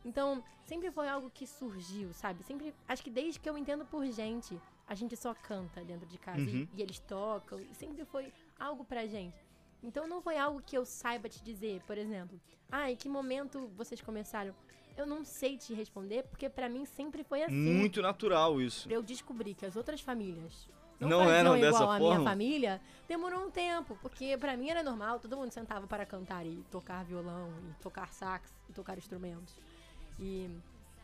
Então, 0.05 0.43
sempre 0.65 0.91
foi 0.91 1.09
algo 1.09 1.31
que 1.31 1.47
surgiu, 1.47 2.13
sabe? 2.13 2.45
Sempre, 2.45 2.73
acho 2.89 3.03
que 3.03 3.11
desde 3.11 3.41
que 3.41 3.49
eu 3.51 3.59
entendo 3.59 3.85
por 3.85 4.07
gente, 4.07 4.61
a 4.87 4.95
gente 4.95 5.17
só 5.17 5.35
canta 5.35 5.83
dentro 5.85 6.07
de 6.07 6.17
casa 6.19 6.41
Uhum. 6.41 6.69
e, 6.75 6.79
e 6.79 6.83
eles 6.83 6.99
tocam, 7.01 7.59
e 7.61 7.75
sempre 7.75 8.05
foi 8.05 8.33
algo 8.59 8.85
pra 8.85 9.07
gente. 9.07 9.37
Então 9.83 10.07
não 10.07 10.21
foi 10.23 10.37
algo 10.39 10.63
que 10.63 10.77
eu 10.77 10.85
saiba 10.85 11.29
te 11.29 11.43
dizer, 11.43 11.83
por 11.87 11.99
exemplo, 11.99 12.41
ah, 12.71 12.91
em 12.91 12.97
que 12.97 13.09
momento 13.09 13.69
vocês 13.77 14.01
começaram? 14.01 14.55
Eu 14.97 15.07
não 15.07 15.25
sei 15.25 15.59
te 15.59 15.75
responder, 15.75 16.23
porque 16.25 16.49
pra 16.49 16.69
mim 16.69 16.87
sempre 16.87 17.23
foi 17.25 17.43
assim. 17.43 17.55
muito 17.55 18.01
natural 18.01 18.61
isso. 18.61 18.87
Pra 18.89 18.97
eu 18.97 19.03
descobrir 19.03 19.55
que 19.55 19.67
as 19.67 19.77
outras 19.77 20.01
famílias 20.01 20.69
Não 20.99 21.31
eram 21.31 21.57
igual 21.57 21.61
dessa 21.73 21.85
a 21.85 21.87
forma? 21.99 22.15
minha 22.15 22.21
família, 22.23 22.81
demorou 23.07 23.45
um 23.47 23.51
tempo, 23.51 23.99
porque 24.01 24.37
pra 24.39 24.57
mim 24.57 24.71
era 24.71 24.83
normal, 24.83 25.19
todo 25.21 25.37
mundo 25.37 25.51
sentava 25.53 25.87
para 25.87 26.07
cantar 26.07 26.47
e 26.47 26.65
tocar 26.71 27.05
violão, 27.05 27.53
e 27.69 27.83
tocar 27.83 28.13
sax, 28.13 28.53
e 28.69 28.73
tocar 28.73 28.97
instrumentos. 28.97 29.55
E 30.19 30.51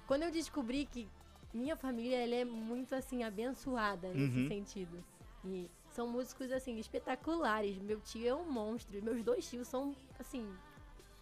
quando 0.07 0.23
eu 0.23 0.31
descobri 0.31 0.87
que 0.87 1.09
minha 1.53 1.77
família 1.77 2.17
ela 2.17 2.35
é 2.35 2.45
muito 2.45 2.95
assim 2.95 3.23
abençoada 3.23 4.09
nesse 4.09 4.39
Uhum. 4.41 4.49
sentido. 4.49 5.05
E 5.45 5.71
são 5.91 6.09
músicos 6.09 6.51
assim 6.51 6.79
espetaculares. 6.79 7.77
Meu 7.79 8.01
tio 8.01 8.27
é 8.27 8.35
um 8.35 8.51
monstro, 8.51 9.03
meus 9.03 9.23
dois 9.23 9.47
tios 9.49 9.69
são 9.69 9.95
assim 10.19 10.49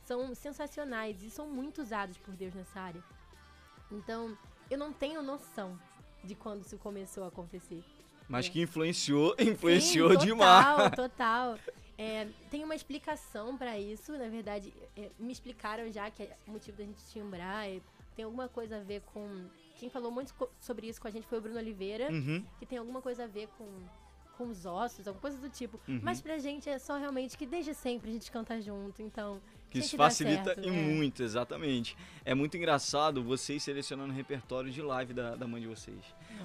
são 0.04 0.34
sensacionais 0.34 1.22
e 1.22 1.30
são 1.30 1.48
muito 1.48 1.80
usados 1.82 2.16
por 2.18 2.34
Deus 2.34 2.52
nessa 2.54 2.80
área. 2.80 3.02
Então, 3.92 4.36
eu 4.70 4.76
não 4.78 4.92
tenho 4.92 5.22
noção 5.22 5.78
de 6.24 6.34
quando 6.34 6.62
isso 6.62 6.76
começou 6.78 7.22
a 7.24 7.28
acontecer. 7.28 7.84
Mas 8.30 8.46
É. 8.46 8.50
que 8.50 8.62
influenciou, 8.62 9.34
influenciou 9.38 10.10
Sim, 10.12 10.26
demais. 10.26 10.64
Total, 10.66 10.90
total. 10.92 11.58
É, 11.98 12.26
tem 12.50 12.64
uma 12.64 12.74
explicação 12.74 13.58
pra 13.58 13.78
isso, 13.78 14.12
na 14.16 14.28
verdade, 14.28 14.72
é, 14.96 15.10
me 15.18 15.32
explicaram 15.32 15.90
já 15.92 16.10
que 16.10 16.22
é 16.22 16.36
o 16.46 16.52
motivo 16.52 16.78
da 16.78 16.84
gente 16.84 17.04
timbrar 17.12 17.66
é, 17.68 17.80
tem 18.16 18.24
alguma 18.24 18.48
coisa 18.48 18.78
a 18.78 18.80
ver 18.80 19.02
com. 19.12 19.44
Quem 19.78 19.90
falou 19.90 20.10
muito 20.10 20.32
sobre 20.60 20.86
isso 20.88 21.00
com 21.00 21.08
a 21.08 21.10
gente 21.10 21.26
foi 21.26 21.38
o 21.38 21.40
Bruno 21.40 21.58
Oliveira, 21.58 22.10
Uhum. 22.10 22.44
que 22.58 22.66
tem 22.66 22.78
alguma 22.78 23.00
coisa 23.02 23.24
a 23.24 23.26
ver 23.26 23.48
com, 23.58 23.66
com 24.40 24.48
os 24.48 24.64
ossos, 24.64 25.06
alguma 25.06 25.20
coisa 25.20 25.36
do 25.36 25.50
tipo. 25.50 25.78
Uhum. 25.86 26.00
Mas 26.02 26.18
pra 26.22 26.38
gente 26.38 26.66
é 26.70 26.78
só 26.78 26.96
realmente 26.96 27.36
que 27.36 27.44
desde 27.44 27.74
sempre 27.74 28.08
a 28.08 28.12
gente 28.14 28.30
canta 28.30 28.58
junto, 28.58 29.02
então. 29.02 29.38
Que 29.68 29.80
isso 29.80 29.96
facilita 29.98 30.54
certo, 30.54 30.64
e 30.64 30.68
é. 30.68 30.72
muito, 30.72 31.22
exatamente. 31.22 31.94
É 32.24 32.34
muito 32.34 32.56
engraçado 32.56 33.22
vocês 33.22 33.62
selecionando 33.62 34.12
o 34.12 34.16
repertório 34.16 34.70
de 34.70 34.80
live 34.80 35.12
da, 35.12 35.36
da 35.36 35.46
mãe 35.46 35.60
de 35.60 35.68
vocês. 35.68 36.02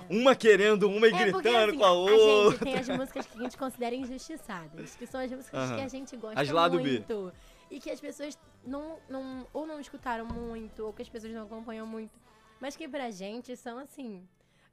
Uma 0.09 0.35
querendo, 0.35 0.89
uma 0.89 1.07
e 1.07 1.13
É, 1.13 1.31
porque, 1.31 1.49
gritando 1.49 1.69
assim, 1.69 1.77
com 1.79 1.85
a 1.85 1.87
A 1.87 1.91
outra. 1.93 2.51
gente 2.51 2.59
tem 2.59 2.75
as 2.77 2.89
músicas 2.89 3.25
que 3.25 3.37
a 3.39 3.41
gente 3.41 3.57
considera 3.57 3.95
injustiçadas, 3.95 4.95
que 4.95 5.07
são 5.07 5.21
as 5.21 5.31
músicas 5.31 5.59
Aham. 5.59 5.75
que 5.77 5.81
a 5.81 5.87
gente 5.87 6.17
gosta 6.17 6.39
As 6.41 6.49
lado 6.49 6.77
B. 6.77 6.83
muito. 6.91 7.33
E 7.71 7.79
que 7.79 7.89
as 7.89 7.99
pessoas 7.99 8.37
não, 8.63 8.99
não, 9.09 9.47
ou 9.53 9.65
não 9.65 9.79
escutaram 9.79 10.25
muito, 10.25 10.85
ou 10.85 10.93
que 10.93 11.01
as 11.01 11.09
pessoas 11.09 11.33
não 11.33 11.43
acompanham 11.43 11.87
muito. 11.87 12.11
Mas 12.59 12.75
que 12.75 12.87
pra 12.87 13.09
gente 13.09 13.55
são 13.55 13.79
assim. 13.79 14.21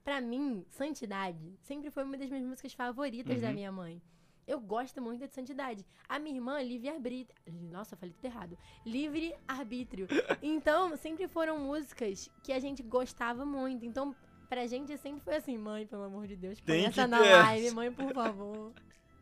Pra 0.03 0.19
mim, 0.19 0.65
Santidade 0.69 1.57
sempre 1.61 1.89
foi 1.89 2.03
uma 2.03 2.17
das 2.17 2.29
minhas 2.29 2.43
músicas 2.45 2.73
favoritas 2.73 3.41
da 3.41 3.47
Uhum. 3.47 3.53
minha 3.53 3.71
mãe. 3.71 4.01
Eu 4.45 4.59
gosto 4.59 5.01
muito 5.01 5.25
de 5.25 5.33
Santidade. 5.33 5.85
A 6.09 6.19
minha 6.19 6.35
irmã, 6.35 6.61
Livre 6.61 6.89
Arbítrio. 6.89 7.33
Nossa, 7.71 7.95
eu 7.95 7.97
falei 7.97 8.13
tudo 8.13 8.25
errado. 8.25 8.57
Livre 8.85 9.33
Arbítrio. 9.47 10.05
Então, 10.43 10.97
sempre 10.97 11.27
foram 11.29 11.57
músicas 11.59 12.29
que 12.43 12.51
a 12.51 12.59
gente 12.59 12.83
gostava 12.83 13.45
muito. 13.45 13.85
Então, 13.85 14.13
pra 14.49 14.67
gente 14.67 14.97
sempre 14.97 15.21
foi 15.21 15.37
assim, 15.37 15.57
mãe, 15.57 15.87
pelo 15.87 16.03
amor 16.03 16.27
de 16.27 16.35
Deus, 16.35 16.59
põe 16.59 16.83
essa 16.83 17.07
na 17.07 17.19
live, 17.19 17.71
mãe, 17.71 17.89
por 17.91 18.13
favor. 18.13 18.73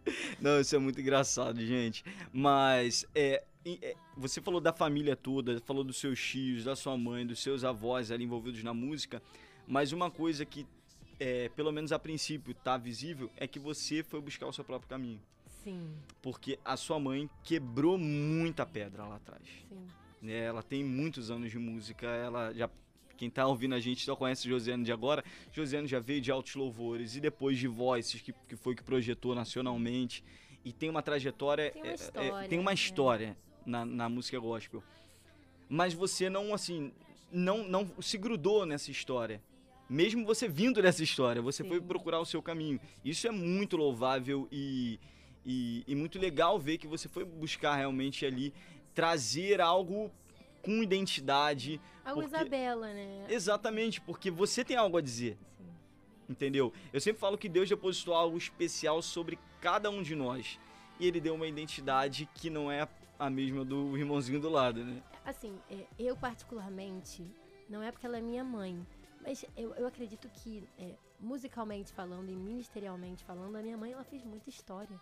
Não, 0.42 0.60
isso 0.60 0.76
é 0.76 0.80
muito 0.80 1.00
engraçado, 1.00 1.64
gente. 1.64 2.04
Mas 2.34 3.06
é, 3.14 3.44
é, 3.64 3.96
você 4.18 4.42
falou 4.42 4.60
da 4.60 4.74
família 4.74 5.16
toda, 5.16 5.62
falou 5.62 5.84
dos 5.84 5.98
seus 5.98 6.20
tios, 6.20 6.64
da 6.64 6.76
sua 6.76 6.98
mãe, 6.98 7.28
dos 7.28 7.38
seus 7.40 7.64
avós 7.64 8.10
ali 8.12 8.24
envolvidos 8.24 8.64
na 8.64 8.74
música. 8.74 9.22
Mas 9.72 9.94
uma 9.94 10.12
coisa 10.12 10.46
que, 10.46 10.68
é, 11.18 11.48
pelo 11.56 11.72
menos 11.72 11.94
a 11.94 11.98
princípio, 11.98 12.54
tá 12.54 12.76
visível 12.76 13.32
é 13.38 13.48
que 13.48 13.58
você 13.58 14.04
foi 14.04 14.20
buscar 14.20 14.46
o 14.46 14.52
seu 14.52 14.66
próprio 14.66 14.90
caminho. 14.90 15.22
Sim, 15.64 15.96
Porque 16.22 16.60
a 16.66 16.76
sua 16.76 17.00
mãe 17.00 17.30
quebrou 17.42 17.98
muita 17.98 18.66
pedra 18.66 19.06
lá 19.06 19.16
atrás. 19.16 19.42
sim. 19.70 19.88
né? 20.22 20.40
Ela 20.40 20.62
tem 20.62 20.84
muitos 20.84 21.32
anos 21.32 21.50
de 21.50 21.58
música, 21.58 22.06
ela 22.06 22.52
já 22.54 22.70
quem 23.16 23.30
tá 23.30 23.48
ouvindo 23.48 23.74
a 23.74 23.80
gente 23.80 24.04
só 24.04 24.14
conhece 24.14 24.50
Josiane 24.50 24.84
de 24.84 24.92
agora. 24.92 25.24
Josiane 25.54 25.88
já 25.88 26.02
veio 26.02 26.20
de 26.20 26.32
Altos 26.32 26.56
Louvores 26.56 27.16
e 27.16 27.22
depois 27.22 27.58
de 27.58 27.68
Voices, 27.68 28.20
que, 28.20 28.34
que 28.34 28.58
foi 28.58 28.76
que 28.76 28.84
projetou 28.84 29.34
nacionalmente. 29.34 30.22
E 30.66 30.74
tem 30.74 30.90
uma 30.90 31.02
trajetória. 31.02 31.72
Tem 31.72 31.82
uma 31.82 31.88
é, 31.88 31.92
é, 31.92 31.96
história, 31.96 32.50
tem 32.50 32.60
uma 32.60 32.72
é. 32.72 32.74
história 32.74 33.38
na, 33.66 33.86
na 33.86 34.10
música 34.10 34.38
gospel. 34.38 34.84
Mas 35.70 35.94
você 35.94 36.30
não, 36.30 36.54
assim, 36.54 36.92
não, 37.32 37.66
não 37.66 37.90
se 38.02 38.18
grudou 38.18 38.66
nessa 38.66 38.92
história. 38.92 39.42
Mesmo 39.92 40.26
você 40.26 40.48
vindo 40.48 40.82
dessa 40.82 41.04
história, 41.04 41.42
você 41.42 41.66
foi 41.66 41.82
Sim. 41.82 41.86
procurar 41.86 42.22
o 42.22 42.26
seu 42.26 42.42
caminho. 42.42 42.80
Isso 43.04 43.28
é 43.28 43.32
muito 43.32 43.76
louvável 43.76 44.48
e, 44.50 44.98
e, 45.46 45.84
e 45.86 45.94
muito 45.96 46.18
legal 46.18 46.58
ver 46.58 46.78
que 46.78 46.88
você 46.88 47.10
foi 47.10 47.26
buscar 47.26 47.76
realmente 47.76 48.26
ali 48.26 48.54
trazer 48.96 49.60
algo 49.60 50.10
com 50.62 50.82
identidade. 50.82 51.82
Algo 52.06 52.22
Porque- 52.22 52.38
Isabela, 52.38 52.88
né? 52.94 53.26
Exatamente, 53.28 54.00
porque 54.00 54.32
você 54.32 54.64
tem 54.64 54.78
algo 54.78 54.96
a 54.96 55.02
dizer. 55.02 55.38
Sim. 55.58 55.66
Entendeu? 56.30 56.72
Eu 56.94 57.02
sempre 57.02 57.20
falo 57.20 57.38
que 57.38 57.50
Deus 57.50 57.68
depositou 57.68 58.14
algo 58.14 58.38
especial 58.38 59.02
sobre 59.02 59.38
cada 59.60 59.90
um 59.90 60.02
de 60.02 60.16
nós. 60.16 60.58
E 61.02 61.06
ele 61.06 61.20
deu 61.20 61.36
uma 61.36 61.48
identidade 61.48 62.30
que 62.34 62.50
não 62.50 62.72
é 62.72 62.88
a 63.20 63.30
mesma 63.30 63.66
do 63.66 63.98
irmãozinho 63.98 64.40
do 64.40 64.50
lado, 64.50 64.86
né? 64.86 65.04
Assim, 65.26 65.54
é, 65.70 65.86
eu 66.00 66.16
particularmente, 66.16 67.26
não 67.68 67.84
é 67.84 67.92
porque 67.92 68.06
ela 68.06 68.20
é 68.20 68.22
minha 68.22 68.44
mãe, 68.46 68.88
mas 69.24 69.46
eu, 69.56 69.74
eu 69.76 69.88
acredito 69.88 70.30
que, 70.30 70.68
é, 70.78 70.96
musicalmente 71.20 71.92
falando 71.94 72.30
e 72.30 72.36
ministerialmente 72.36 73.24
falando, 73.24 73.56
a 73.56 73.62
minha 73.62 73.78
mãe 73.78 73.92
ela 73.92 74.04
fez 74.04 74.24
muita 74.24 74.50
história. 74.50 75.00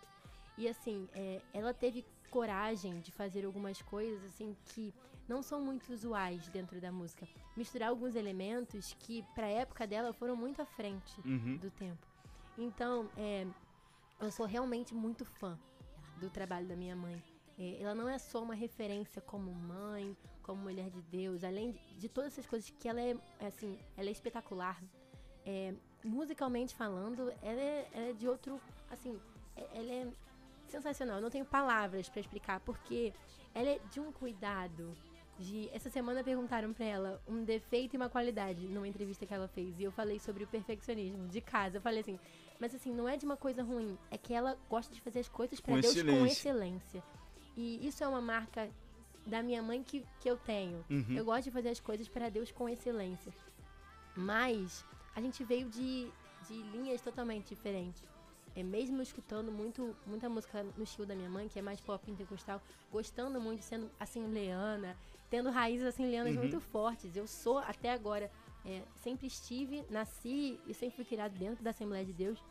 E 0.56 0.68
assim, 0.68 1.08
é, 1.14 1.40
ela 1.52 1.72
teve 1.72 2.04
coragem 2.30 3.00
de 3.00 3.10
fazer 3.10 3.44
algumas 3.44 3.80
coisas 3.82 4.22
assim 4.24 4.54
que 4.66 4.94
não 5.28 5.42
são 5.42 5.60
muito 5.60 5.92
usuais 5.92 6.48
dentro 6.48 6.80
da 6.80 6.92
música. 6.92 7.26
Misturar 7.56 7.88
alguns 7.88 8.14
elementos 8.14 8.94
que, 8.98 9.22
pra 9.34 9.46
época 9.48 9.86
dela, 9.86 10.12
foram 10.12 10.36
muito 10.36 10.60
à 10.60 10.66
frente 10.66 11.20
Uhum. 11.24 11.56
do 11.56 11.70
tempo. 11.70 12.06
Então, 12.58 13.08
é, 13.16 13.46
eu 14.20 14.30
sou 14.30 14.44
realmente 14.44 14.94
muito 14.94 15.24
fã 15.24 15.58
do 16.16 16.28
trabalho 16.28 16.66
da 16.66 16.76
minha 16.76 16.94
mãe. 16.94 17.22
É, 17.60 17.82
ela 17.82 17.94
não 17.94 18.08
é 18.08 18.18
só 18.18 18.42
uma 18.42 18.54
referência 18.54 19.20
como 19.20 19.52
mãe, 19.52 20.16
como 20.42 20.62
mulher 20.62 20.88
de 20.88 21.02
Deus, 21.02 21.44
além 21.44 21.72
de, 21.72 21.78
de 21.98 22.08
todas 22.08 22.32
essas 22.32 22.46
coisas 22.46 22.70
que 22.70 22.88
ela 22.88 23.00
é, 23.00 23.14
é, 23.38 23.46
assim, 23.46 23.78
ela 23.98 24.08
é 24.08 24.12
espetacular. 24.12 24.82
É, 25.44 25.74
musicalmente 26.02 26.74
falando, 26.74 27.30
ela 27.42 27.60
é, 27.60 27.88
ela 27.92 28.06
é 28.08 28.12
de 28.14 28.26
outro, 28.26 28.58
assim, 28.90 29.20
é- 29.56 29.68
ela 29.74 29.92
é 29.92 30.08
sensacional. 30.68 31.16
Eu 31.16 31.22
não 31.22 31.28
tenho 31.30 31.44
palavras 31.44 32.08
pra 32.08 32.20
explicar 32.20 32.60
porque 32.60 33.12
ela 33.54 33.68
é 33.68 33.78
de 33.92 34.00
um 34.00 34.10
cuidado. 34.10 34.96
De, 35.38 35.70
essa 35.72 35.88
semana 35.88 36.22
perguntaram 36.22 36.70
pra 36.72 36.84
ela 36.84 37.22
um 37.26 37.42
defeito 37.44 37.94
e 37.94 37.96
uma 37.96 38.10
qualidade 38.10 38.68
numa 38.68 38.86
entrevista 38.86 39.24
que 39.24 39.32
ela 39.32 39.48
fez. 39.48 39.78
E 39.80 39.84
eu 39.84 39.90
falei 39.90 40.18
sobre 40.18 40.44
o 40.44 40.46
perfeccionismo 40.46 41.28
de 41.28 41.40
casa. 41.40 41.78
Eu 41.78 41.80
falei 41.80 42.00
assim, 42.00 42.18
mas 42.58 42.74
assim, 42.74 42.92
não 42.92 43.08
é 43.08 43.16
de 43.16 43.24
uma 43.24 43.38
coisa 43.38 43.62
ruim, 43.62 43.96
é 44.10 44.18
que 44.18 44.34
ela 44.34 44.58
gosta 44.68 44.94
de 44.94 45.00
fazer 45.00 45.20
as 45.20 45.28
coisas 45.30 45.58
Com 45.58 45.72
Deus 45.80 45.94
com 46.02 46.26
excelência. 46.26 47.02
E 47.56 47.86
isso 47.86 48.02
é 48.02 48.08
uma 48.08 48.20
marca 48.20 48.70
da 49.26 49.42
minha 49.42 49.62
mãe 49.62 49.82
que, 49.82 50.04
que 50.20 50.30
eu 50.30 50.36
tenho. 50.36 50.84
Uhum. 50.88 51.16
Eu 51.16 51.24
gosto 51.24 51.44
de 51.44 51.50
fazer 51.50 51.68
as 51.68 51.80
coisas 51.80 52.08
para 52.08 52.28
Deus 52.28 52.50
com 52.50 52.68
excelência. 52.68 53.32
Mas 54.16 54.84
a 55.14 55.20
gente 55.20 55.44
veio 55.44 55.68
de, 55.68 56.10
de 56.48 56.62
linhas 56.72 57.00
totalmente 57.00 57.48
diferentes. 57.48 58.02
É, 58.56 58.62
mesmo 58.64 59.00
escutando 59.00 59.52
muito, 59.52 59.94
muita 60.04 60.28
música 60.28 60.64
no 60.76 60.82
estilo 60.82 61.06
da 61.06 61.14
minha 61.14 61.30
mãe, 61.30 61.48
que 61.48 61.58
é 61.58 61.62
mais 61.62 61.80
pop 61.80 62.04
pentecostal, 62.04 62.60
gostando 62.90 63.40
muito, 63.40 63.62
sendo 63.62 63.88
assembleana, 64.00 64.96
tendo 65.30 65.50
raízes 65.50 65.86
assembleanas 65.86 66.34
Uhum. 66.34 66.40
muito 66.40 66.60
fortes. 66.60 67.14
Eu 67.14 67.28
sou, 67.28 67.58
até 67.58 67.92
agora, 67.92 68.28
é, 68.64 68.82
sempre 68.96 69.28
estive, 69.28 69.84
nasci 69.88 70.58
e 70.66 70.74
sempre 70.74 70.96
fui 70.96 71.04
criado 71.04 71.32
dentro 71.38 71.62
da 71.62 71.70
Assembleia 71.70 72.04
de 72.04 72.12
Deus. 72.12 72.42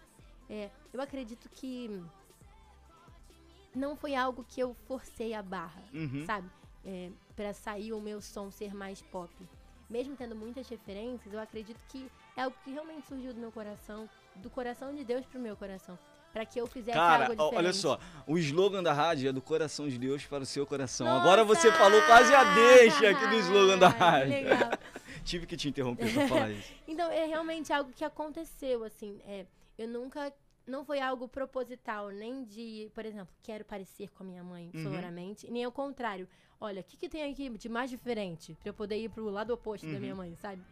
É, 0.49 0.71
eu 0.93 1.01
acredito 1.01 1.49
que 1.49 2.01
não 3.75 3.95
foi 3.95 4.15
algo 4.15 4.43
que 4.47 4.60
eu 4.62 4.75
forcei 4.88 5.34
a 5.34 5.41
barra 5.41 5.82
Uhum. 5.93 6.23
sabe? 6.25 6.49
É, 6.86 7.10
para 7.36 7.53
sair 7.53 7.91
o 7.93 7.99
meu 7.99 8.21
som 8.21 8.49
ser 8.49 8.73
mais 8.73 9.01
pop. 9.01 9.29
Mesmo 9.89 10.15
tendo 10.15 10.36
muitas 10.36 10.67
referências, 10.69 11.34
eu 11.34 11.39
acredito 11.39 11.79
que 11.89 12.10
é 12.38 12.43
algo 12.43 12.55
que 12.63 12.71
realmente 12.71 13.08
surgiu 13.08 13.34
do 13.34 13.39
meu 13.39 13.51
coração, 13.51 14.10
do 14.36 14.49
coração 14.49 14.93
de 14.95 15.03
Deus 15.03 15.25
pro 15.25 15.39
meu 15.39 15.55
coração, 15.58 15.97
para 16.32 16.45
que 16.45 16.60
eu 16.62 16.67
fizesse 16.67 16.95
Cara, 16.97 17.23
algo 17.25 17.36
diferente. 17.36 17.55
olha 17.58 17.73
só, 17.73 17.99
o 18.27 18.38
slogan 18.38 18.82
da 18.84 18.93
rádio 18.93 19.29
é 19.29 19.34
do 19.34 19.41
coração 19.41 19.89
de 19.89 19.97
Deus 19.97 20.25
para 20.25 20.43
o 20.43 20.45
seu 20.45 20.65
coração. 20.65 21.08
Nossa! 21.08 21.21
Agora 21.21 21.43
você 21.43 21.71
falou 21.71 22.01
quase 22.03 22.34
a 22.34 22.43
deixa 22.53 23.10
aqui 23.10 23.27
do 23.27 23.36
slogan 23.36 23.77
da 23.77 23.88
rádio. 23.89 24.29
Legal. 24.34 24.69
Tive 25.25 25.45
que 25.45 25.58
te 25.58 25.67
interromper 25.69 26.12
pra 26.13 26.27
falar 26.27 26.51
isso. 26.51 26.71
Então, 26.88 27.10
é 27.12 27.25
realmente 27.25 27.73
algo 27.73 27.91
que 27.91 28.03
aconteceu, 28.05 28.84
assim. 28.84 29.19
É, 29.25 29.45
eu 29.77 29.88
nunca. 29.88 30.32
Não 30.69 30.86
foi 30.86 30.99
algo 30.99 31.27
proposital, 31.27 32.10
nem 32.10 32.43
de, 32.45 32.91
por 32.93 33.03
exemplo, 33.03 33.34
quero 33.41 33.65
parecer 33.65 34.10
com 34.12 34.21
a 34.23 34.25
minha 34.25 34.43
mãe 34.43 34.71
Uhum. 34.75 34.82
floramente, 34.84 35.49
nem 35.49 35.63
ao 35.63 35.71
contrário. 35.71 36.27
Olha, 36.62 36.82
o 36.82 36.84
que, 36.84 36.95
que 36.95 37.10
tem 37.10 37.32
aqui 37.32 37.49
de 37.58 37.67
mais 37.67 37.89
diferente 37.89 38.55
pra 38.62 38.69
eu 38.69 38.73
poder 38.73 38.97
ir 38.97 39.10
pro 39.10 39.29
lado 39.32 39.51
oposto 39.51 39.88
da 39.88 39.93
Uhum. 39.93 39.99
minha 39.99 40.15
mãe, 40.15 40.36
sabe? 40.36 40.63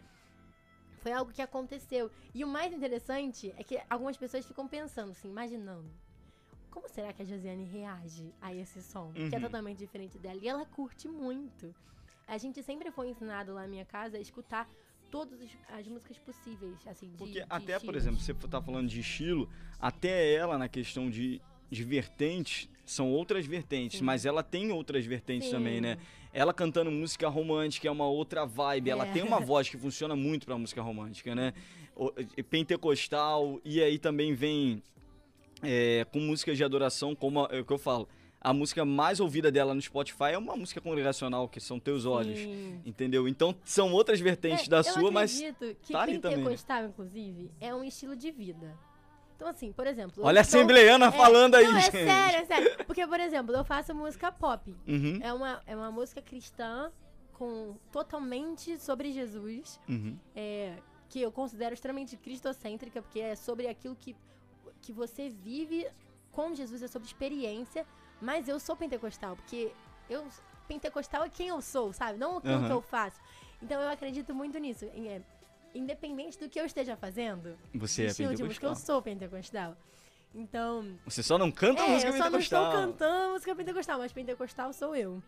Foi 1.00 1.12
algo 1.12 1.32
que 1.34 1.42
aconteceu. 1.42 2.12
E 2.34 2.44
o 2.44 2.48
mais 2.48 2.72
interessante 2.72 3.52
é 3.58 3.64
que 3.64 3.82
algumas 3.90 4.18
pessoas 4.18 4.46
ficam 4.46 4.68
pensando, 4.68 5.12
assim, 5.12 5.30
imaginando. 5.30 5.90
Como 6.70 6.88
será 6.90 7.12
que 7.12 7.24
a 7.24 7.26
Josiane 7.26 7.64
reage 7.66 8.32
a 8.40 8.54
esse 8.54 8.84
som? 8.84 9.12
Que 9.14 9.36
é 9.36 9.40
Uhum. 9.40 9.46
totalmente 9.46 9.80
diferente 9.80 10.20
dela. 10.20 10.40
E 10.40 10.48
ela 10.48 10.66
curte 10.66 11.08
muito. 11.08 11.74
A 12.28 12.38
gente 12.38 12.62
sempre 12.62 12.92
foi 12.92 13.10
ensinado 13.10 13.54
lá 13.54 13.62
na 13.62 13.68
minha 13.68 13.86
casa 13.86 14.18
a 14.18 14.20
escutar 14.20 14.70
todas 15.12 15.40
as- 15.42 15.80
as 15.80 15.88
músicas 15.88 16.18
possíveis, 16.20 16.76
assim, 16.88 17.10
de 17.10 17.18
Porque 17.18 17.40
de 17.40 17.46
até, 17.50 17.74
por 17.80 17.96
estilos. 17.96 17.96
exemplo, 18.04 18.20
você 18.22 18.34
tá 18.48 18.62
falando 18.62 18.88
de 18.90 19.00
estilo, 19.00 19.50
até 19.80 20.34
ela 20.34 20.58
na 20.58 20.68
questão 20.68 21.10
de, 21.10 21.42
de 21.70 21.84
vertentes, 21.84 22.70
são 22.86 23.10
outras 23.12 23.46
vertentes, 23.46 24.00
Sim. 24.00 24.06
mas 24.06 24.26
ela 24.26 24.42
tem 24.44 24.72
outras 24.72 25.06
vertentes 25.06 25.50
Sim. 25.50 25.56
também, 25.56 25.82
né? 25.82 25.98
Ela 26.34 26.54
cantando 26.54 26.92
música 26.92 27.28
romântica 27.30 27.88
é 27.88 27.92
uma 27.92 28.06
outra 28.08 28.46
vibe, 28.46 28.90
ela 28.90 29.06
É. 29.08 29.12
tem 29.12 29.24
uma 29.24 29.40
voz 29.40 29.68
que 29.70 29.78
funciona 29.78 30.16
muito 30.16 30.46
pra 30.46 30.58
música 30.58 30.82
romântica, 30.82 31.34
né? 31.36 31.54
Pentecostal, 32.50 33.60
e 33.66 33.82
aí 33.82 33.98
também 33.98 34.34
vem 34.34 34.82
é, 35.64 36.06
com 36.12 36.20
músicas 36.20 36.56
de 36.58 36.64
adoração, 36.64 37.16
como 37.16 37.46
é 37.50 37.60
o 37.60 37.66
que 37.66 37.74
eu 37.74 37.80
falo. 37.80 38.08
A 38.40 38.54
música 38.54 38.86
mais 38.86 39.20
ouvida 39.20 39.52
dela 39.52 39.74
no 39.74 39.82
Spotify 39.82 40.32
é 40.34 40.38
uma 40.38 40.56
música 40.56 40.80
congregacional, 40.80 41.48
que 41.50 41.60
são 41.60 41.80
Teus 41.80 42.06
Olhos. 42.06 42.38
Sim. 42.38 42.82
Entendeu? 42.86 43.28
Então 43.28 43.56
são 43.64 43.92
outras 43.94 44.20
vertentes 44.20 44.68
É, 44.68 44.70
da 44.70 44.78
eu 44.78 44.84
sua, 44.84 45.12
mas 45.12 45.36
acredito 45.36 45.78
que 45.82 45.92
tá 45.94 46.00
também, 46.02 46.16
né? 46.16 46.30
pentecostal, 46.30 46.86
inclusive, 46.86 47.52
é 47.60 47.74
um 47.74 47.84
estilo 47.84 48.16
de 48.16 48.32
vida. 48.32 48.78
Então, 49.36 49.48
assim, 49.48 49.72
por 49.72 49.86
exemplo... 49.86 50.22
eu 50.22 50.26
olha 50.26 50.40
a 50.40 50.42
assembleiana 50.42 51.08
é, 51.08 51.12
falando 51.12 51.56
aí, 51.56 51.66
Não, 51.66 51.78
é 51.78 51.82
gente. 51.82 51.92
sério, 51.92 52.40
é 52.40 52.46
sério. 52.46 52.86
Porque, 52.86 53.06
por 53.06 53.20
exemplo, 53.20 53.56
eu 53.56 53.64
faço 53.64 53.94
música 53.94 54.32
pop. 54.32 54.76
Uhum, 54.88 55.20
É 55.22 55.32
uma, 55.32 55.62
é 55.68 55.76
uma 55.76 55.92
música 55.92 56.22
cristã 56.24 56.92
com 57.34 57.76
totalmente 57.92 58.80
sobre 58.80 59.12
Jesus. 59.12 59.80
uhum. 59.88 60.18
é, 60.36 60.78
que 61.10 61.22
eu 61.22 61.32
considero 61.32 61.74
extremamente 61.74 62.18
cristocêntrica, 62.18 63.02
porque 63.02 63.20
é 63.20 63.36
sobre 63.36 63.68
aquilo 63.68 63.96
que, 63.96 64.16
que 64.82 64.92
você 64.92 65.30
vive 65.30 65.88
com 66.32 66.54
Jesus, 66.54 66.82
é 66.84 66.88
sobre 66.88 67.08
experiência, 67.08 67.86
mas 68.22 68.48
eu 68.48 68.60
sou 68.60 68.76
pentecostal, 68.76 69.36
porque 69.36 69.72
eu 70.10 70.26
pentecostal 70.68 71.24
é 71.24 71.30
quem 71.30 71.48
eu 71.48 71.62
sou, 71.62 71.94
sabe? 71.94 72.18
Não 72.18 72.38
aquilo 72.38 72.56
Aham. 72.56 72.66
que 72.68 72.74
eu 72.74 72.82
faço. 72.82 73.20
Então 73.62 73.82
eu 73.82 73.90
acredito 73.90 74.34
muito 74.36 74.58
nisso. 74.60 74.86
é, 74.86 75.22
independente 75.74 76.38
do 76.40 76.50
que 76.50 76.60
eu 76.60 76.66
esteja 76.66 76.96
fazendo, 76.96 77.56
Você 77.76 78.04
é 78.04 78.08
de 78.08 78.24
música, 78.24 78.34
eu 78.44 78.48
pentecostal. 78.48 78.76
sou 78.76 79.02
pentecostal. 79.02 79.78
Então, 80.36 80.98
Você 81.06 81.24
só 81.24 81.38
não 81.38 81.52
canta 81.52 81.82
é, 81.82 81.88
música 81.88 82.12
eu 82.12 82.18
só 82.18 82.30
não 82.30 82.40
estou 82.40 82.60
pentecostal. 82.60 82.72
cantando 82.72 83.34
música 83.34 83.56
pentecostal, 83.56 84.00
mas 84.00 84.12
pentecostal 84.12 84.74
sou 84.74 84.96
eu. 84.96 85.22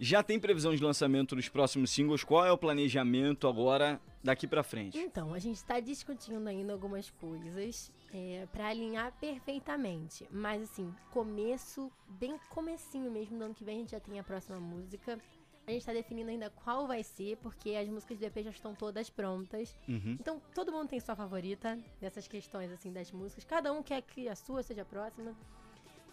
Já 0.00 0.22
tem 0.22 0.38
previsão 0.38 0.74
de 0.74 0.82
lançamento 0.82 1.34
dos 1.34 1.48
próximos 1.48 1.90
singles? 1.90 2.22
Qual 2.22 2.44
é 2.46 2.52
o 2.52 2.56
planejamento 2.58 3.48
agora 3.48 4.00
daqui 4.22 4.46
pra 4.46 4.62
frente? 4.62 4.96
Então, 4.96 5.34
a 5.34 5.38
gente 5.38 5.56
está 5.56 5.80
discutindo 5.80 6.46
ainda 6.46 6.72
algumas 6.72 7.10
coisas 7.10 7.90
é, 8.12 8.46
para 8.52 8.68
alinhar 8.68 9.12
perfeitamente. 9.20 10.26
Mas 10.30 10.62
assim, 10.62 10.94
começo, 11.10 11.90
bem 12.08 12.38
comecinho 12.50 13.10
mesmo 13.10 13.38
do 13.38 13.44
ano 13.44 13.54
que 13.54 13.64
vem 13.64 13.76
a 13.76 13.80
gente 13.80 13.90
já 13.92 14.00
tem 14.00 14.18
a 14.18 14.24
próxima 14.24 14.58
música. 14.58 15.18
A 15.66 15.70
gente 15.70 15.84
tá 15.84 15.92
definindo 15.92 16.30
ainda 16.30 16.48
qual 16.48 16.86
vai 16.86 17.02
ser, 17.02 17.36
porque 17.38 17.70
as 17.74 17.86
músicas 17.88 18.18
do 18.18 18.24
EP 18.24 18.42
já 18.42 18.50
estão 18.50 18.74
todas 18.74 19.10
prontas. 19.10 19.76
Uhum. 19.86 20.16
Então, 20.18 20.40
todo 20.54 20.72
mundo 20.72 20.88
tem 20.88 20.98
sua 20.98 21.14
favorita 21.14 21.78
dessas 22.00 22.26
questões 22.26 22.70
assim 22.70 22.90
das 22.90 23.12
músicas. 23.12 23.44
Cada 23.44 23.70
um 23.70 23.82
quer 23.82 24.00
que 24.00 24.28
a 24.28 24.34
sua 24.34 24.62
seja 24.62 24.80
a 24.80 24.84
próxima. 24.86 25.34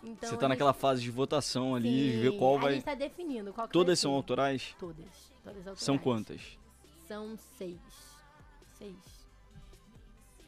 Então, 0.03 0.27
Você 0.29 0.35
a 0.35 0.37
tá 0.37 0.41
gente- 0.43 0.49
naquela 0.49 0.73
fase 0.73 1.01
de 1.01 1.09
votação 1.09 1.73
ali, 1.73 2.11
Sim, 2.11 2.19
ver 2.21 2.37
qual 2.37 2.57
A 2.57 2.61
vai. 2.61 2.73
gente 2.73 2.83
tá 2.83 2.93
definindo 2.95 3.53
qual 3.53 3.65
Todas 3.69 3.97
são 3.97 4.11
autorais? 4.13 4.75
Todas. 4.77 5.31
Todas 5.41 5.57
autorais. 5.59 5.79
São 5.79 5.97
quantas? 5.97 6.59
São 7.07 7.37
seis. 7.57 7.79
Seis. 8.77 9.25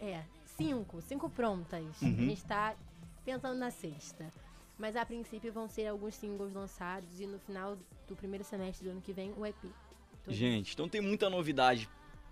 É, 0.01 0.21
cinco. 0.57 1.01
Cinco 1.01 1.29
prontas. 1.29 2.01
Uhum. 2.01 2.09
A 2.09 2.21
gente 2.21 2.43
tá 2.43 2.75
pensando 3.23 3.57
na 3.57 3.71
sexta. 3.71 4.25
Mas 4.77 4.95
a 4.95 5.05
princípio 5.05 5.51
vão 5.51 5.67
ser 5.67 5.87
alguns 5.87 6.15
singles 6.15 6.53
lançados 6.53 7.19
e 7.19 7.25
no 7.25 7.39
final 7.39 7.77
do 8.07 8.15
primeiro 8.15 8.43
semestre 8.43 8.85
do 8.85 8.91
ano 8.91 9.01
que 9.01 9.13
vem 9.13 9.33
o 9.35 9.45
EP. 9.45 9.55
Todo. 10.23 10.33
Gente, 10.33 10.73
então 10.73 10.87
tem 10.87 11.01
muita 11.01 11.29
novidade 11.29 11.89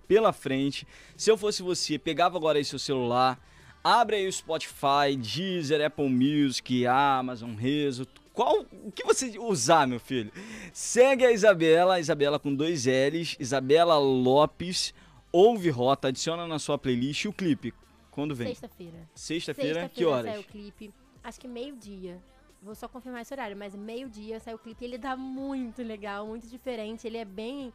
pela 0.08 0.32
frente. 0.32 0.88
Se 1.18 1.32
eu 1.32 1.38
fosse 1.38 1.64
você, 1.64 1.98
pegava 1.98 2.38
agora 2.38 2.60
aí 2.60 2.66
seu 2.66 2.78
celular, 2.78 3.40
abre 3.84 4.18
aí 4.18 4.28
o 4.28 4.32
Spotify, 4.32 5.16
Deezer, 5.18 5.84
Apple 5.84 6.10
Music, 6.10 6.86
Amazon, 6.86 7.56
Rezo, 7.56 8.06
qual 8.32 8.66
o 8.84 8.92
que 8.92 9.04
você 9.04 9.40
usar, 9.40 9.88
meu 9.88 10.00
filho. 10.00 10.32
Segue 10.72 11.26
a 11.26 11.32
Isabela, 11.32 12.00
Isabela 12.00 12.38
com 12.38 12.54
dois 12.54 12.86
L's, 12.86 13.36
Isabela 13.40 13.98
Lopes, 13.98 14.94
ouve 15.32 15.70
Rota, 15.70 16.10
adiciona 16.10 16.46
na 16.46 16.60
sua 16.60 16.78
playlist 16.78 17.26
o 17.26 17.34
clipe. 17.34 17.74
Quando 18.16 18.34
vem? 18.34 18.48
Sexta-feira. 18.48 18.98
Sexta-feira, 19.14 19.74
que 19.90 19.96
Sexta-feira 20.04 20.10
horas? 20.12 20.32
sai 20.32 20.40
o 20.40 20.44
clipe. 20.46 20.94
Acho 21.22 21.38
que 21.42 21.48
meio-dia. 21.50 22.24
Vou 22.62 22.74
só 22.74 22.88
confirmar 22.88 23.22
esse 23.24 23.34
horário, 23.34 23.58
mas 23.58 23.76
meio-dia 23.76 24.40
sai 24.40 24.54
o 24.54 24.58
clipe. 24.58 24.86
Ele 24.86 24.98
tá 24.98 25.18
muito 25.18 25.84
legal, 25.84 26.26
muito 26.26 26.48
diferente. 26.48 27.06
Ele 27.06 27.18
é 27.18 27.26
bem 27.26 27.74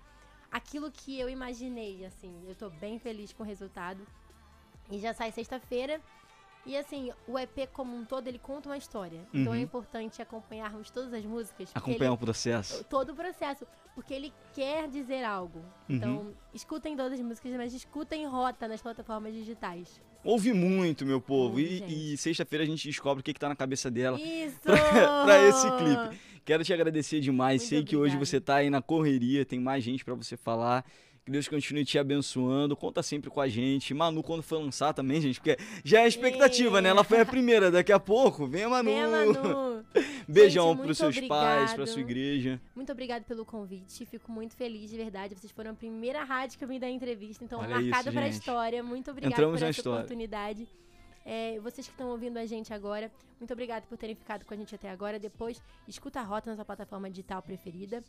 aquilo 0.50 0.90
que 0.90 1.20
eu 1.20 1.28
imaginei, 1.28 2.06
assim. 2.06 2.34
Eu 2.48 2.54
tô 2.54 2.70
bem 2.70 2.98
feliz 2.98 3.34
com 3.34 3.42
o 3.42 3.46
resultado. 3.46 4.00
E 4.90 4.98
já 4.98 5.12
sai 5.12 5.30
sexta-feira. 5.30 6.00
E 6.64 6.74
assim, 6.76 7.12
o 7.28 7.38
EP 7.38 7.66
como 7.72 7.94
um 7.94 8.04
todo, 8.04 8.26
ele 8.26 8.38
conta 8.38 8.70
uma 8.70 8.76
história. 8.78 9.20
Então 9.34 9.52
é 9.52 9.58
Uhum. 9.58 9.62
importante 9.62 10.22
acompanharmos 10.22 10.90
todas 10.90 11.12
as 11.12 11.24
músicas. 11.24 11.70
Acompanhar 11.74 12.06
ele- 12.12 12.14
o 12.14 12.18
processo. 12.18 12.82
todo 12.84 13.10
o 13.12 13.14
processo, 13.14 13.66
porque 13.94 14.12
ele 14.14 14.32
quer 14.54 14.88
dizer 14.88 15.22
algo. 15.24 15.58
Uhum. 15.88 15.96
Então, 15.96 16.34
escutem 16.52 16.96
todas 16.96 17.12
as 17.18 17.20
músicas, 17.24 17.52
mas 17.54 17.72
escutem 17.74 18.26
Rota 18.26 18.66
nas 18.66 18.80
plataformas 18.82 19.32
digitais. 19.34 20.00
Ouve 20.22 20.52
muito, 20.52 21.06
meu 21.06 21.20
povo. 21.20 21.58
E, 21.58 22.12
e 22.12 22.16
sexta-feira 22.16 22.64
a 22.64 22.66
gente 22.66 22.86
descobre 22.86 23.20
o 23.20 23.24
que, 23.24 23.32
que 23.32 23.40
tá 23.40 23.48
na 23.48 23.56
cabeça 23.56 23.90
dela. 23.90 24.18
Isso! 24.20 24.60
pra 24.64 25.48
esse 25.48 25.66
clipe. 25.78 26.20
Quero 26.44 26.64
te 26.64 26.72
agradecer 26.72 27.20
demais. 27.20 27.62
Muito 27.62 27.68
Sei 27.68 27.82
que 27.84 27.96
hoje 27.96 28.16
obrigada. 28.16 28.26
você 28.26 28.40
tá 28.40 28.56
aí 28.56 28.70
na 28.70 28.82
correria, 28.82 29.44
tem 29.44 29.60
mais 29.60 29.82
gente 29.84 30.04
pra 30.04 30.14
você 30.14 30.36
falar. 30.36 30.84
Que 31.24 31.30
Deus 31.30 31.46
continue 31.48 31.84
te 31.84 31.98
abençoando. 31.98 32.74
Conta 32.74 33.02
sempre 33.02 33.28
com 33.28 33.40
a 33.40 33.48
gente. 33.48 33.92
Manu, 33.92 34.22
quando 34.22 34.42
for 34.42 34.58
lançar 34.58 34.94
também, 34.94 35.20
gente, 35.20 35.38
porque 35.38 35.58
já 35.84 36.00
é 36.00 36.04
a 36.04 36.08
expectativa, 36.08 36.80
né? 36.80 36.88
Ela 36.88 37.04
foi 37.04 37.20
a 37.20 37.26
primeira. 37.26 37.70
Daqui 37.70 37.92
a 37.92 38.00
pouco, 38.00 38.46
vem 38.46 38.64
a 38.64 38.68
Manu. 38.68 38.90
Vem, 38.90 39.06
Manu. 39.06 39.84
Beijão 40.26 40.74
pros 40.76 40.98
muito 41.00 41.14
seus 41.14 41.28
pais, 41.28 41.72
pra 41.72 41.82
obrigado. 41.82 41.86
sua 41.88 42.00
igreja. 42.00 42.60
Muito 42.74 42.90
obrigada 42.90 43.24
pelo 43.24 43.44
convite. 43.44 44.06
Fico 44.06 44.32
muito 44.32 44.56
feliz, 44.56 44.90
de 44.90 44.96
verdade. 44.96 45.34
Vocês 45.34 45.52
foram 45.52 45.72
a 45.72 45.74
primeira 45.74 46.24
rádio 46.24 46.56
que 46.56 46.64
eu 46.64 46.68
vim 46.68 46.78
dar 46.78 46.88
entrevista, 46.88 47.44
então 47.44 47.60
Olha 47.60 47.80
marcada 47.80 48.10
para 48.12 48.24
a 48.24 48.28
história. 48.28 48.82
Muito 48.82 49.10
obrigada 49.10 49.34
Entramos 49.34 49.60
por 49.60 49.66
essa 49.66 49.78
história. 49.78 49.98
oportunidade. 49.98 50.66
É, 51.24 51.60
vocês 51.60 51.86
que 51.86 51.92
estão 51.92 52.08
ouvindo 52.08 52.38
a 52.38 52.46
gente 52.46 52.72
agora, 52.72 53.10
muito 53.38 53.52
obrigada 53.52 53.84
por 53.86 53.98
terem 53.98 54.14
ficado 54.14 54.44
com 54.44 54.54
a 54.54 54.56
gente 54.56 54.74
até 54.74 54.88
agora. 54.88 55.18
Depois, 55.18 55.62
escuta 55.86 56.20
a 56.20 56.22
rota 56.22 56.48
na 56.48 56.56
sua 56.56 56.64
plataforma 56.64 57.10
digital 57.10 57.42
preferida. 57.42 58.02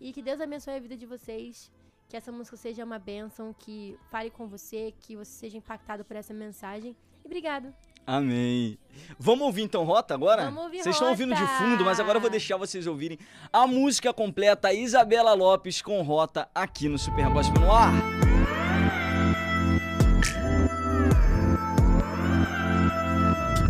E 0.00 0.12
que 0.12 0.22
Deus 0.22 0.40
abençoe 0.40 0.74
a 0.74 0.80
vida 0.80 0.96
de 0.96 1.06
vocês. 1.06 1.70
Que 2.08 2.16
essa 2.16 2.30
música 2.30 2.56
seja 2.56 2.84
uma 2.84 2.98
bênção, 2.98 3.54
que 3.58 3.98
fale 4.10 4.30
com 4.30 4.46
você, 4.46 4.92
que 5.00 5.16
você 5.16 5.32
seja 5.32 5.56
impactado 5.56 6.04
por 6.04 6.16
essa 6.16 6.32
mensagem. 6.32 6.96
E 7.24 7.26
obrigado. 7.26 7.74
Amém. 8.06 8.78
Vamos 9.18 9.46
ouvir 9.46 9.62
então 9.62 9.82
Rota 9.84 10.12
agora? 10.12 10.44
Vamos 10.44 10.64
ouvir 10.64 10.82
Vocês 10.82 10.94
estão 10.94 11.08
ouvindo 11.08 11.34
de 11.34 11.46
fundo, 11.58 11.84
mas 11.84 11.98
agora 11.98 12.18
eu 12.18 12.20
vou 12.20 12.30
deixar 12.30 12.56
vocês 12.58 12.86
ouvirem 12.86 13.18
a 13.52 13.66
música 13.66 14.12
completa 14.12 14.72
Isabela 14.74 15.32
Lopes 15.32 15.80
com 15.80 16.02
Rota 16.02 16.48
aqui 16.54 16.88
no 16.88 16.98
Super 16.98 17.30
Gospel 17.30 17.62
no 17.62 17.72
ar. 17.72 17.92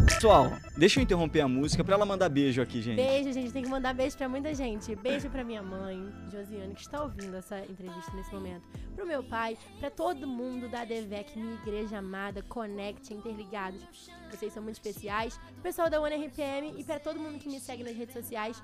Pessoal, 0.07 0.53
deixa 0.76 0.98
eu 0.98 1.02
interromper 1.02 1.40
a 1.40 1.48
música 1.48 1.82
pra 1.84 1.94
ela 1.94 2.04
mandar 2.04 2.28
beijo 2.28 2.60
aqui, 2.60 2.80
gente. 2.82 2.96
Beijo, 2.96 3.32
gente. 3.32 3.52
Tem 3.52 3.62
que 3.62 3.68
mandar 3.68 3.94
beijo 3.94 4.16
pra 4.16 4.28
muita 4.28 4.54
gente. 4.54 4.94
Beijo 4.96 5.28
pra 5.30 5.44
minha 5.44 5.62
mãe, 5.62 6.12
Josiane, 6.30 6.74
que 6.74 6.82
está 6.82 7.02
ouvindo 7.02 7.36
essa 7.36 7.58
entrevista 7.60 8.12
nesse 8.14 8.32
momento. 8.34 8.62
Pro 8.94 9.06
meu 9.06 9.22
pai, 9.22 9.56
pra 9.78 9.90
todo 9.90 10.26
mundo 10.26 10.68
da 10.68 10.84
DEVEC, 10.84 11.38
minha 11.38 11.54
igreja 11.54 11.98
amada, 11.98 12.42
Connect, 12.42 13.12
Interligados. 13.12 14.10
Vocês 14.30 14.52
são 14.52 14.62
muito 14.62 14.76
especiais. 14.76 15.38
Pessoal 15.62 15.88
da 15.88 16.00
One 16.00 16.26
RPM 16.26 16.74
e 16.76 16.84
pra 16.84 16.98
todo 16.98 17.18
mundo 17.20 17.38
que 17.38 17.48
me 17.48 17.60
segue 17.60 17.82
nas 17.84 17.96
redes 17.96 18.14
sociais. 18.14 18.62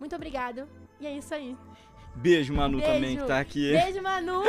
Muito 0.00 0.16
obrigado. 0.16 0.68
E 1.00 1.06
é 1.06 1.16
isso 1.16 1.34
aí. 1.34 1.56
Beijo, 2.14 2.52
Manu, 2.52 2.78
Beijo. 2.78 2.92
também, 2.92 3.16
que 3.16 3.24
tá 3.24 3.40
aqui. 3.40 3.72
Beijo, 3.72 4.02
Manu! 4.02 4.42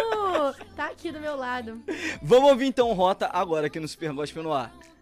Tá 0.75 0.87
aqui 0.87 1.11
do 1.11 1.19
meu 1.19 1.35
lado. 1.35 1.81
Vamos 2.21 2.49
ouvir 2.49 2.65
então 2.65 2.91
Rota 2.93 3.29
agora 3.31 3.67
aqui 3.67 3.79
no 3.79 3.87
Super 3.87 4.11
Gospel 4.11 4.43
no 4.43 4.51
ar. 4.51 4.73